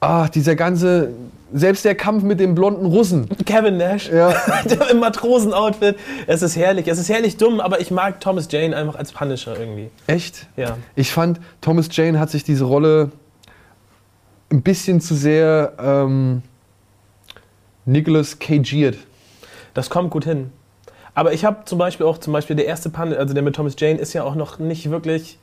ach, 0.01 0.29
dieser 0.29 0.57
ganze, 0.57 1.13
selbst 1.53 1.85
der 1.85 1.95
Kampf 1.95 2.23
mit 2.23 2.39
dem 2.39 2.55
blonden 2.55 2.87
Russen. 2.87 3.29
Kevin 3.47 3.79
Nash. 3.79 4.11
Ja. 4.11 4.35
Im 4.91 4.99
Matrosenoutfit. 4.99 5.97
Es 6.27 6.43
ist 6.43 6.57
herrlich. 6.57 6.87
Es 6.87 6.99
ist 6.99 7.09
herrlich 7.09 7.37
dumm, 7.37 7.61
aber 7.61 7.81
ich 7.81 7.91
mag 7.91 8.21
Thomas 8.21 8.49
Jane 8.51 8.77
einfach 8.77 8.97
als 8.97 9.13
Punisher 9.13 9.59
irgendwie. 9.59 9.91
Echt? 10.07 10.49
Ja. 10.57 10.77
Ich 10.97 11.13
fand, 11.13 11.41
Thomas 11.61 11.89
Jane 11.91 12.19
hat 12.19 12.31
sich 12.31 12.45
diese 12.45 12.65
Rolle 12.65 13.11
ein 14.51 14.63
bisschen 14.63 15.01
zu 15.01 15.15
sehr 15.15 15.73
ähm, 15.79 16.43
Nicholas 17.87 18.39
cagiert. 18.39 18.99
Das 19.73 19.89
kommt 19.89 20.11
gut 20.11 20.25
hin. 20.25 20.51
Aber 21.21 21.35
ich 21.35 21.45
habe 21.45 21.67
zum 21.67 21.79
Beispiel 21.79 22.07
auch, 22.07 22.17
zum 22.17 22.33
Beispiel 22.33 22.57
der 22.57 22.65
erste 22.65 22.89
Pan, 22.89 23.13
also 23.13 23.35
der 23.35 23.43
mit 23.43 23.55
Thomas 23.55 23.75
Jane, 23.79 23.99
ist 23.99 24.15
ja 24.15 24.25
auch 24.25 24.37
noch 24.37 24.59
nicht 24.59 24.91
wirklich. 24.91 25.39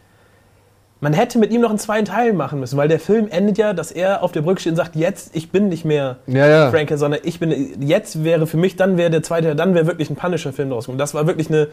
Man 1.02 1.14
hätte 1.14 1.38
mit 1.38 1.52
ihm 1.52 1.62
noch 1.62 1.70
einen 1.70 1.78
zweiten 1.78 2.06
Teil 2.06 2.34
machen 2.34 2.60
müssen, 2.60 2.78
weil 2.78 2.88
der 2.88 3.00
Film 3.00 3.28
endet 3.30 3.60
ja, 3.60 3.74
dass 3.74 3.92
er 3.92 4.24
auf 4.24 4.32
der 4.32 4.42
Brücke 4.42 4.60
steht 4.60 4.72
und 4.72 4.78
sagt, 4.78 4.96
jetzt, 4.96 5.36
ich 5.36 5.52
bin 5.52 5.70
nicht 5.70 5.86
mehr 5.86 6.18
ja, 6.26 6.48
ja. 6.48 6.72
Franke, 6.72 6.98
sondern 6.98 7.20
ich 7.24 7.40
bin, 7.40 7.80
jetzt 7.80 8.24
wäre 8.24 8.48
für 8.48 8.58
mich, 8.58 8.76
dann 8.76 8.98
wäre 8.98 9.12
der 9.12 9.22
zweite, 9.22 9.56
dann 9.56 9.76
wäre 9.76 9.86
wirklich 9.86 10.10
ein 10.10 10.16
Punisher-Film 10.16 10.72
rausgekommen. 10.72 10.98
Das 10.98 11.14
war 11.14 11.28
wirklich 11.28 11.48
eine 11.50 11.68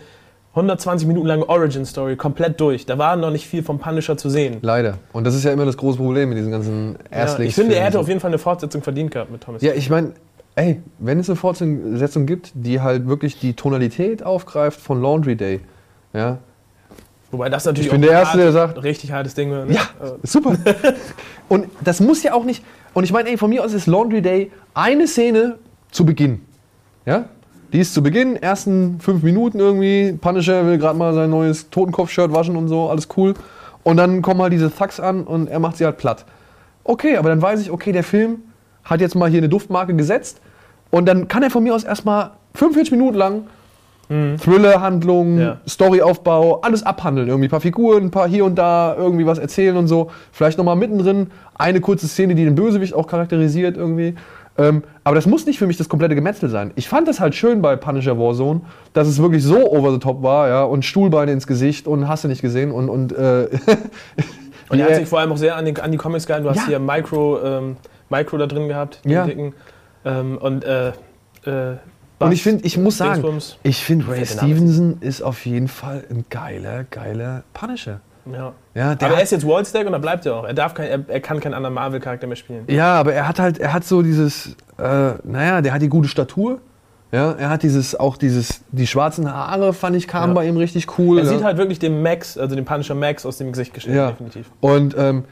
120 0.51 1.09
Minuten 1.09 1.27
lange 1.27 1.49
Origin-Story, 1.49 2.17
komplett 2.17 2.61
durch. 2.61 2.85
Da 2.85 2.99
war 2.99 3.17
noch 3.17 3.31
nicht 3.31 3.47
viel 3.47 3.63
vom 3.63 3.79
Punisher 3.79 4.19
zu 4.19 4.29
sehen. 4.29 4.59
Leider. 4.61 4.99
Und 5.15 5.25
das 5.25 5.35
ist 5.35 5.45
ja 5.45 5.53
immer 5.53 5.65
das 5.65 5.79
große 5.79 5.97
Problem 5.97 6.29
mit 6.29 6.37
diesen 6.37 6.53
ganzen 6.53 6.99
Erstlings. 7.11 7.39
Ja, 7.39 7.63
ich 7.63 7.69
finde, 7.69 7.77
er 7.77 7.87
hätte 7.87 7.99
auf 7.99 8.09
jeden 8.09 8.21
Fall 8.21 8.29
eine 8.29 8.39
Fortsetzung 8.39 8.83
verdient 8.83 9.13
gehabt 9.13 9.31
mit 9.31 9.41
Thomas. 9.41 9.63
Ja, 9.63 9.73
ich 9.73 9.89
meine, 9.89 10.13
ey, 10.57 10.81
wenn 10.99 11.19
es 11.19 11.29
eine 11.29 11.37
Fortsetzung 11.37 12.27
gibt, 12.27 12.53
die 12.55 12.81
halt 12.81 13.07
wirklich 13.07 13.39
die 13.39 13.55
Tonalität 13.55 14.23
aufgreift 14.23 14.81
von 14.81 15.01
Laundry 15.01 15.37
Day, 15.37 15.61
ja. 16.13 16.39
Wobei 17.31 17.49
das 17.49 17.65
natürlich 17.65 17.87
ich 17.87 17.93
bin 17.93 18.03
der 18.03 18.13
Erste, 18.13 18.39
der 18.39 18.53
sagt, 18.53 18.83
richtig 18.85 19.11
hartes 19.11 19.35
Ding. 19.35 19.51
Ne? 19.51 19.67
Ja, 19.69 19.83
super. 20.23 20.57
und 21.49 21.67
das 21.83 21.99
muss 21.99 22.23
ja 22.23 22.33
auch 22.33 22.45
nicht. 22.45 22.65
Und 22.93 23.03
ich 23.03 23.13
meine, 23.13 23.29
ey, 23.29 23.37
von 23.37 23.51
mir 23.51 23.65
aus 23.65 23.73
ist 23.73 23.87
Laundry 23.87 24.23
Day 24.23 24.53
eine 24.73 25.09
Szene 25.09 25.59
zu 25.91 26.07
Beginn, 26.07 26.43
ja. 27.07 27.25
Die 27.73 27.81
ist 27.81 27.93
zu 27.93 28.05
Beginn, 28.05 28.37
ersten 28.37 29.01
fünf 29.01 29.25
Minuten 29.25 29.59
irgendwie. 29.59 30.17
Punisher 30.21 30.65
will 30.65 30.79
gerade 30.79 30.97
mal 30.97 31.13
sein 31.13 31.29
neues 31.29 31.71
Totenkopf-Shirt 31.71 32.33
waschen 32.33 32.55
und 32.55 32.69
so, 32.69 32.89
alles 32.89 33.09
cool. 33.17 33.35
Und 33.83 33.97
dann 33.97 34.23
kommen 34.23 34.41
halt 34.41 34.53
diese 34.53 34.73
Thugs 34.73 35.01
an 35.01 35.25
und 35.25 35.49
er 35.49 35.59
macht 35.59 35.79
sie 35.79 35.85
halt 35.85 35.99
platt. 35.99 36.25
okay, 36.85 37.17
aber 37.17 37.31
dann 37.31 37.43
weiß 37.43 37.61
ich, 37.61 37.73
okay, 37.73 37.91
der 37.91 38.05
Film 38.05 38.43
hat 38.85 39.01
jetzt 39.01 39.17
mal 39.17 39.29
hier 39.29 39.39
eine 39.39 39.49
Duftmarke 39.49 39.95
gesetzt 39.95 40.41
und 40.95 41.07
dann 41.07 41.27
kann 41.27 41.43
er 41.43 41.51
von 41.51 41.65
mir 41.65 41.75
aus 41.75 41.83
erstmal 41.83 42.31
45 42.55 42.93
Minuten 42.93 43.17
lang 43.17 43.43
mhm. 44.09 44.37
Thriller-Handlung, 44.39 45.41
ja. 45.41 45.57
Storyaufbau, 45.67 46.61
alles 46.61 46.85
abhandeln. 46.85 47.27
Irgendwie 47.27 47.49
ein 47.49 47.51
paar 47.51 47.61
Figuren, 47.61 48.05
ein 48.05 48.11
paar 48.13 48.29
hier 48.29 48.45
und 48.45 48.55
da, 48.55 48.95
irgendwie 48.97 49.27
was 49.27 49.39
erzählen 49.39 49.77
und 49.77 49.89
so. 49.89 50.13
Vielleicht 50.31 50.57
nochmal 50.57 50.77
mittendrin 50.77 51.33
eine 51.57 51.81
kurze 51.81 52.07
Szene, 52.07 52.37
die 52.37 52.45
den 52.45 52.55
Bösewicht 52.55 52.95
auch 52.95 53.09
charakterisiert 53.09 53.77
irgendwie. 53.77 54.15
Ähm, 54.57 54.85
aber 55.03 55.17
das 55.17 55.27
muss 55.27 55.47
nicht 55.47 55.59
für 55.59 55.67
mich 55.67 55.77
das 55.77 55.89
komplette 55.89 56.15
Gemetzel 56.15 56.49
sein. 56.49 56.71
Ich 56.77 56.89
fand 56.89 57.09
es 57.09 57.19
halt 57.19 57.35
schön 57.35 57.61
bei 57.61 57.75
Punisher 57.75 58.17
Warzone, 58.17 58.61
dass 58.93 59.09
es 59.09 59.21
wirklich 59.21 59.43
so 59.43 59.69
over 59.73 59.91
the 59.91 59.99
top 59.99 60.23
war, 60.23 60.47
ja, 60.47 60.63
und 60.63 60.85
Stuhlbeine 60.85 61.33
ins 61.33 61.49
Gesicht 61.49 61.89
und 61.89 62.07
hast 62.07 62.23
du 62.23 62.29
nicht 62.29 62.41
gesehen 62.41 62.71
und. 62.71 62.89
Und, 62.89 63.11
äh, 63.11 63.49
und 64.69 64.79
er 64.79 64.87
hat 64.87 64.95
sich 64.95 65.09
vor 65.09 65.19
allem 65.19 65.33
auch 65.33 65.39
sehr 65.39 65.57
an 65.57 65.65
die, 65.65 65.77
an 65.81 65.91
die 65.91 65.99
Comics 65.99 66.25
gehalten. 66.25 66.45
Du 66.45 66.51
hast 66.51 66.59
ja. 66.59 66.67
hier 66.67 66.79
Micro, 66.79 67.43
ähm, 67.43 67.77
Micro 68.11 68.39
da 68.39 68.47
drin 68.47 68.69
gehabt, 68.69 69.05
den 69.05 69.11
ja. 69.11 69.27
dicken. 69.27 69.55
Ähm, 70.05 70.39
und 70.39 70.65
äh, 70.65 70.89
äh, 71.45 71.77
und 72.19 72.33
ich 72.33 72.43
finde, 72.43 72.65
ich 72.65 72.79
muss 72.79 72.97
sagen, 72.97 73.25
ich 73.63 73.85
finde 73.85 74.09
Ray 74.09 74.25
Stevenson 74.25 74.99
ist 75.01 75.21
auf 75.21 75.45
jeden 75.47 75.69
Fall 75.69 76.05
ein 76.09 76.25
geiler, 76.31 76.85
geiler 76.85 77.43
Punisher. 77.53 78.01
Ja. 78.33 78.53
ja 78.75 78.93
aber 78.93 79.17
er 79.17 79.23
ist 79.23 79.33
jetzt 79.33 79.47
Wallstack 79.47 79.85
und 79.87 79.93
da 79.93 79.99
bleibt 79.99 80.25
er 80.25 80.37
auch. 80.37 80.45
Er, 80.45 80.55
darf 80.55 80.75
kein, 80.75 80.89
er, 80.89 81.01
er 81.09 81.21
kann 81.21 81.41
keinen 81.41 81.55
anderen 81.55 81.75
Marvel-Charakter 81.75 82.27
mehr 82.27 82.37
spielen. 82.37 82.65
Ja, 82.69 82.95
aber 82.95 83.13
er 83.13 83.29
hat 83.29 83.39
halt, 83.39 83.59
er 83.59 83.73
hat 83.73 83.85
so 83.85 84.01
dieses, 84.01 84.57
äh, 84.79 85.13
naja, 85.25 85.61
der 85.61 85.75
hat 85.75 85.83
die 85.83 85.89
gute 85.89 86.09
Statur. 86.09 86.61
Ja, 87.13 87.33
er 87.33 87.51
hat 87.51 87.63
dieses, 87.63 87.95
auch 87.95 88.17
dieses, 88.17 88.63
die 88.73 88.87
schwarzen 88.87 89.33
Haare 89.33 89.73
fand 89.73 89.95
ich 89.95 90.09
kamen 90.09 90.31
ja. 90.31 90.35
bei 90.35 90.49
ihm 90.49 90.57
richtig 90.57 90.99
cool. 90.99 91.19
Er 91.19 91.25
ja. 91.25 91.31
sieht 91.31 91.45
halt 91.45 91.59
wirklich 91.59 91.79
den 91.79 92.03
Max, 92.03 92.37
also 92.37 92.57
den 92.57 92.65
Punisher 92.65 92.95
Max 92.95 93.25
aus 93.25 93.39
dem 93.39 93.53
Gesicht 93.53 93.73
gestellt, 93.73 93.97
ja. 93.97 94.11
definitiv. 94.11 94.51
Und 94.61 94.97
ähm, 94.99 95.25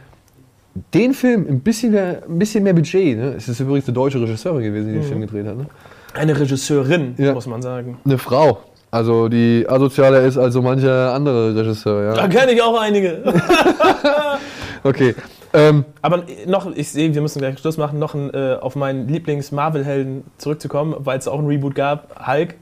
den 0.94 1.14
Film, 1.14 1.46
ein 1.48 1.60
bisschen 1.60 1.92
mehr, 1.92 2.22
ein 2.28 2.38
bisschen 2.38 2.64
mehr 2.64 2.72
Budget, 2.72 3.18
ne? 3.18 3.34
Es 3.36 3.48
ist 3.48 3.60
übrigens 3.60 3.86
eine 3.86 3.94
deutsche 3.94 4.20
Regisseurin 4.20 4.62
gewesen, 4.62 4.86
die 4.88 4.92
den 4.94 5.02
mhm. 5.02 5.08
Film 5.08 5.20
gedreht 5.20 5.46
hat, 5.46 5.56
ne? 5.56 5.66
Eine 6.14 6.38
Regisseurin, 6.38 7.14
ja. 7.18 7.32
muss 7.32 7.46
man 7.46 7.62
sagen. 7.62 7.98
Eine 8.04 8.18
Frau. 8.18 8.58
Also 8.90 9.28
die 9.28 9.64
asozialer 9.66 10.20
ist 10.22 10.36
als 10.36 10.52
so 10.52 10.60
mancher 10.60 11.14
andere 11.14 11.54
Regisseur, 11.56 12.04
ja. 12.04 12.14
Da 12.14 12.28
kenne 12.28 12.52
ich 12.52 12.62
auch 12.62 12.78
einige. 12.78 13.22
okay. 14.84 15.14
Ähm, 15.54 15.84
Aber 16.00 16.24
noch, 16.46 16.70
ich 16.74 16.90
sehe, 16.90 17.14
wir 17.14 17.22
müssen 17.22 17.38
gleich 17.38 17.58
Schluss 17.58 17.76
machen, 17.76 17.98
noch 17.98 18.14
ein, 18.14 18.32
äh, 18.32 18.56
auf 18.60 18.76
meinen 18.76 19.08
Lieblings-Marvel-Helden 19.08 20.24
zurückzukommen, 20.38 20.94
weil 20.98 21.18
es 21.18 21.28
auch 21.28 21.38
ein 21.38 21.46
Reboot 21.46 21.74
gab. 21.74 22.26
Hulk, 22.26 22.54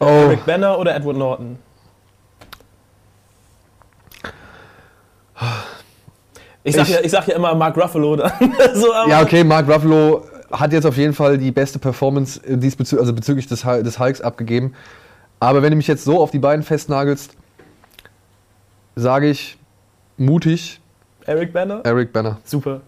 oh. 0.00 0.04
Eric 0.04 0.46
Banner 0.46 0.78
oder 0.78 0.94
Edward 0.94 1.16
Norton? 1.16 1.58
Ich 6.66 6.74
sag, 6.74 6.88
ich, 6.88 6.94
ja, 6.94 7.00
ich 7.00 7.10
sag 7.12 7.28
ja 7.28 7.36
immer 7.36 7.54
Mark 7.54 7.76
Ruffalo. 7.76 8.16
So, 8.74 8.88
ja, 9.08 9.22
okay, 9.22 9.44
Mark 9.44 9.68
Ruffalo 9.68 10.26
hat 10.50 10.72
jetzt 10.72 10.84
auf 10.84 10.96
jeden 10.96 11.12
Fall 11.12 11.38
die 11.38 11.52
beste 11.52 11.78
Performance 11.78 12.40
diesbezü 12.44 12.98
also 12.98 13.12
bezüglich 13.12 13.46
des, 13.46 13.62
des 13.62 13.98
Hulks 14.00 14.20
abgegeben. 14.20 14.74
Aber 15.38 15.62
wenn 15.62 15.70
du 15.70 15.76
mich 15.76 15.86
jetzt 15.86 16.04
so 16.04 16.20
auf 16.20 16.32
die 16.32 16.40
beiden 16.40 16.64
festnagelst, 16.64 17.36
sage 18.96 19.28
ich 19.28 19.58
mutig. 20.16 20.80
Eric 21.24 21.52
Banner? 21.52 21.82
Eric 21.84 22.12
Banner. 22.12 22.38
Super. 22.44 22.80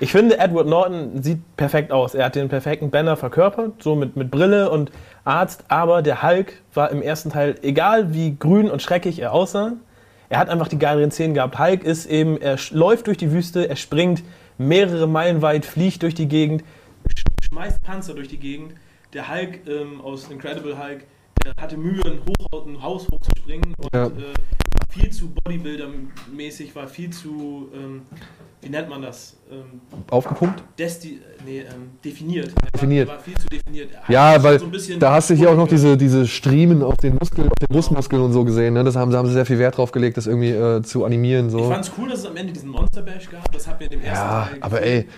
Ich 0.00 0.12
finde, 0.12 0.38
Edward 0.38 0.66
Norton 0.66 1.22
sieht 1.22 1.40
perfekt 1.56 1.92
aus. 1.92 2.14
Er 2.14 2.26
hat 2.26 2.34
den 2.34 2.50
perfekten 2.50 2.90
Banner 2.90 3.16
verkörpert, 3.16 3.82
so 3.82 3.96
mit, 3.96 4.16
mit 4.16 4.30
Brille 4.30 4.70
und 4.70 4.92
Arzt. 5.24 5.64
Aber 5.68 6.02
der 6.02 6.22
Hulk 6.22 6.60
war 6.74 6.90
im 6.90 7.00
ersten 7.00 7.30
Teil, 7.30 7.54
egal 7.62 8.12
wie 8.12 8.36
grün 8.38 8.70
und 8.70 8.82
schrecklich 8.82 9.18
er 9.20 9.32
aussah, 9.32 9.72
er 10.28 10.38
hat 10.38 10.48
einfach 10.48 10.68
die 10.68 10.78
geileren 10.78 11.10
Szenen 11.10 11.34
gehabt. 11.34 11.58
Hulk 11.58 11.84
ist 11.84 12.06
eben, 12.06 12.40
er 12.40 12.58
läuft 12.70 13.06
durch 13.06 13.16
die 13.16 13.32
Wüste, 13.32 13.68
er 13.68 13.76
springt 13.76 14.22
mehrere 14.58 15.06
Meilen 15.06 15.42
weit, 15.42 15.64
fliegt 15.64 16.02
durch 16.02 16.14
die 16.14 16.28
Gegend, 16.28 16.64
schmeißt 17.42 17.82
Panzer 17.82 18.14
durch 18.14 18.28
die 18.28 18.38
Gegend. 18.38 18.74
Der 19.14 19.28
Hulk 19.32 19.66
ähm, 19.66 20.00
aus 20.02 20.30
Incredible 20.30 20.78
Hulk, 20.78 21.04
der 21.44 21.54
hatte 21.62 21.78
Mühe, 21.78 22.04
ein, 22.04 22.20
Hoch, 22.20 22.66
ein 22.66 22.82
Haus 22.82 23.08
hochzuspringen 23.08 23.74
und 23.78 23.94
ja. 23.94 24.06
äh, 24.06 24.10
war 24.10 24.86
viel 24.90 25.10
zu 25.10 25.32
Bodybuilder-mäßig, 25.44 26.74
war 26.74 26.88
viel 26.88 27.10
zu, 27.10 27.70
ähm, 27.74 28.02
wie 28.60 28.68
nennt 28.68 28.88
man 28.88 29.02
das? 29.02 29.36
Ähm, 29.50 29.80
Aufgepumpt? 30.10 30.62
Desti 30.78 31.20
nee, 31.44 31.60
ähm, 31.60 31.90
definiert. 32.04 32.52
Definiert. 32.74 33.08
War, 33.08 33.18
viel 33.18 33.36
zu 33.36 33.46
definiert. 33.46 33.90
Ja, 34.08 34.42
weil 34.42 34.58
so 34.58 34.68
da 34.98 35.12
hast 35.12 35.30
du 35.30 35.34
hier 35.34 35.50
auch 35.50 35.56
noch 35.56 35.68
diese, 35.68 35.96
diese 35.96 36.26
Striemen 36.26 36.82
auf 36.82 36.96
den 36.96 37.14
Muskeln, 37.14 37.48
auf 37.48 37.58
den 37.60 37.68
Brustmuskeln 37.68 38.20
und 38.20 38.32
so 38.32 38.44
gesehen. 38.44 38.74
Ne? 38.74 38.84
Das 38.84 38.96
haben, 38.96 39.10
da 39.10 39.18
haben 39.18 39.26
sie 39.26 39.34
sehr 39.34 39.46
viel 39.46 39.58
Wert 39.58 39.76
drauf 39.76 39.92
gelegt, 39.92 40.16
das 40.16 40.26
irgendwie 40.26 40.50
äh, 40.50 40.82
zu 40.82 41.04
animieren. 41.04 41.50
So. 41.50 41.60
Ich 41.60 41.66
fand 41.66 41.84
es 41.84 41.92
cool, 41.98 42.08
dass 42.08 42.20
es 42.20 42.26
am 42.26 42.36
Ende 42.36 42.52
diesen 42.52 42.70
Monster 42.70 43.02
Bash 43.02 43.30
gab. 43.30 43.50
Das 43.52 43.66
hat 43.66 43.78
mir 43.78 43.86
in 43.86 43.92
dem 43.92 44.00
ersten 44.02 44.24
ja, 44.24 44.48
Teil 44.50 44.58
aber 44.60 44.82
ey, 44.82 45.08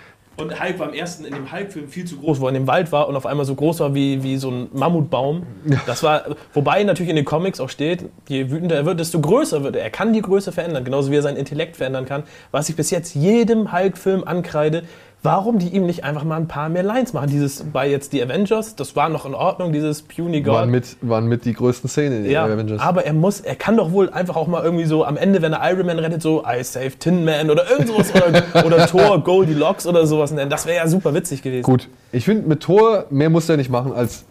und 0.40 0.60
Hulk 0.60 0.78
war 0.78 0.88
im 0.88 0.94
ersten, 0.94 1.24
in 1.24 1.34
dem 1.34 1.52
Hulk-Film 1.52 1.88
viel 1.88 2.04
zu 2.04 2.18
groß, 2.18 2.40
wo 2.40 2.46
er 2.46 2.48
in 2.50 2.54
dem 2.54 2.66
Wald 2.66 2.92
war 2.92 3.08
und 3.08 3.16
auf 3.16 3.26
einmal 3.26 3.44
so 3.44 3.54
groß 3.54 3.80
war 3.80 3.94
wie, 3.94 4.22
wie 4.22 4.36
so 4.36 4.50
ein 4.50 4.68
Mammutbaum. 4.72 5.44
Das 5.86 6.02
war, 6.02 6.36
wobei 6.52 6.82
natürlich 6.84 7.10
in 7.10 7.16
den 7.16 7.24
Comics 7.24 7.60
auch 7.60 7.68
steht, 7.68 8.04
je 8.28 8.50
wütender 8.50 8.76
er 8.76 8.86
wird, 8.86 9.00
desto 9.00 9.20
größer 9.20 9.62
wird 9.62 9.76
er. 9.76 9.82
Er 9.82 9.90
kann 9.90 10.12
die 10.12 10.22
Größe 10.22 10.52
verändern, 10.52 10.84
genauso 10.84 11.10
wie 11.10 11.16
er 11.16 11.22
sein 11.22 11.36
Intellekt 11.36 11.76
verändern 11.76 12.06
kann. 12.06 12.24
Was 12.50 12.68
ich 12.68 12.76
bis 12.76 12.90
jetzt 12.90 13.14
jedem 13.14 13.72
Hulk-Film 13.72 14.24
ankreide, 14.24 14.84
warum 15.22 15.58
die 15.58 15.68
ihm 15.68 15.86
nicht 15.86 16.04
einfach 16.04 16.24
mal 16.24 16.36
ein 16.36 16.48
paar 16.48 16.68
mehr 16.68 16.82
Lines 16.82 17.12
machen. 17.12 17.28
Dieses 17.28 17.64
bei 17.64 17.88
jetzt 17.88 18.12
die 18.12 18.22
Avengers, 18.22 18.74
das 18.74 18.96
war 18.96 19.08
noch 19.08 19.26
in 19.26 19.34
Ordnung, 19.34 19.72
dieses 19.72 20.02
Puny 20.02 20.40
God. 20.40 20.54
Waren 20.54 20.70
mit, 20.70 20.96
waren 21.02 21.26
mit 21.26 21.44
die 21.44 21.52
größten 21.52 21.90
Szenen 21.90 22.24
in 22.24 22.30
ja, 22.30 22.46
den 22.46 22.54
Avengers. 22.54 22.80
Aber 22.80 23.04
er 23.04 23.12
muss, 23.12 23.40
er 23.40 23.54
kann 23.54 23.76
doch 23.76 23.92
wohl 23.92 24.10
einfach 24.10 24.36
auch 24.36 24.46
mal 24.46 24.62
irgendwie 24.62 24.86
so 24.86 25.04
am 25.04 25.16
Ende, 25.16 25.42
wenn 25.42 25.52
er 25.52 25.70
Iron 25.70 25.86
Man 25.86 25.98
rettet, 25.98 26.22
so 26.22 26.42
I 26.46 26.62
save 26.64 26.92
Tin 26.98 27.24
Man 27.24 27.50
oder 27.50 27.70
irgend 27.70 27.88
sowas 27.88 28.12
oder, 28.14 28.42
oder 28.64 28.86
Thor 28.86 29.22
Goldilocks 29.22 29.86
oder 29.86 30.06
sowas 30.06 30.30
nennen. 30.30 30.50
Das 30.50 30.66
wäre 30.66 30.76
ja 30.76 30.88
super 30.88 31.14
witzig 31.14 31.42
gewesen. 31.42 31.64
Gut, 31.64 31.88
ich 32.12 32.24
finde 32.24 32.48
mit 32.48 32.60
Thor 32.60 33.06
mehr 33.10 33.30
muss 33.30 33.48
er 33.48 33.56
nicht 33.56 33.70
machen 33.70 33.92
als 33.92 34.24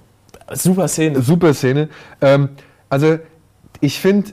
super 0.53 0.87
Szene. 0.87 1.21
Super 1.21 1.53
Szene. 1.53 1.89
Ähm, 2.21 2.49
also 2.89 3.19
ich 3.81 3.99
finde 3.99 4.31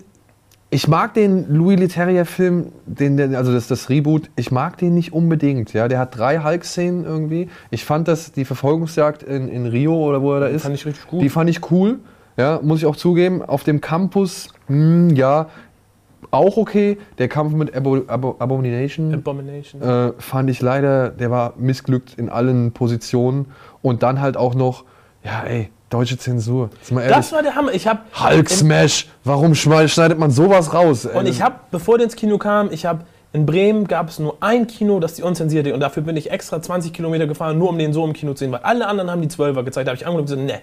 ich 0.68 0.88
mag 0.88 1.14
den 1.14 1.54
Louis 1.54 1.78
Leterrier-Film, 1.78 2.72
den, 2.86 3.34
also 3.36 3.52
das, 3.52 3.68
das 3.68 3.88
Reboot, 3.88 4.30
ich 4.34 4.50
mag 4.50 4.78
den 4.78 4.94
nicht 4.94 5.12
unbedingt. 5.12 5.72
Ja? 5.72 5.86
Der 5.86 5.98
hat 5.98 6.18
drei 6.18 6.42
Hulk-Szenen 6.42 7.04
irgendwie. 7.04 7.48
Ich 7.70 7.84
fand 7.84 8.08
das, 8.08 8.32
die 8.32 8.44
Verfolgungsjagd 8.44 9.22
in, 9.22 9.48
in 9.48 9.66
Rio 9.66 9.94
oder 9.94 10.22
wo 10.22 10.34
er 10.34 10.40
da 10.40 10.46
ist, 10.46 10.62
fand 10.62 10.74
ich 10.74 10.84
richtig 10.84 11.06
gut. 11.06 11.22
die 11.22 11.28
fand 11.28 11.48
ich 11.50 11.70
cool. 11.70 12.00
Ja, 12.36 12.60
muss 12.62 12.80
ich 12.80 12.86
auch 12.86 12.96
zugeben. 12.96 13.42
Auf 13.42 13.64
dem 13.64 13.80
Campus, 13.80 14.48
mh, 14.68 14.76
hm, 14.76 15.16
ja, 15.16 15.48
auch 16.30 16.56
okay. 16.56 16.98
Der 17.18 17.28
Kampf 17.28 17.54
mit 17.54 17.74
Abo, 17.74 18.02
Abo, 18.08 18.36
Abomination, 18.38 19.14
Abomination. 19.14 19.80
Äh, 19.80 20.12
fand 20.18 20.50
ich 20.50 20.60
leider, 20.60 21.10
der 21.10 21.30
war 21.30 21.54
missglückt 21.56 22.14
in 22.16 22.28
allen 22.28 22.72
Positionen. 22.72 23.46
Und 23.82 24.02
dann 24.02 24.20
halt 24.20 24.36
auch 24.36 24.54
noch, 24.54 24.84
ja, 25.22 25.44
ey, 25.44 25.70
Deutsche 25.90 26.18
Zensur. 26.18 26.70
Das 26.90 27.32
war 27.32 27.42
der 27.42 27.54
Hammer. 27.54 27.72
Ich 27.72 27.86
hab 27.86 28.06
Hulk 28.20 28.50
Smash. 28.50 29.06
Warum 29.22 29.54
schneidet 29.54 30.18
man 30.18 30.30
sowas 30.30 30.74
raus? 30.74 31.04
Ey? 31.04 31.16
Und 31.16 31.26
ich 31.26 31.42
habe, 31.42 31.56
bevor 31.70 31.98
der 31.98 32.06
ins 32.06 32.16
Kino 32.16 32.38
kam, 32.38 32.70
ich 32.72 32.86
habe 32.86 33.04
in 33.32 33.46
Bremen 33.46 33.86
gab 33.86 34.08
es 34.08 34.18
nur 34.18 34.38
ein 34.40 34.66
Kino, 34.66 34.98
das 34.98 35.14
die 35.14 35.22
unzensierte 35.22 35.74
und 35.74 35.80
dafür 35.80 36.02
bin 36.02 36.16
ich 36.16 36.30
extra 36.30 36.60
20 36.60 36.92
Kilometer 36.92 37.26
gefahren, 37.26 37.58
nur 37.58 37.68
um 37.68 37.78
den 37.78 37.92
so 37.92 38.04
im 38.04 38.14
Kino 38.14 38.32
zu 38.32 38.38
sehen, 38.40 38.52
weil 38.52 38.60
alle 38.60 38.86
anderen 38.86 39.10
haben 39.10 39.20
die 39.20 39.28
12er 39.28 39.62
gezeigt. 39.62 39.86
Da 39.86 39.90
habe 39.90 40.00
ich 40.00 40.06
angeguckt 40.06 40.30
und 40.30 40.38
gesagt, 40.38 40.60
ne, 40.60 40.62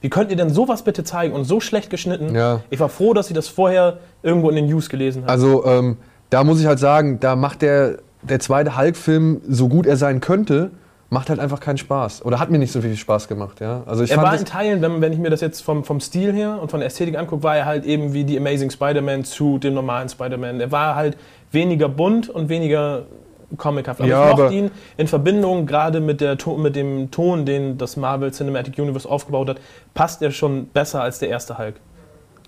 wie 0.00 0.10
könnt 0.10 0.30
ihr 0.30 0.36
denn 0.36 0.50
sowas 0.50 0.82
bitte 0.82 1.04
zeigen 1.04 1.34
und 1.34 1.44
so 1.44 1.60
schlecht 1.60 1.90
geschnitten? 1.90 2.34
Ja. 2.34 2.60
Ich 2.70 2.80
war 2.80 2.88
froh, 2.88 3.14
dass 3.14 3.28
sie 3.28 3.34
das 3.34 3.48
vorher 3.48 3.98
irgendwo 4.22 4.48
in 4.48 4.56
den 4.56 4.66
News 4.66 4.88
gelesen 4.88 5.22
haben. 5.22 5.30
Also 5.30 5.64
ähm, 5.66 5.98
da 6.30 6.44
muss 6.44 6.60
ich 6.60 6.66
halt 6.66 6.78
sagen, 6.78 7.20
da 7.20 7.36
macht 7.36 7.62
der, 7.62 7.98
der 8.22 8.40
zweite 8.40 8.76
Hulk-Film, 8.76 9.42
so 9.48 9.68
gut 9.68 9.86
er 9.86 9.96
sein 9.96 10.20
könnte, 10.20 10.70
macht 11.14 11.30
halt 11.30 11.38
einfach 11.38 11.60
keinen 11.60 11.78
Spaß. 11.78 12.24
Oder 12.24 12.40
hat 12.40 12.50
mir 12.50 12.58
nicht 12.58 12.72
so 12.72 12.82
viel 12.82 12.96
Spaß 12.96 13.28
gemacht. 13.28 13.60
Ja? 13.60 13.84
Also 13.86 14.02
ich 14.02 14.10
er 14.10 14.20
war 14.20 14.36
in 14.36 14.44
Teilen, 14.44 14.82
wenn, 14.82 15.00
wenn 15.00 15.12
ich 15.12 15.18
mir 15.18 15.30
das 15.30 15.40
jetzt 15.40 15.62
vom, 15.62 15.84
vom 15.84 16.00
Stil 16.00 16.32
her 16.32 16.58
und 16.60 16.70
von 16.70 16.80
der 16.80 16.88
Ästhetik 16.88 17.16
angucke, 17.16 17.44
war 17.44 17.56
er 17.56 17.64
halt 17.64 17.84
eben 17.86 18.12
wie 18.12 18.24
die 18.24 18.36
Amazing 18.36 18.70
Spider-Man 18.70 19.24
zu 19.24 19.58
dem 19.58 19.74
normalen 19.74 20.08
Spider-Man. 20.08 20.60
Er 20.60 20.72
war 20.72 20.96
halt 20.96 21.16
weniger 21.52 21.88
bunt 21.88 22.28
und 22.28 22.48
weniger 22.48 23.04
comichaft. 23.56 24.00
Aber 24.00 24.08
ja, 24.08 24.30
ich 24.30 24.36
mochte 24.36 24.54
ihn 24.54 24.70
in 24.96 25.06
Verbindung 25.06 25.66
gerade 25.66 26.00
mit, 26.00 26.20
mit 26.58 26.76
dem 26.76 27.10
Ton, 27.12 27.46
den 27.46 27.78
das 27.78 27.96
Marvel 27.96 28.32
Cinematic 28.32 28.76
Universe 28.76 29.08
aufgebaut 29.08 29.48
hat, 29.48 29.60
passt 29.94 30.20
er 30.20 30.32
schon 30.32 30.66
besser 30.66 31.00
als 31.00 31.20
der 31.20 31.28
erste 31.28 31.56
Hulk. 31.58 31.76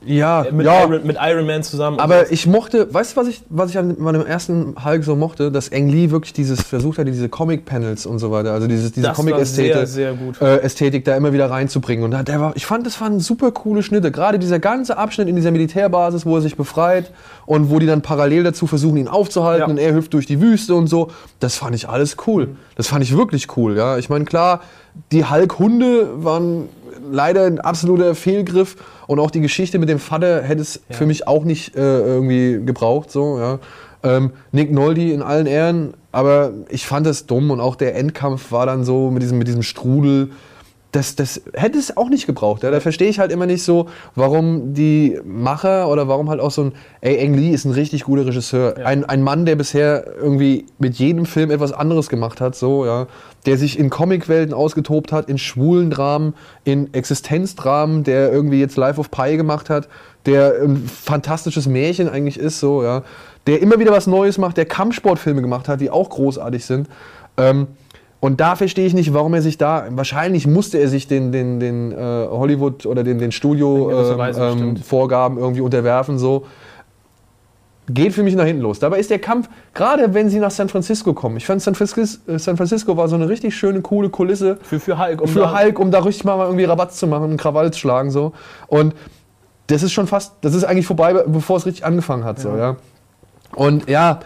Ja, 0.05 0.43
äh, 0.43 0.53
mit, 0.53 0.67
ja. 0.67 0.85
Iron, 0.85 1.07
mit 1.07 1.17
Iron 1.21 1.47
Man 1.47 1.63
zusammen. 1.63 1.99
Aber 1.99 2.31
ich 2.31 2.47
mochte, 2.47 2.93
weißt 2.93 3.17
du, 3.17 3.21
was 3.21 3.29
ich, 3.29 3.43
was 3.49 3.71
ich 3.71 3.79
an 3.79 3.97
meinem 3.99 4.27
ersten 4.27 4.75
Hulk 4.85 5.05
so 5.05 5.17
mochte? 5.17 5.51
Dass 5.51 5.73
Ang 5.73 5.89
Lee 5.89 6.11
wirklich 6.11 6.33
dieses 6.33 6.63
versucht 6.63 6.99
hat, 6.99 7.07
diese 7.07 7.29
Comic-Panels 7.29 8.07
und 8.07 8.19
so 8.19 8.31
weiter, 8.31 8.53
also 8.53 8.67
dieses, 8.67 8.93
diese 8.93 9.13
Comic-Ästhetik 9.13 10.41
äh, 10.41 10.59
Ästhetik 10.59 11.05
da 11.05 11.17
immer 11.17 11.33
wieder 11.33 11.51
reinzubringen. 11.51 12.05
Und 12.05 12.29
der 12.29 12.41
war, 12.41 12.53
ich 12.57 12.67
fand, 12.67 12.87
das 12.87 13.01
waren 13.01 13.21
super 13.21 13.51
coole 13.53 13.83
Schnitte. 13.83 14.11
Gerade 14.11 14.39
dieser 14.39 14.59
ganze 14.59 14.99
Abschnitt 14.99 15.29
in 15.29 15.37
dieser 15.37 15.51
Militärbasis, 15.51 16.27
wo 16.27 16.37
er 16.37 16.43
sich 16.43 16.57
befreit 16.57 17.11
und 17.47 17.71
wo 17.71 17.79
die 17.79 17.87
dann 17.87 18.03
parallel 18.03 18.45
dazu 18.45 18.67
versuchen, 18.67 18.99
ihn 18.99 19.09
aufzuhalten 19.09 19.63
ja. 19.63 19.67
und 19.67 19.79
er 19.79 19.95
hüpft 19.95 20.13
durch 20.13 20.27
die 20.27 20.41
Wüste 20.41 20.75
und 20.75 20.89
so. 20.89 21.11
Das 21.41 21.57
fand 21.57 21.75
ich 21.75 21.89
alles 21.89 22.17
cool. 22.27 22.47
Mhm. 22.47 22.57
Das 22.77 22.89
fand 22.89 23.03
ich 23.03 23.17
wirklich 23.17 23.57
cool, 23.57 23.77
ja. 23.77 23.97
Ich 23.97 24.11
meine, 24.11 24.25
klar, 24.25 24.61
die 25.13 25.25
Hulk-Hunde 25.25 26.25
waren 26.25 26.69
leider 27.11 27.45
ein 27.45 27.61
absoluter 27.61 28.15
Fehlgriff. 28.15 28.77
Und 29.07 29.21
auch 29.21 29.31
die 29.31 29.41
Geschichte 29.41 29.79
mit 29.79 29.89
dem 29.89 29.99
Vater 29.99 30.43
hätte 30.43 30.63
es 30.63 30.81
ja. 30.89 30.97
für 30.97 31.07
mich 31.07 31.29
auch 31.29 31.45
nicht 31.45 31.77
äh, 31.77 31.81
irgendwie 31.81 32.65
gebraucht. 32.65 33.11
So, 33.11 33.39
ja. 33.39 33.59
Ähm, 34.03 34.33
Nick 34.53 34.71
Noldi 34.73 35.13
in 35.13 35.23
allen 35.23 35.47
Ehren, 35.47 35.95
aber 36.13 36.53
ich 36.69 36.87
fand 36.87 37.07
es 37.07 37.27
dumm 37.27 37.51
und 37.51 37.61
auch 37.61 37.77
der 37.77 37.97
Endkampf 37.97 38.53
war 38.53 38.67
dann 38.67 38.85
so 38.85 39.11
mit 39.11 39.23
diesem, 39.23 39.39
mit 39.39 39.49
diesem 39.49 39.63
Strudel 39.63 40.31
das, 40.97 41.15
das 41.15 41.43
hätte 41.53 41.79
es 41.79 41.97
auch 41.97 42.09
nicht 42.09 42.27
gebraucht. 42.27 42.63
Ja. 42.63 42.71
Da 42.71 42.81
verstehe 42.81 43.09
ich 43.09 43.19
halt 43.19 43.31
immer 43.31 43.45
nicht 43.45 43.63
so, 43.63 43.87
warum 44.15 44.73
die 44.73 45.21
Macher 45.25 45.89
oder 45.89 46.09
warum 46.09 46.31
halt 46.31 46.41
auch 46.41 46.51
so 46.51 46.65
ein, 46.65 46.73
ey, 47.03 47.23
Ang 47.23 47.35
Lee 47.35 47.51
ist 47.51 47.67
ein 47.67 47.73
richtig 47.73 48.05
guter 48.05 48.25
Regisseur. 48.25 48.79
Ja. 48.79 48.87
Ein, 48.87 49.05
ein 49.05 49.23
Mann, 49.23 49.45
der 49.45 49.57
bisher 49.57 50.07
irgendwie 50.17 50.65
mit 50.79 50.97
jedem 50.97 51.27
Film 51.27 51.51
etwas 51.51 51.73
anderes 51.73 52.09
gemacht 52.09 52.41
hat, 52.41 52.57
so, 52.57 52.87
ja. 52.87 53.07
Der 53.45 53.59
sich 53.59 53.79
in 53.79 53.91
Comicwelten 53.91 54.55
ausgetobt 54.55 55.13
hat, 55.13 55.29
in 55.29 55.37
schwulen 55.37 55.91
Dramen, 55.91 56.35
in 56.65 56.93
Existenzdramen, 56.95 58.03
der 58.03 58.33
irgendwie 58.33 58.59
jetzt 58.59 58.77
Life 58.77 58.99
of 58.99 59.11
Pi 59.11 59.37
gemacht 59.37 59.69
hat, 59.69 59.89
der 60.25 60.55
ein 60.63 60.89
fantastisches 60.89 61.67
Märchen 61.67 62.09
eigentlich 62.09 62.39
ist, 62.39 62.59
so, 62.59 62.83
ja. 62.83 63.03
Der 63.47 63.61
immer 63.61 63.79
wieder 63.79 63.93
was 63.93 64.07
Neues 64.07 64.39
macht, 64.39 64.57
der 64.57 64.65
Kampfsportfilme 64.65 65.43
gemacht 65.43 65.69
hat, 65.69 65.81
die 65.83 65.91
auch 65.91 66.09
großartig 66.09 66.65
sind. 66.65 66.89
Ähm, 67.37 67.69
und 68.21 68.41
da 68.41 68.57
verstehe 68.57 68.87
ich 68.87 68.95
nicht, 68.95 69.13
warum 69.13 69.35
er 69.35 69.43
sich 69.43 69.59
da, 69.59 69.87
wahrscheinlich 69.91 70.47
musste 70.47 70.79
er 70.79 70.89
sich 70.89 71.07
den, 71.07 71.33
den, 71.33 71.61
den 71.61 71.93
äh, 71.93 72.27
Hollywood 72.31 72.87
oder 72.87 73.05
den, 73.05 73.19
den 73.19 73.31
Studio-Vorgaben 73.31 75.37
ähm, 75.37 75.39
ähm 75.39 75.45
irgendwie 75.45 75.61
unterwerfen, 75.61 76.19
so. 76.19 76.47
Geht 77.89 78.15
für 78.15 78.25
mich 78.25 78.35
nach 78.35 78.47
hinten 78.47 78.63
los. 78.63 78.81
Dabei 78.81 78.99
ist 78.99 79.11
der 79.11 79.21
Kampf, 79.21 79.49
gerade 79.73 80.13
wenn 80.13 80.29
sie 80.29 80.41
nach 80.41 80.51
San 80.51 80.69
Francisco 80.69 81.15
kommen, 81.15 81.37
ich 81.37 81.47
fand 81.47 81.63
San 81.63 81.77
Francisco, 81.77 82.19
äh, 82.27 82.39
San 82.39 82.57
Francisco 82.57 82.97
war 82.97 83.07
so 83.07 83.15
eine 83.15 83.29
richtig 83.29 83.55
schöne, 83.55 83.81
coole 83.81 84.09
Kulisse. 84.09 84.59
Für, 84.63 84.81
für 84.81 84.99
Hulk, 84.99 85.21
um, 85.21 85.29
für 85.29 85.41
da, 85.41 85.61
Hulk, 85.61 85.79
um 85.79 85.91
da 85.91 86.01
richtig 86.01 86.25
mal 86.25 86.43
irgendwie 86.45 86.65
Rabatt 86.65 86.95
zu 86.95 87.07
machen, 87.07 87.25
einen 87.25 87.37
Krawall 87.37 87.73
zu 87.73 87.79
schlagen, 87.79 88.11
so. 88.11 88.33
Und 88.67 88.95
das 89.69 89.83
ist 89.83 89.93
schon 89.93 90.07
fast, 90.07 90.35
das 90.41 90.55
ist 90.55 90.65
eigentlich 90.65 90.87
vorbei, 90.87 91.13
bevor 91.13 91.59
es 91.59 91.67
richtig 91.67 91.85
angefangen 91.85 92.25
hat, 92.25 92.39
ja. 92.39 92.43
so, 92.43 92.57
ja. 92.57 92.77
Und 93.55 93.89
ja, 93.89 94.21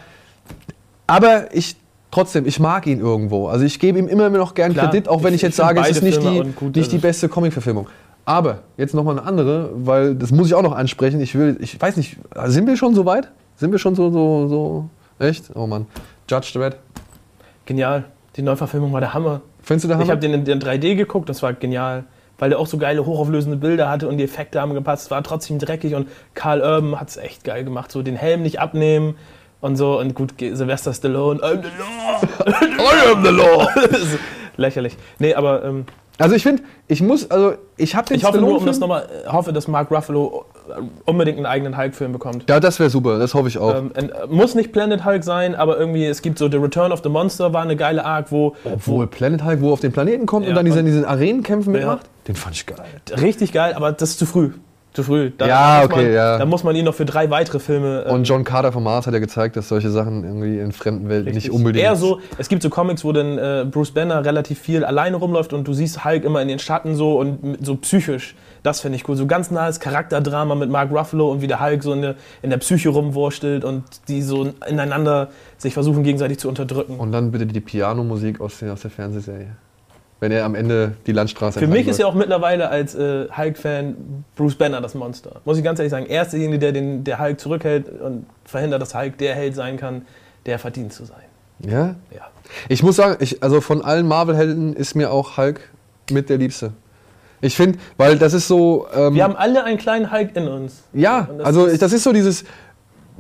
aber 1.07 1.55
ich 1.55 1.76
trotzdem, 2.11 2.46
ich 2.46 2.61
mag 2.61 2.86
ihn 2.86 3.00
irgendwo. 3.00 3.48
Also 3.48 3.64
ich 3.64 3.78
gebe 3.78 3.98
ihm 3.98 4.08
immer 4.08 4.28
noch 4.30 4.54
gern 4.54 4.72
Klar, 4.72 4.90
Kredit, 4.90 5.08
auch 5.08 5.22
wenn 5.22 5.34
ich, 5.34 5.36
ich 5.36 5.42
jetzt 5.42 5.56
sage, 5.56 5.80
es 5.80 5.90
ist 5.90 6.02
nicht, 6.02 6.22
die, 6.22 6.78
nicht 6.78 6.92
die 6.92 6.98
beste 6.98 7.28
Comic-Verfilmung. 7.28 7.88
Aber 8.24 8.61
jetzt 8.76 8.94
nochmal 8.94 9.18
eine 9.18 9.26
andere, 9.26 9.70
weil 9.74 10.14
das 10.14 10.30
muss 10.30 10.46
ich 10.46 10.54
auch 10.54 10.62
noch 10.62 10.76
ansprechen. 10.76 11.20
Ich 11.20 11.34
will, 11.34 11.56
ich 11.61 11.80
weiß 11.80 11.96
nicht, 11.96 12.16
sind 12.46 12.66
wir 12.66 12.76
schon 12.76 12.94
so 12.94 13.06
weit? 13.06 13.30
Sind 13.56 13.72
wir 13.72 13.78
schon 13.78 13.94
so, 13.94 14.11
so, 14.11 14.48
so, 14.48 14.88
echt? 15.18 15.50
Oh 15.54 15.66
Mann. 15.66 15.86
Judge 16.28 16.52
Dredd. 16.54 16.76
Genial. 17.66 18.04
Die 18.36 18.42
Neuverfilmung 18.42 18.92
war 18.92 19.00
der 19.00 19.14
Hammer. 19.14 19.40
Findest 19.62 19.84
du 19.84 19.88
der 19.88 19.96
Hammer? 19.96 20.04
Ich 20.04 20.11
habe 20.11 20.20
den 20.20 20.46
in 20.46 20.61
3D 20.61 20.94
geguckt, 20.94 21.28
das 21.28 21.42
war 21.42 21.52
genial. 21.52 22.04
Weil 22.38 22.50
der 22.50 22.58
auch 22.58 22.66
so 22.66 22.78
geile, 22.78 23.04
hochauflösende 23.04 23.58
Bilder 23.58 23.90
hatte 23.90 24.08
und 24.08 24.16
die 24.16 24.24
Effekte 24.24 24.61
haben 24.61 24.72
gepasst. 24.72 25.06
Es 25.06 25.11
war 25.11 25.22
trotzdem 25.22 25.58
dreckig 25.58 25.94
und 25.94 26.08
Karl 26.34 26.62
Urban 26.62 26.98
hat 26.98 27.11
es 27.11 27.18
echt 27.18 27.44
geil 27.44 27.64
gemacht. 27.64 27.92
So 27.92 28.02
den 28.02 28.16
Helm 28.16 28.42
nicht 28.42 28.61
abnehmen, 28.61 29.16
und 29.61 29.76
so. 29.76 29.98
Und 29.98 30.14
gut, 30.14 30.34
Sylvester 30.38 30.92
Stallone, 30.92 31.40
I'm 31.40 31.62
the 31.62 31.68
law. 31.78 32.20
I 32.78 33.12
am 33.12 33.24
the 33.24 33.30
law. 33.30 33.68
Lächerlich. 34.56 34.96
Nee, 35.18 35.34
aber. 35.34 35.64
Ähm, 35.64 35.84
also 36.18 36.36
ich 36.36 36.42
finde, 36.42 36.62
ich 36.86 37.00
muss, 37.00 37.30
also 37.30 37.54
ich 37.78 37.96
habe 37.96 38.08
den 38.08 38.18
Ich 38.18 38.24
hoffe 38.24 38.38
nur, 38.38 38.58
um 38.58 38.66
das 38.66 38.78
nochmal, 38.78 39.08
hoffe, 39.26 39.54
dass 39.54 39.68
Mark 39.68 39.90
Ruffalo 39.90 40.44
unbedingt 41.06 41.38
einen 41.38 41.46
eigenen 41.46 41.78
Hulk-Film 41.78 42.12
bekommt. 42.12 42.44
Ja, 42.46 42.61
das 42.61 42.78
wäre 42.78 42.90
super, 42.90 43.18
das 43.18 43.32
hoffe 43.32 43.48
ich 43.48 43.56
auch. 43.56 43.74
Ähm, 43.74 43.90
äh, 43.94 44.26
muss 44.28 44.54
nicht 44.54 44.70
Planet 44.70 45.06
Hulk 45.06 45.24
sein, 45.24 45.54
aber 45.54 45.78
irgendwie, 45.78 46.04
es 46.04 46.20
gibt 46.20 46.38
so 46.38 46.50
The 46.50 46.58
Return 46.58 46.92
of 46.92 47.00
the 47.02 47.08
Monster, 47.08 47.54
war 47.54 47.62
eine 47.62 47.74
geile 47.74 48.04
Arc, 48.04 48.30
wo... 48.30 48.54
Obwohl 48.64 49.06
Planet 49.06 49.44
Hulk, 49.44 49.62
wo 49.62 49.72
auf 49.72 49.80
den 49.80 49.92
Planeten 49.92 50.26
kommt 50.26 50.44
ja, 50.44 50.50
und 50.50 50.56
dann 50.56 50.66
diese, 50.66 50.84
diese 50.84 51.08
Arenenkämpfe 51.08 51.70
mitmacht, 51.70 52.04
ja. 52.04 52.24
den 52.28 52.36
fand 52.36 52.54
ich 52.54 52.66
geil. 52.66 52.84
Richtig 53.20 53.52
geil, 53.52 53.72
aber 53.72 53.92
das 53.92 54.11
ist 54.11 54.18
zu 54.18 54.26
früh 54.26 54.50
zu 54.93 55.03
früh. 55.05 55.30
Da 55.36 55.47
ja, 55.47 55.84
okay, 55.84 56.05
man, 56.05 56.12
ja. 56.12 56.38
Da 56.38 56.47
muss 56.47 56.64
man 56.64 56.74
ihn 56.74 56.84
noch 56.84 56.95
für 56.95 57.05
drei 57.05 57.30
weitere 57.30 57.61
Filme. 57.61 58.05
Ähm, 58.07 58.14
und 58.14 58.24
John 58.24 58.43
Carter 58.45 58.72
vom 58.72 58.82
Mars 58.82 59.07
hat 59.07 59.14
ja 59.14 59.20
gezeigt, 59.20 59.57
dass 59.57 59.68
solche 59.68 59.91
Sachen 59.91 60.24
irgendwie 60.24 60.59
in 60.59 60.72
fremden 60.72 61.09
Welten 61.09 61.26
richtig. 61.26 61.45
nicht 61.45 61.53
unbedingt. 61.53 61.84
Eher 61.84 61.97
so, 61.97 62.20
es 62.38 62.49
gibt 62.49 62.62
so 62.62 62.70
Comics, 62.70 63.05
wo 63.05 63.12
dann 63.12 63.38
äh, 63.38 63.66
Bruce 63.70 63.93
Banner 63.93 64.24
relativ 64.24 64.59
viel 64.59 64.84
alleine 64.84 65.16
rumläuft 65.16 65.53
und 65.53 65.66
du 65.66 65.72
siehst 65.72 66.05
Hulk 66.05 66.24
immer 66.24 66.43
in 66.43 66.49
den 66.49 66.59
Schatten 66.59 66.97
so 66.97 67.18
und 67.18 67.59
so 67.61 67.76
psychisch. 67.76 68.34
Das 68.62 68.80
finde 68.80 68.97
ich 68.97 69.09
cool. 69.09 69.16
So 69.16 69.26
ganz 69.26 69.51
nahes 69.51 69.80
Charakterdrama 69.80 70.55
mit 70.55 70.70
Mark 70.70 70.91
Ruffalo 70.91 71.30
und 71.30 71.41
wie 71.41 71.47
der 71.47 71.61
Hulk 71.61 71.82
so 71.82 71.93
in 71.93 72.03
der, 72.03 72.14
in 72.43 72.51
der 72.51 72.59
Psyche 72.59 72.88
rumwurstelt 72.88 73.64
und 73.64 73.84
die 74.09 74.22
so 74.22 74.53
ineinander 74.68 75.28
sich 75.57 75.72
versuchen 75.72 76.03
gegenseitig 76.03 76.38
zu 76.38 76.49
unterdrücken. 76.49 76.99
Und 76.99 77.12
dann 77.12 77.30
bitte 77.30 77.47
die 77.47 77.61
Pianomusik 77.61 78.41
aus, 78.41 78.62
aus 78.62 78.80
der 78.82 78.91
Fernsehserie 78.91 79.57
wenn 80.20 80.32
er 80.32 80.44
am 80.44 80.54
Ende 80.54 80.92
die 81.06 81.12
Landstraße 81.12 81.58
Für 81.58 81.66
mich 81.66 81.88
ist 81.88 81.98
ja 81.98 82.06
auch 82.06 82.14
mittlerweile 82.14 82.68
als 82.68 82.94
äh, 82.94 83.26
Hulk-Fan 83.34 84.24
Bruce 84.36 84.54
Banner 84.54 84.80
das 84.80 84.94
Monster. 84.94 85.40
Muss 85.44 85.56
ich 85.58 85.64
ganz 85.64 85.78
ehrlich 85.78 85.90
sagen. 85.90 86.06
Er 86.06 86.22
ist 86.22 86.32
derjenige, 86.32 86.58
der 86.58 86.72
den, 86.72 87.04
der 87.04 87.18
Hulk 87.18 87.40
zurückhält 87.40 87.86
und 88.00 88.26
verhindert, 88.44 88.82
dass 88.82 88.94
Hulk 88.94 89.16
der 89.18 89.34
Held 89.34 89.54
sein 89.54 89.78
kann, 89.78 90.02
der 90.46 90.58
verdient 90.58 90.92
zu 90.92 91.04
sein. 91.06 91.24
Ja? 91.60 91.96
Ja. 92.14 92.28
Ich 92.68 92.82
muss 92.82 92.96
sagen, 92.96 93.16
ich, 93.20 93.42
also 93.42 93.60
von 93.60 93.82
allen 93.82 94.06
Marvel-Helden 94.06 94.74
ist 94.74 94.94
mir 94.94 95.10
auch 95.10 95.36
Hulk 95.38 95.60
mit 96.10 96.28
der 96.28 96.36
Liebste. 96.38 96.72
Ich 97.42 97.56
finde, 97.56 97.78
weil 97.96 98.18
das 98.18 98.34
ist 98.34 98.48
so. 98.48 98.86
Ähm, 98.94 99.14
Wir 99.14 99.24
haben 99.24 99.36
alle 99.36 99.64
einen 99.64 99.78
kleinen 99.78 100.12
Hulk 100.12 100.36
in 100.36 100.46
uns. 100.46 100.82
Ja, 100.92 101.28
das 101.38 101.46
also 101.46 101.64
ist 101.64 101.80
das 101.80 101.92
ist 101.94 102.02
so 102.02 102.12
dieses 102.12 102.44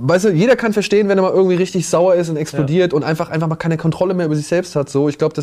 weißt 0.00 0.26
du, 0.26 0.28
jeder 0.30 0.56
kann 0.56 0.72
verstehen, 0.72 1.08
wenn 1.08 1.18
er 1.18 1.22
mal 1.22 1.32
irgendwie 1.32 1.56
richtig 1.56 1.88
sauer 1.88 2.14
ist 2.14 2.28
und 2.28 2.36
explodiert 2.36 2.92
ja. 2.92 2.96
und 2.96 3.04
einfach, 3.04 3.30
einfach 3.30 3.48
mal 3.48 3.56
keine 3.56 3.76
Kontrolle 3.76 4.14
mehr 4.14 4.26
über 4.26 4.36
sich 4.36 4.46
selbst 4.46 4.76
hat. 4.76 4.88
So, 4.88 5.08
ich 5.08 5.18
glaube, 5.18 5.40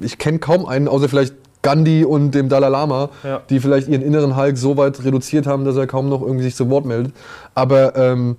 ich 0.00 0.18
kenne 0.18 0.38
kaum 0.38 0.66
einen, 0.66 0.88
außer 0.88 1.08
vielleicht 1.08 1.34
Gandhi 1.62 2.04
und 2.04 2.32
dem 2.32 2.48
Dalai 2.48 2.68
Lama, 2.68 3.10
ja. 3.24 3.42
die 3.50 3.60
vielleicht 3.60 3.88
ihren 3.88 4.02
inneren 4.02 4.36
Hulk 4.36 4.56
so 4.56 4.76
weit 4.76 5.04
reduziert 5.04 5.46
haben, 5.46 5.64
dass 5.64 5.76
er 5.76 5.86
kaum 5.86 6.08
noch 6.08 6.22
irgendwie 6.22 6.44
sich 6.44 6.54
zu 6.54 6.70
Wort 6.70 6.86
meldet. 6.86 7.12
Aber 7.54 7.96
ähm, 7.96 8.36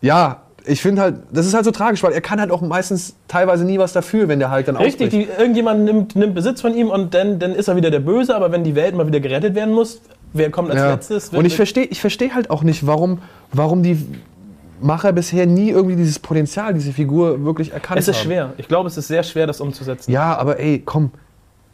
ja, 0.00 0.42
ich 0.64 0.80
finde 0.80 1.02
halt, 1.02 1.16
das 1.32 1.46
ist 1.46 1.54
halt 1.54 1.64
so 1.64 1.72
tragisch, 1.72 2.02
weil 2.02 2.12
er 2.12 2.20
kann 2.20 2.40
halt 2.40 2.50
auch 2.50 2.60
meistens 2.60 3.16
teilweise 3.26 3.64
nie 3.64 3.78
was 3.78 3.92
dafür, 3.92 4.28
wenn 4.28 4.38
der 4.38 4.52
Hulk 4.52 4.66
dann 4.66 4.76
Richtig, 4.76 5.10
die, 5.10 5.26
irgendjemand 5.36 5.84
nimmt, 5.84 6.16
nimmt, 6.16 6.34
Besitz 6.34 6.60
von 6.60 6.74
ihm 6.74 6.88
und 6.88 7.14
dann, 7.14 7.38
dann 7.40 7.52
ist 7.52 7.68
er 7.68 7.76
wieder 7.76 7.90
der 7.90 8.00
Böse, 8.00 8.34
aber 8.36 8.52
wenn 8.52 8.62
die 8.62 8.76
Welt 8.76 8.94
mal 8.94 9.06
wieder 9.06 9.20
gerettet 9.20 9.56
werden 9.56 9.74
muss, 9.74 10.00
wer 10.32 10.50
kommt 10.50 10.70
als 10.70 10.80
ja. 10.80 10.92
letztes? 10.92 11.28
Und 11.30 11.44
ich 11.44 11.56
verstehe 11.56 11.84
ich 11.84 12.00
versteh 12.00 12.30
halt 12.30 12.50
auch 12.50 12.62
nicht, 12.62 12.86
warum, 12.86 13.18
warum 13.52 13.82
die 13.82 14.06
Macher 14.82 15.12
bisher 15.12 15.46
nie 15.46 15.70
irgendwie 15.70 15.96
dieses 15.96 16.18
Potenzial, 16.18 16.74
diese 16.74 16.92
Figur 16.92 17.44
wirklich 17.44 17.72
erkannt 17.72 17.90
haben. 17.90 17.98
Es 17.98 18.08
ist 18.08 18.18
haben. 18.18 18.24
schwer. 18.24 18.52
Ich 18.56 18.68
glaube, 18.68 18.88
es 18.88 18.96
ist 18.96 19.08
sehr 19.08 19.22
schwer, 19.22 19.46
das 19.46 19.60
umzusetzen. 19.60 20.10
Ja, 20.12 20.36
aber 20.36 20.58
ey, 20.58 20.82
komm. 20.84 21.10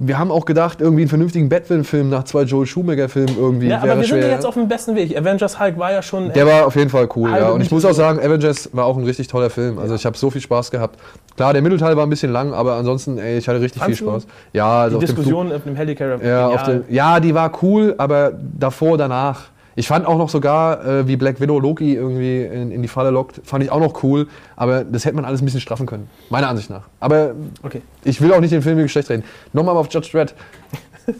Wir 0.01 0.17
haben 0.17 0.31
auch 0.31 0.45
gedacht, 0.45 0.81
irgendwie 0.81 1.03
einen 1.03 1.09
vernünftigen 1.09 1.49
Batman-Film 1.49 2.09
nach 2.09 2.23
zwei 2.23 2.43
Joel 2.43 2.67
Schumacher-Filmen 2.67 3.37
irgendwie. 3.37 3.67
Ja, 3.67 3.79
aber 3.79 3.97
wir 3.97 4.05
schwer. 4.05 4.23
sind 4.23 4.31
ja 4.31 4.37
jetzt 4.37 4.47
auf 4.47 4.55
dem 4.55 4.69
besten 4.69 4.95
Weg. 4.95 5.19
Avengers 5.19 5.59
Hulk 5.59 5.77
war 5.77 5.91
ja 5.91 6.03
schon. 6.03 6.33
Der 6.33 6.47
war 6.47 6.67
auf 6.67 6.77
jeden 6.77 6.89
Fall 6.89 7.09
cool, 7.17 7.29
ja. 7.31 7.49
Und 7.49 7.63
ich 7.63 7.71
muss 7.73 7.85
auch 7.85 7.95
sagen, 7.95 8.21
Avengers 8.21 8.71
war 8.73 8.85
auch 8.85 8.97
ein 8.97 9.03
richtig 9.03 9.27
toller 9.27 9.51
Film. 9.51 9.81
Also 9.81 9.97
ich 9.97 10.07
habe 10.07 10.17
so 10.17 10.31
viel 10.31 10.41
Spaß 10.41 10.71
gehabt. 10.71 11.01
Klar, 11.35 11.53
der 11.53 11.63
Mittelteil 11.63 11.97
war 11.97 12.07
ein 12.07 12.11
bisschen 12.11 12.31
lang, 12.31 12.55
aber 12.55 12.75
ansonsten, 12.75 13.19
ey, 13.19 13.39
ich 13.39 13.49
hatte 13.49 13.61
richtig 13.61 13.83
Fandst 13.83 13.99
viel 13.99 14.07
Spaß. 14.09 14.29
Ja, 14.53 14.83
also 14.83 15.01
die 15.01 15.07
Diskussion 15.07 15.53
auf 15.53 15.65
dem 15.65 15.75
Helicarrier. 15.75 16.25
Ja, 16.25 16.81
ja, 16.89 17.19
die 17.19 17.35
war 17.35 17.51
cool, 17.63 17.97
aber 17.99 18.33
davor, 18.57 18.99
danach 18.99 19.47
ich 19.79 19.87
fand 19.87 20.07
auch 20.07 20.19
noch 20.19 20.29
sogar, 20.29 20.85
äh, 20.85 21.07
wie 21.07 21.15
Black 21.15 21.41
Widow 21.41 21.61
Loki 21.61 21.95
irgendwie 21.95 22.43
in, 22.43 22.73
in, 22.73 22.83
die 22.83 22.89
Falle 22.89 23.11
lockt, 23.11 23.41
fand 23.45 23.63
ich 23.63 23.71
auch 23.71 23.79
noch 23.79 24.03
cool. 24.03 24.27
Aber 24.57 24.83
das 24.83 25.05
hätte 25.05 25.15
man 25.15 25.25
alles 25.25 25.41
ein 25.41 25.45
bisschen 25.45 25.61
straffen 25.61 25.87
können. 25.87 26.11
Meiner 26.31 26.49
Ansicht 26.49 26.69
nach. 26.69 26.83
Aber 26.99 27.37
okay. 27.63 27.83
ich 28.03 28.21
will 28.21 28.33
auch 28.33 28.41
nicht 28.41 28.53
den 28.53 28.63
Film 28.63 28.77
wie 28.79 28.89
schlecht 28.89 29.09
reden. 29.09 29.23
Nochmal 29.53 29.77
auf 29.77 29.87
Judge 29.89 30.09
Dredd 30.11 30.35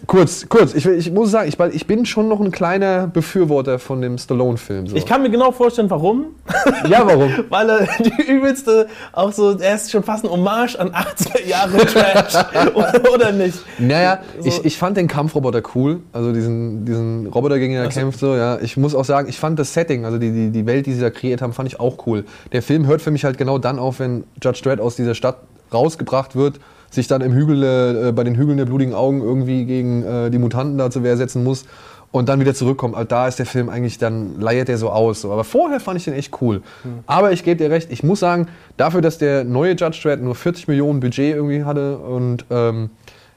kurz, 0.07 0.49
kurz. 0.49 0.75
Ich, 0.75 0.87
ich, 0.87 1.11
muss 1.13 1.31
sagen, 1.31 1.49
ich, 1.49 1.59
ich, 1.75 1.87
bin 1.87 2.07
schon 2.07 2.29
noch 2.29 2.41
ein 2.41 2.51
kleiner 2.51 3.07
Befürworter 3.07 3.79
von 3.79 4.01
dem 4.01 4.19
Stallone-Film. 4.19 4.87
So. 4.89 4.97
Ich 4.97 5.07
kann 5.07 5.23
mir 5.23 5.31
genau 5.31 5.53
vorstellen, 5.53 5.91
warum. 5.91 6.27
Ja, 6.89 7.07
warum? 7.07 7.33
Weil 7.51 7.71
er 7.71 7.89
die 7.99 8.31
übelste, 8.31 8.89
auch 9.13 9.33
so, 9.33 9.59
er 9.59 9.75
ist 9.75 9.91
schon 9.91 10.03
fast 10.03 10.25
ein 10.25 10.31
Hommage 10.31 10.77
an 10.77 10.91
80er 10.91 11.47
Jahre 11.47 11.77
Trash. 11.87 12.35
oder, 12.75 13.13
oder, 13.13 13.33
nicht? 13.33 13.59
Naja, 13.79 14.21
so. 14.39 14.47
ich, 14.47 14.65
ich 14.65 14.79
fand 14.79 14.97
den 14.97 15.09
Kampfroboter 15.09 15.63
cool. 15.75 16.01
Also 16.13 16.33
diesen, 16.33 16.85
diesen 16.85 17.27
Roboter, 17.27 17.59
gegen 17.59 17.73
den 17.73 17.83
er 17.83 17.87
also. 17.87 18.01
kämpft. 18.01 18.21
So, 18.21 18.37
ja. 18.37 18.59
Ich 18.61 18.77
muss 18.77 18.95
auch 18.95 19.05
sagen, 19.05 19.29
ich 19.29 19.39
fand 19.39 19.59
das 19.59 19.75
Setting, 19.75 20.05
also 20.05 20.19
die, 20.19 20.31
die, 20.31 20.51
die 20.51 20.67
Welt, 20.67 20.87
die 20.87 20.95
sie 20.95 21.01
da 21.01 21.11
kreiert 21.11 21.43
haben, 21.43 21.53
fand 21.53 21.69
ich 21.69 21.81
auch 21.81 22.07
cool. 22.07 22.25
Der 22.53 22.63
Film 22.63 22.87
hört 22.87 23.03
für 23.03 23.11
mich 23.11 23.25
halt 23.25 23.39
genau 23.39 23.59
dann 23.59 23.79
auf, 23.79 23.99
wenn 23.99 24.25
Judge 24.43 24.61
Dredd 24.63 24.81
aus 24.81 24.97
dieser 24.97 25.15
Stadt 25.15 25.39
rausgebracht 25.73 26.37
wird 26.37 26.61
sich 26.91 27.07
dann 27.07 27.21
im 27.21 27.33
Hügel, 27.33 27.63
äh, 28.09 28.13
bei 28.13 28.25
den 28.25 28.37
Hügeln 28.37 28.59
der 28.59 28.65
blutigen 28.65 28.95
Augen 28.95 29.21
irgendwie 29.21 29.65
gegen 29.65 30.03
äh, 30.03 30.31
die 30.31 30.39
Mutanten 30.39 30.79
da 30.79 30.91
zur 30.91 31.03
Wehr 31.03 31.17
setzen 31.17 31.45
muss 31.45 31.65
und 32.11 32.29
dann 32.29 32.41
wieder 32.41 32.55
zurückkommt. 32.55 32.95
Also 32.95 33.09
da 33.09 33.29
ist 33.29 33.39
der 33.39 33.47
Film 33.47 33.69
eigentlich, 33.69 33.99
dann 33.99 34.41
leiert 34.41 34.69
der 34.69 34.79
so 34.79 34.91
aus. 34.91 35.21
So. 35.21 35.33
Aber 35.33 35.45
vorher 35.45 35.81
fand 35.81 35.99
ich 35.99 36.05
den 36.05 36.15
echt 36.15 36.41
cool. 36.41 36.63
Mhm. 36.85 37.01
Aber 37.07 37.33
ich 37.33 37.45
gebe 37.45 37.57
dir 37.57 37.71
recht, 37.71 37.93
ich 37.93 38.03
muss 38.03 38.21
sagen, 38.21 38.49
dafür, 38.77 39.03
dass 39.03 39.19
der 39.19 39.45
neue 39.45 39.73
Judge 39.73 40.01
Dredd 40.03 40.23
nur 40.23 40.35
40 40.35 40.69
Millionen 40.69 41.01
Budget 41.01 41.35
irgendwie 41.35 41.65
hatte 41.65 41.99
und 41.99 42.45
ähm, 42.51 42.91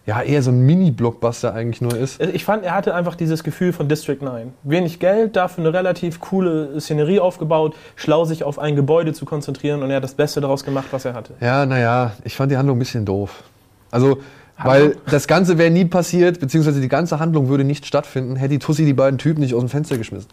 ja, 0.06 0.22
eher 0.22 0.42
so 0.42 0.52
ein 0.52 0.62
Mini-Blockbuster 0.62 1.54
eigentlich 1.54 1.82
nur 1.82 1.96
ist. 1.96 2.20
Äh, 2.20 2.32
ich 2.32 2.44
fand, 2.44 2.64
er 2.64 2.74
hatte 2.74 2.96
einfach 2.96 3.16
dieses 3.16 3.44
Gefühl 3.44 3.72
von 3.72 3.88
District 3.88 4.18
9. 4.20 4.54
Wenig 4.64 5.00
Geld, 5.00 5.36
dafür 5.36 5.64
eine 5.64 5.74
relativ 5.74 6.20
coole 6.20 6.80
Szenerie 6.80 7.20
aufgebaut, 7.20 7.76
schlau 7.96 8.26
sich 8.26 8.44
auf 8.44 8.58
ein 8.58 8.76
Gebäude 8.76 9.14
zu 9.14 9.26
konzentrieren 9.26 9.84
und 9.84 9.92
er 9.92 9.98
hat 9.98 10.04
das 10.04 10.16
Beste 10.16 10.42
daraus 10.42 10.64
gemacht, 10.64 10.88
was 10.92 11.06
er 11.06 11.14
hatte. 11.14 11.34
Ja, 11.40 11.66
naja, 11.66 12.14
ich 12.24 12.36
fand 12.36 12.52
die 12.52 12.58
Handlung 12.58 12.78
ein 12.78 12.80
bisschen 12.80 13.06
doof. 13.06 13.44
Also, 13.92 14.20
weil 14.64 14.96
das 15.10 15.28
Ganze 15.28 15.58
wäre 15.58 15.72
nie 15.72 15.86
passiert, 15.86 16.40
beziehungsweise 16.40 16.82
die 16.82 16.88
ganze 16.88 17.20
Handlung 17.20 17.50
würde 17.50 17.64
nicht 17.64 17.86
stattfinden, 17.86 18.36
hätte 18.36 18.50
die 18.50 18.60
Tussi 18.60 18.86
die 18.86 18.94
beiden 18.94 19.18
Typen 19.18 19.42
nicht 19.42 19.54
aus 19.56 19.62
dem 19.62 19.70
Fenster 19.70 19.98
geschmissen. 19.98 20.30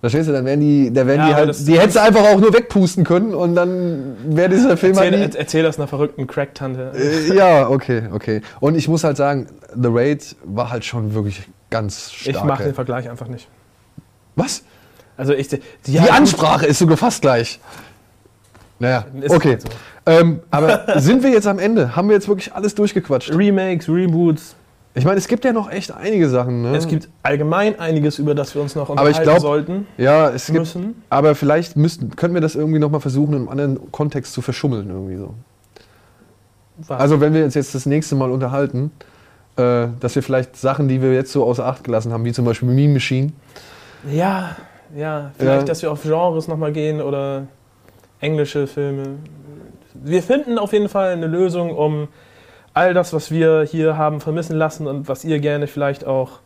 Verstehst 0.00 0.28
du, 0.28 0.32
dann 0.32 0.44
werden 0.44 0.60
die, 0.60 0.92
da 0.92 1.06
werden 1.06 1.22
ja, 1.22 1.28
die 1.28 1.34
halt, 1.34 1.66
die 1.66 1.78
hättest 1.78 1.96
du 1.96 2.02
einfach 2.02 2.22
auch 2.22 2.38
nur 2.38 2.52
wegpusten 2.54 3.02
können 3.02 3.34
und 3.34 3.56
dann 3.56 4.16
wäre 4.28 4.48
dieser 4.48 4.76
Film 4.76 4.96
erzähl, 4.96 5.18
halt. 5.18 5.34
Erzähl 5.34 5.62
das 5.64 5.76
einer 5.76 5.88
verrückten 5.88 6.28
Crack-Tante. 6.28 6.92
Äh, 6.94 7.34
ja, 7.34 7.68
okay, 7.68 8.04
okay. 8.12 8.42
Und 8.60 8.76
ich 8.76 8.86
muss 8.86 9.02
halt 9.02 9.16
sagen, 9.16 9.48
The 9.74 9.88
Raid 9.90 10.36
war 10.44 10.70
halt 10.70 10.84
schon 10.84 11.14
wirklich 11.14 11.42
ganz 11.68 12.12
stark. 12.12 12.36
Ich 12.36 12.44
mache 12.44 12.62
den 12.62 12.74
Vergleich 12.74 13.10
einfach 13.10 13.26
nicht. 13.26 13.48
Was? 14.36 14.62
Also 15.16 15.34
ich, 15.34 15.48
die, 15.48 15.60
die 15.86 15.98
Ansprache 15.98 16.66
ist 16.66 16.78
sogar 16.78 16.96
fast 16.96 17.20
gleich. 17.20 17.58
Naja, 18.78 19.04
ist 19.20 19.34
okay. 19.34 19.48
Halt 19.50 19.62
so. 19.62 19.68
ähm, 20.06 20.40
aber 20.52 20.84
sind 21.00 21.24
wir 21.24 21.30
jetzt 21.30 21.48
am 21.48 21.58
Ende? 21.58 21.96
Haben 21.96 22.08
wir 22.08 22.14
jetzt 22.14 22.28
wirklich 22.28 22.54
alles 22.54 22.76
durchgequatscht? 22.76 23.34
Remakes, 23.34 23.88
Reboots, 23.88 24.54
ich 24.98 25.04
meine, 25.04 25.18
es 25.18 25.28
gibt 25.28 25.44
ja 25.44 25.52
noch 25.52 25.70
echt 25.70 25.92
einige 25.92 26.28
Sachen. 26.28 26.62
Ne? 26.62 26.76
Es 26.76 26.86
gibt 26.86 27.08
allgemein 27.22 27.78
einiges, 27.78 28.18
über 28.18 28.34
das 28.34 28.54
wir 28.54 28.62
uns 28.62 28.74
noch 28.74 28.88
unterhalten 28.88 29.16
aber 29.16 29.22
ich 29.22 29.22
glaub, 29.22 29.40
sollten. 29.40 29.86
Ja, 29.96 30.28
es 30.30 30.46
gibt, 30.46 30.58
müssen. 30.58 31.02
Aber 31.08 31.34
vielleicht 31.34 31.76
müssten, 31.76 32.16
können 32.16 32.34
wir 32.34 32.40
das 32.40 32.54
irgendwie 32.54 32.78
noch 32.78 32.90
mal 32.90 33.00
versuchen, 33.00 33.34
in 33.34 33.40
einem 33.40 33.48
anderen 33.48 33.92
Kontext 33.92 34.32
zu 34.32 34.42
verschummeln 34.42 34.90
irgendwie 34.90 35.16
so. 35.16 35.34
Was? 36.78 37.00
Also 37.00 37.20
wenn 37.20 37.34
wir 37.34 37.44
uns 37.44 37.54
jetzt 37.54 37.74
das 37.74 37.86
nächste 37.86 38.14
Mal 38.14 38.30
unterhalten, 38.30 38.90
äh, 39.56 39.88
dass 40.00 40.14
wir 40.14 40.22
vielleicht 40.22 40.56
Sachen, 40.56 40.88
die 40.88 41.02
wir 41.02 41.12
jetzt 41.12 41.32
so 41.32 41.44
außer 41.44 41.64
Acht 41.64 41.84
gelassen 41.84 42.12
haben, 42.12 42.24
wie 42.24 42.32
zum 42.32 42.44
Beispiel 42.44 42.68
Meme 42.68 42.94
Machine. 42.94 43.32
Ja, 44.12 44.56
ja. 44.96 45.32
Vielleicht, 45.36 45.60
ja. 45.60 45.64
dass 45.64 45.82
wir 45.82 45.90
auf 45.90 46.02
Genres 46.02 46.48
noch 46.48 46.56
mal 46.56 46.72
gehen 46.72 47.00
oder 47.00 47.46
englische 48.20 48.66
Filme. 48.66 49.16
Wir 49.94 50.22
finden 50.22 50.58
auf 50.58 50.72
jeden 50.72 50.88
Fall 50.88 51.12
eine 51.12 51.26
Lösung, 51.26 51.74
um 51.74 52.08
all 52.78 52.94
das, 52.94 53.12
was 53.12 53.32
wir 53.32 53.66
hier 53.68 53.98
haben 53.98 54.20
vermissen 54.20 54.56
lassen 54.56 54.86
und 54.86 55.08
was 55.08 55.24
ihr 55.24 55.40
gerne 55.40 55.66
vielleicht 55.66 56.06
auch 56.06 56.38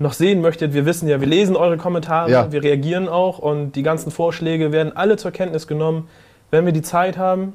noch 0.00 0.12
sehen 0.12 0.40
möchtet. 0.40 0.74
Wir 0.74 0.84
wissen 0.84 1.08
ja, 1.08 1.20
wir 1.20 1.28
lesen 1.28 1.54
eure 1.54 1.76
Kommentare, 1.76 2.28
ja. 2.28 2.50
wir 2.50 2.64
reagieren 2.64 3.08
auch 3.08 3.38
und 3.38 3.72
die 3.72 3.84
ganzen 3.84 4.10
Vorschläge 4.10 4.72
werden 4.72 4.96
alle 4.96 5.16
zur 5.16 5.30
Kenntnis 5.30 5.68
genommen. 5.68 6.08
Wenn 6.50 6.66
wir 6.66 6.72
die 6.72 6.82
Zeit 6.82 7.16
haben, 7.16 7.52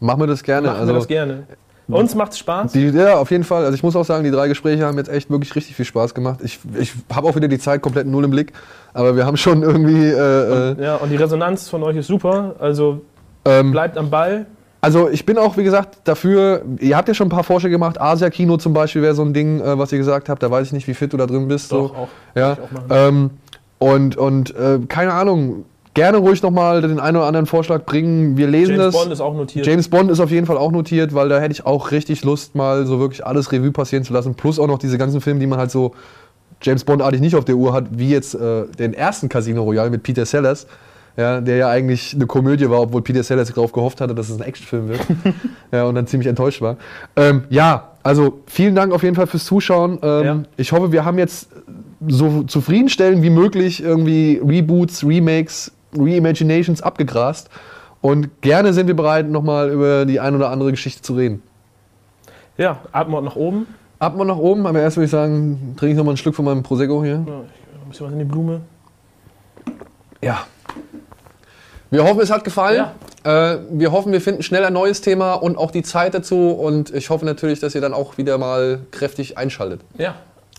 machen 0.00 0.20
wir 0.20 0.28
das 0.28 0.44
gerne. 0.44 0.68
Machen 0.68 0.80
also, 0.80 0.92
wir 0.92 0.98
das 0.98 1.08
gerne. 1.08 1.42
Uns 1.88 2.14
macht 2.14 2.30
es 2.30 2.38
Spaß. 2.38 2.70
Die, 2.70 2.86
ja, 2.86 3.16
auf 3.16 3.32
jeden 3.32 3.42
Fall. 3.42 3.64
Also 3.64 3.74
ich 3.74 3.82
muss 3.82 3.96
auch 3.96 4.04
sagen, 4.04 4.22
die 4.22 4.30
drei 4.30 4.46
Gespräche 4.46 4.86
haben 4.86 4.96
jetzt 4.96 5.10
echt 5.10 5.28
wirklich 5.28 5.56
richtig 5.56 5.74
viel 5.74 5.84
Spaß 5.84 6.14
gemacht. 6.14 6.38
Ich, 6.44 6.60
ich 6.78 6.92
habe 7.12 7.26
auch 7.26 7.34
wieder 7.34 7.48
die 7.48 7.58
Zeit 7.58 7.82
komplett 7.82 8.06
null 8.06 8.22
im 8.22 8.30
Blick, 8.30 8.52
aber 8.94 9.16
wir 9.16 9.26
haben 9.26 9.36
schon 9.36 9.64
irgendwie. 9.64 10.06
Äh, 10.06 10.70
und, 10.70 10.78
äh, 10.78 10.84
ja, 10.84 10.94
und 10.96 11.10
die 11.10 11.16
Resonanz 11.16 11.68
von 11.68 11.82
euch 11.82 11.96
ist 11.96 12.06
super. 12.06 12.54
Also 12.60 13.00
ähm, 13.44 13.72
bleibt 13.72 13.98
am 13.98 14.08
Ball. 14.08 14.46
Also 14.80 15.10
ich 15.10 15.26
bin 15.26 15.36
auch, 15.36 15.56
wie 15.56 15.64
gesagt, 15.64 15.98
dafür, 16.04 16.62
ihr 16.78 16.96
habt 16.96 17.08
ja 17.08 17.14
schon 17.14 17.26
ein 17.26 17.30
paar 17.30 17.44
Vorschläge 17.44 17.74
gemacht, 17.74 18.00
Asia-Kino 18.00 18.56
zum 18.56 18.72
Beispiel 18.72 19.02
wäre 19.02 19.14
so 19.14 19.22
ein 19.22 19.34
Ding, 19.34 19.60
äh, 19.60 19.78
was 19.78 19.92
ihr 19.92 19.98
gesagt 19.98 20.28
habt, 20.28 20.42
da 20.42 20.50
weiß 20.50 20.68
ich 20.68 20.72
nicht, 20.72 20.88
wie 20.88 20.94
fit 20.94 21.12
du 21.12 21.16
da 21.16 21.26
drin 21.26 21.48
bist. 21.48 21.70
Doch, 21.72 21.90
so. 21.90 21.94
auch. 21.94 22.08
Ja. 22.34 22.52
Auch 22.52 22.58
ähm, 22.90 23.30
und 23.78 24.16
und 24.16 24.54
äh, 24.56 24.78
keine 24.88 25.12
Ahnung, 25.12 25.64
gerne 25.94 26.18
ruhig 26.18 26.42
nochmal 26.42 26.80
den 26.82 27.00
einen 27.00 27.16
oder 27.16 27.26
anderen 27.26 27.46
Vorschlag 27.46 27.84
bringen. 27.84 28.36
Wir 28.36 28.46
lesen 28.46 28.76
James 28.76 28.86
das. 28.86 28.94
James 28.94 29.04
Bond 29.04 29.12
ist 29.12 29.20
auch 29.20 29.34
notiert. 29.34 29.66
James 29.66 29.88
Bond 29.88 30.10
ist 30.10 30.20
auf 30.20 30.30
jeden 30.30 30.46
Fall 30.46 30.56
auch 30.56 30.70
notiert, 30.70 31.14
weil 31.14 31.28
da 31.28 31.40
hätte 31.40 31.52
ich 31.52 31.66
auch 31.66 31.90
richtig 31.90 32.24
Lust, 32.24 32.54
mal 32.54 32.86
so 32.86 32.98
wirklich 33.00 33.26
alles 33.26 33.52
Revue 33.52 33.72
passieren 33.72 34.04
zu 34.04 34.12
lassen. 34.12 34.34
Plus 34.34 34.58
auch 34.58 34.66
noch 34.66 34.78
diese 34.78 34.98
ganzen 34.98 35.20
Filme, 35.20 35.40
die 35.40 35.46
man 35.46 35.58
halt 35.58 35.70
so 35.70 35.92
James 36.62 36.84
Bond-artig 36.84 37.20
nicht 37.20 37.36
auf 37.36 37.44
der 37.44 37.56
Uhr 37.56 37.72
hat, 37.72 37.86
wie 37.90 38.10
jetzt 38.10 38.34
äh, 38.34 38.66
den 38.78 38.94
ersten 38.94 39.28
Casino 39.28 39.62
Royale 39.62 39.90
mit 39.90 40.02
Peter 40.02 40.26
Sellers 40.26 40.66
ja, 41.20 41.40
der 41.40 41.56
ja 41.56 41.68
eigentlich 41.68 42.14
eine 42.14 42.26
Komödie 42.26 42.70
war, 42.70 42.80
obwohl 42.80 43.02
Peter 43.02 43.22
Sellers 43.22 43.52
darauf 43.52 43.72
gehofft 43.72 44.00
hatte, 44.00 44.14
dass 44.14 44.30
es 44.30 44.40
ein 44.40 44.42
Actionfilm 44.42 44.88
wird. 44.88 45.00
ja, 45.72 45.84
und 45.84 45.94
dann 45.94 46.06
ziemlich 46.06 46.26
enttäuscht 46.26 46.62
war. 46.62 46.76
Ähm, 47.14 47.44
ja, 47.50 47.90
also 48.02 48.40
vielen 48.46 48.74
Dank 48.74 48.92
auf 48.94 49.02
jeden 49.02 49.14
Fall 49.14 49.26
fürs 49.26 49.44
Zuschauen. 49.44 49.98
Ähm, 50.02 50.24
ja. 50.24 50.42
Ich 50.56 50.72
hoffe, 50.72 50.92
wir 50.92 51.04
haben 51.04 51.18
jetzt 51.18 51.50
so 52.08 52.44
zufriedenstellend 52.44 53.22
wie 53.22 53.28
möglich 53.28 53.82
irgendwie 53.82 54.40
Reboots, 54.42 55.06
Remakes, 55.06 55.72
Reimaginations 55.94 56.80
abgegrast. 56.80 57.50
Und 58.00 58.40
gerne 58.40 58.72
sind 58.72 58.86
wir 58.86 58.96
bereit, 58.96 59.28
nochmal 59.28 59.70
über 59.70 60.06
die 60.06 60.20
ein 60.20 60.34
oder 60.34 60.48
andere 60.48 60.70
Geschichte 60.70 61.02
zu 61.02 61.14
reden. 61.14 61.42
Ja, 62.56 62.80
Atmung 62.92 63.24
nach 63.24 63.36
oben. 63.36 63.66
Atmung 63.98 64.26
nach 64.26 64.38
oben, 64.38 64.66
aber 64.66 64.80
erst 64.80 64.96
würde 64.96 65.04
ich 65.04 65.10
sagen, 65.10 65.74
trinke 65.76 65.92
ich 65.92 65.98
nochmal 65.98 66.14
ein 66.14 66.16
Stück 66.16 66.34
von 66.34 66.46
meinem 66.46 66.62
Prosecco 66.62 67.04
hier. 67.04 67.22
Ja, 67.26 67.34
ein 67.34 67.90
bisschen 67.90 68.06
was 68.06 68.12
in 68.14 68.18
die 68.20 68.24
Blume. 68.24 68.62
Ja, 70.22 70.46
wir 71.90 72.04
hoffen, 72.04 72.20
es 72.20 72.30
hat 72.30 72.44
gefallen. 72.44 72.86
Ja. 73.24 73.52
Äh, 73.52 73.58
wir 73.70 73.92
hoffen, 73.92 74.12
wir 74.12 74.20
finden 74.20 74.42
schnell 74.42 74.64
ein 74.64 74.72
neues 74.72 75.00
Thema 75.00 75.34
und 75.34 75.58
auch 75.58 75.70
die 75.70 75.82
Zeit 75.82 76.14
dazu. 76.14 76.50
Und 76.50 76.94
ich 76.94 77.10
hoffe 77.10 77.24
natürlich, 77.24 77.60
dass 77.60 77.74
ihr 77.74 77.80
dann 77.80 77.94
auch 77.94 78.18
wieder 78.18 78.38
mal 78.38 78.80
kräftig 78.90 79.36
einschaltet. 79.36 79.80
Ja. 79.98 80.16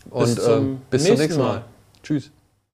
Und 0.09 0.36
bis, 0.36 0.43
zum, 0.43 0.82
bis 0.89 1.05
zum 1.05 1.17
nächsten 1.17 1.41
Mal. 1.41 1.47
mal. 1.47 1.61
Tschüss. 2.03 2.32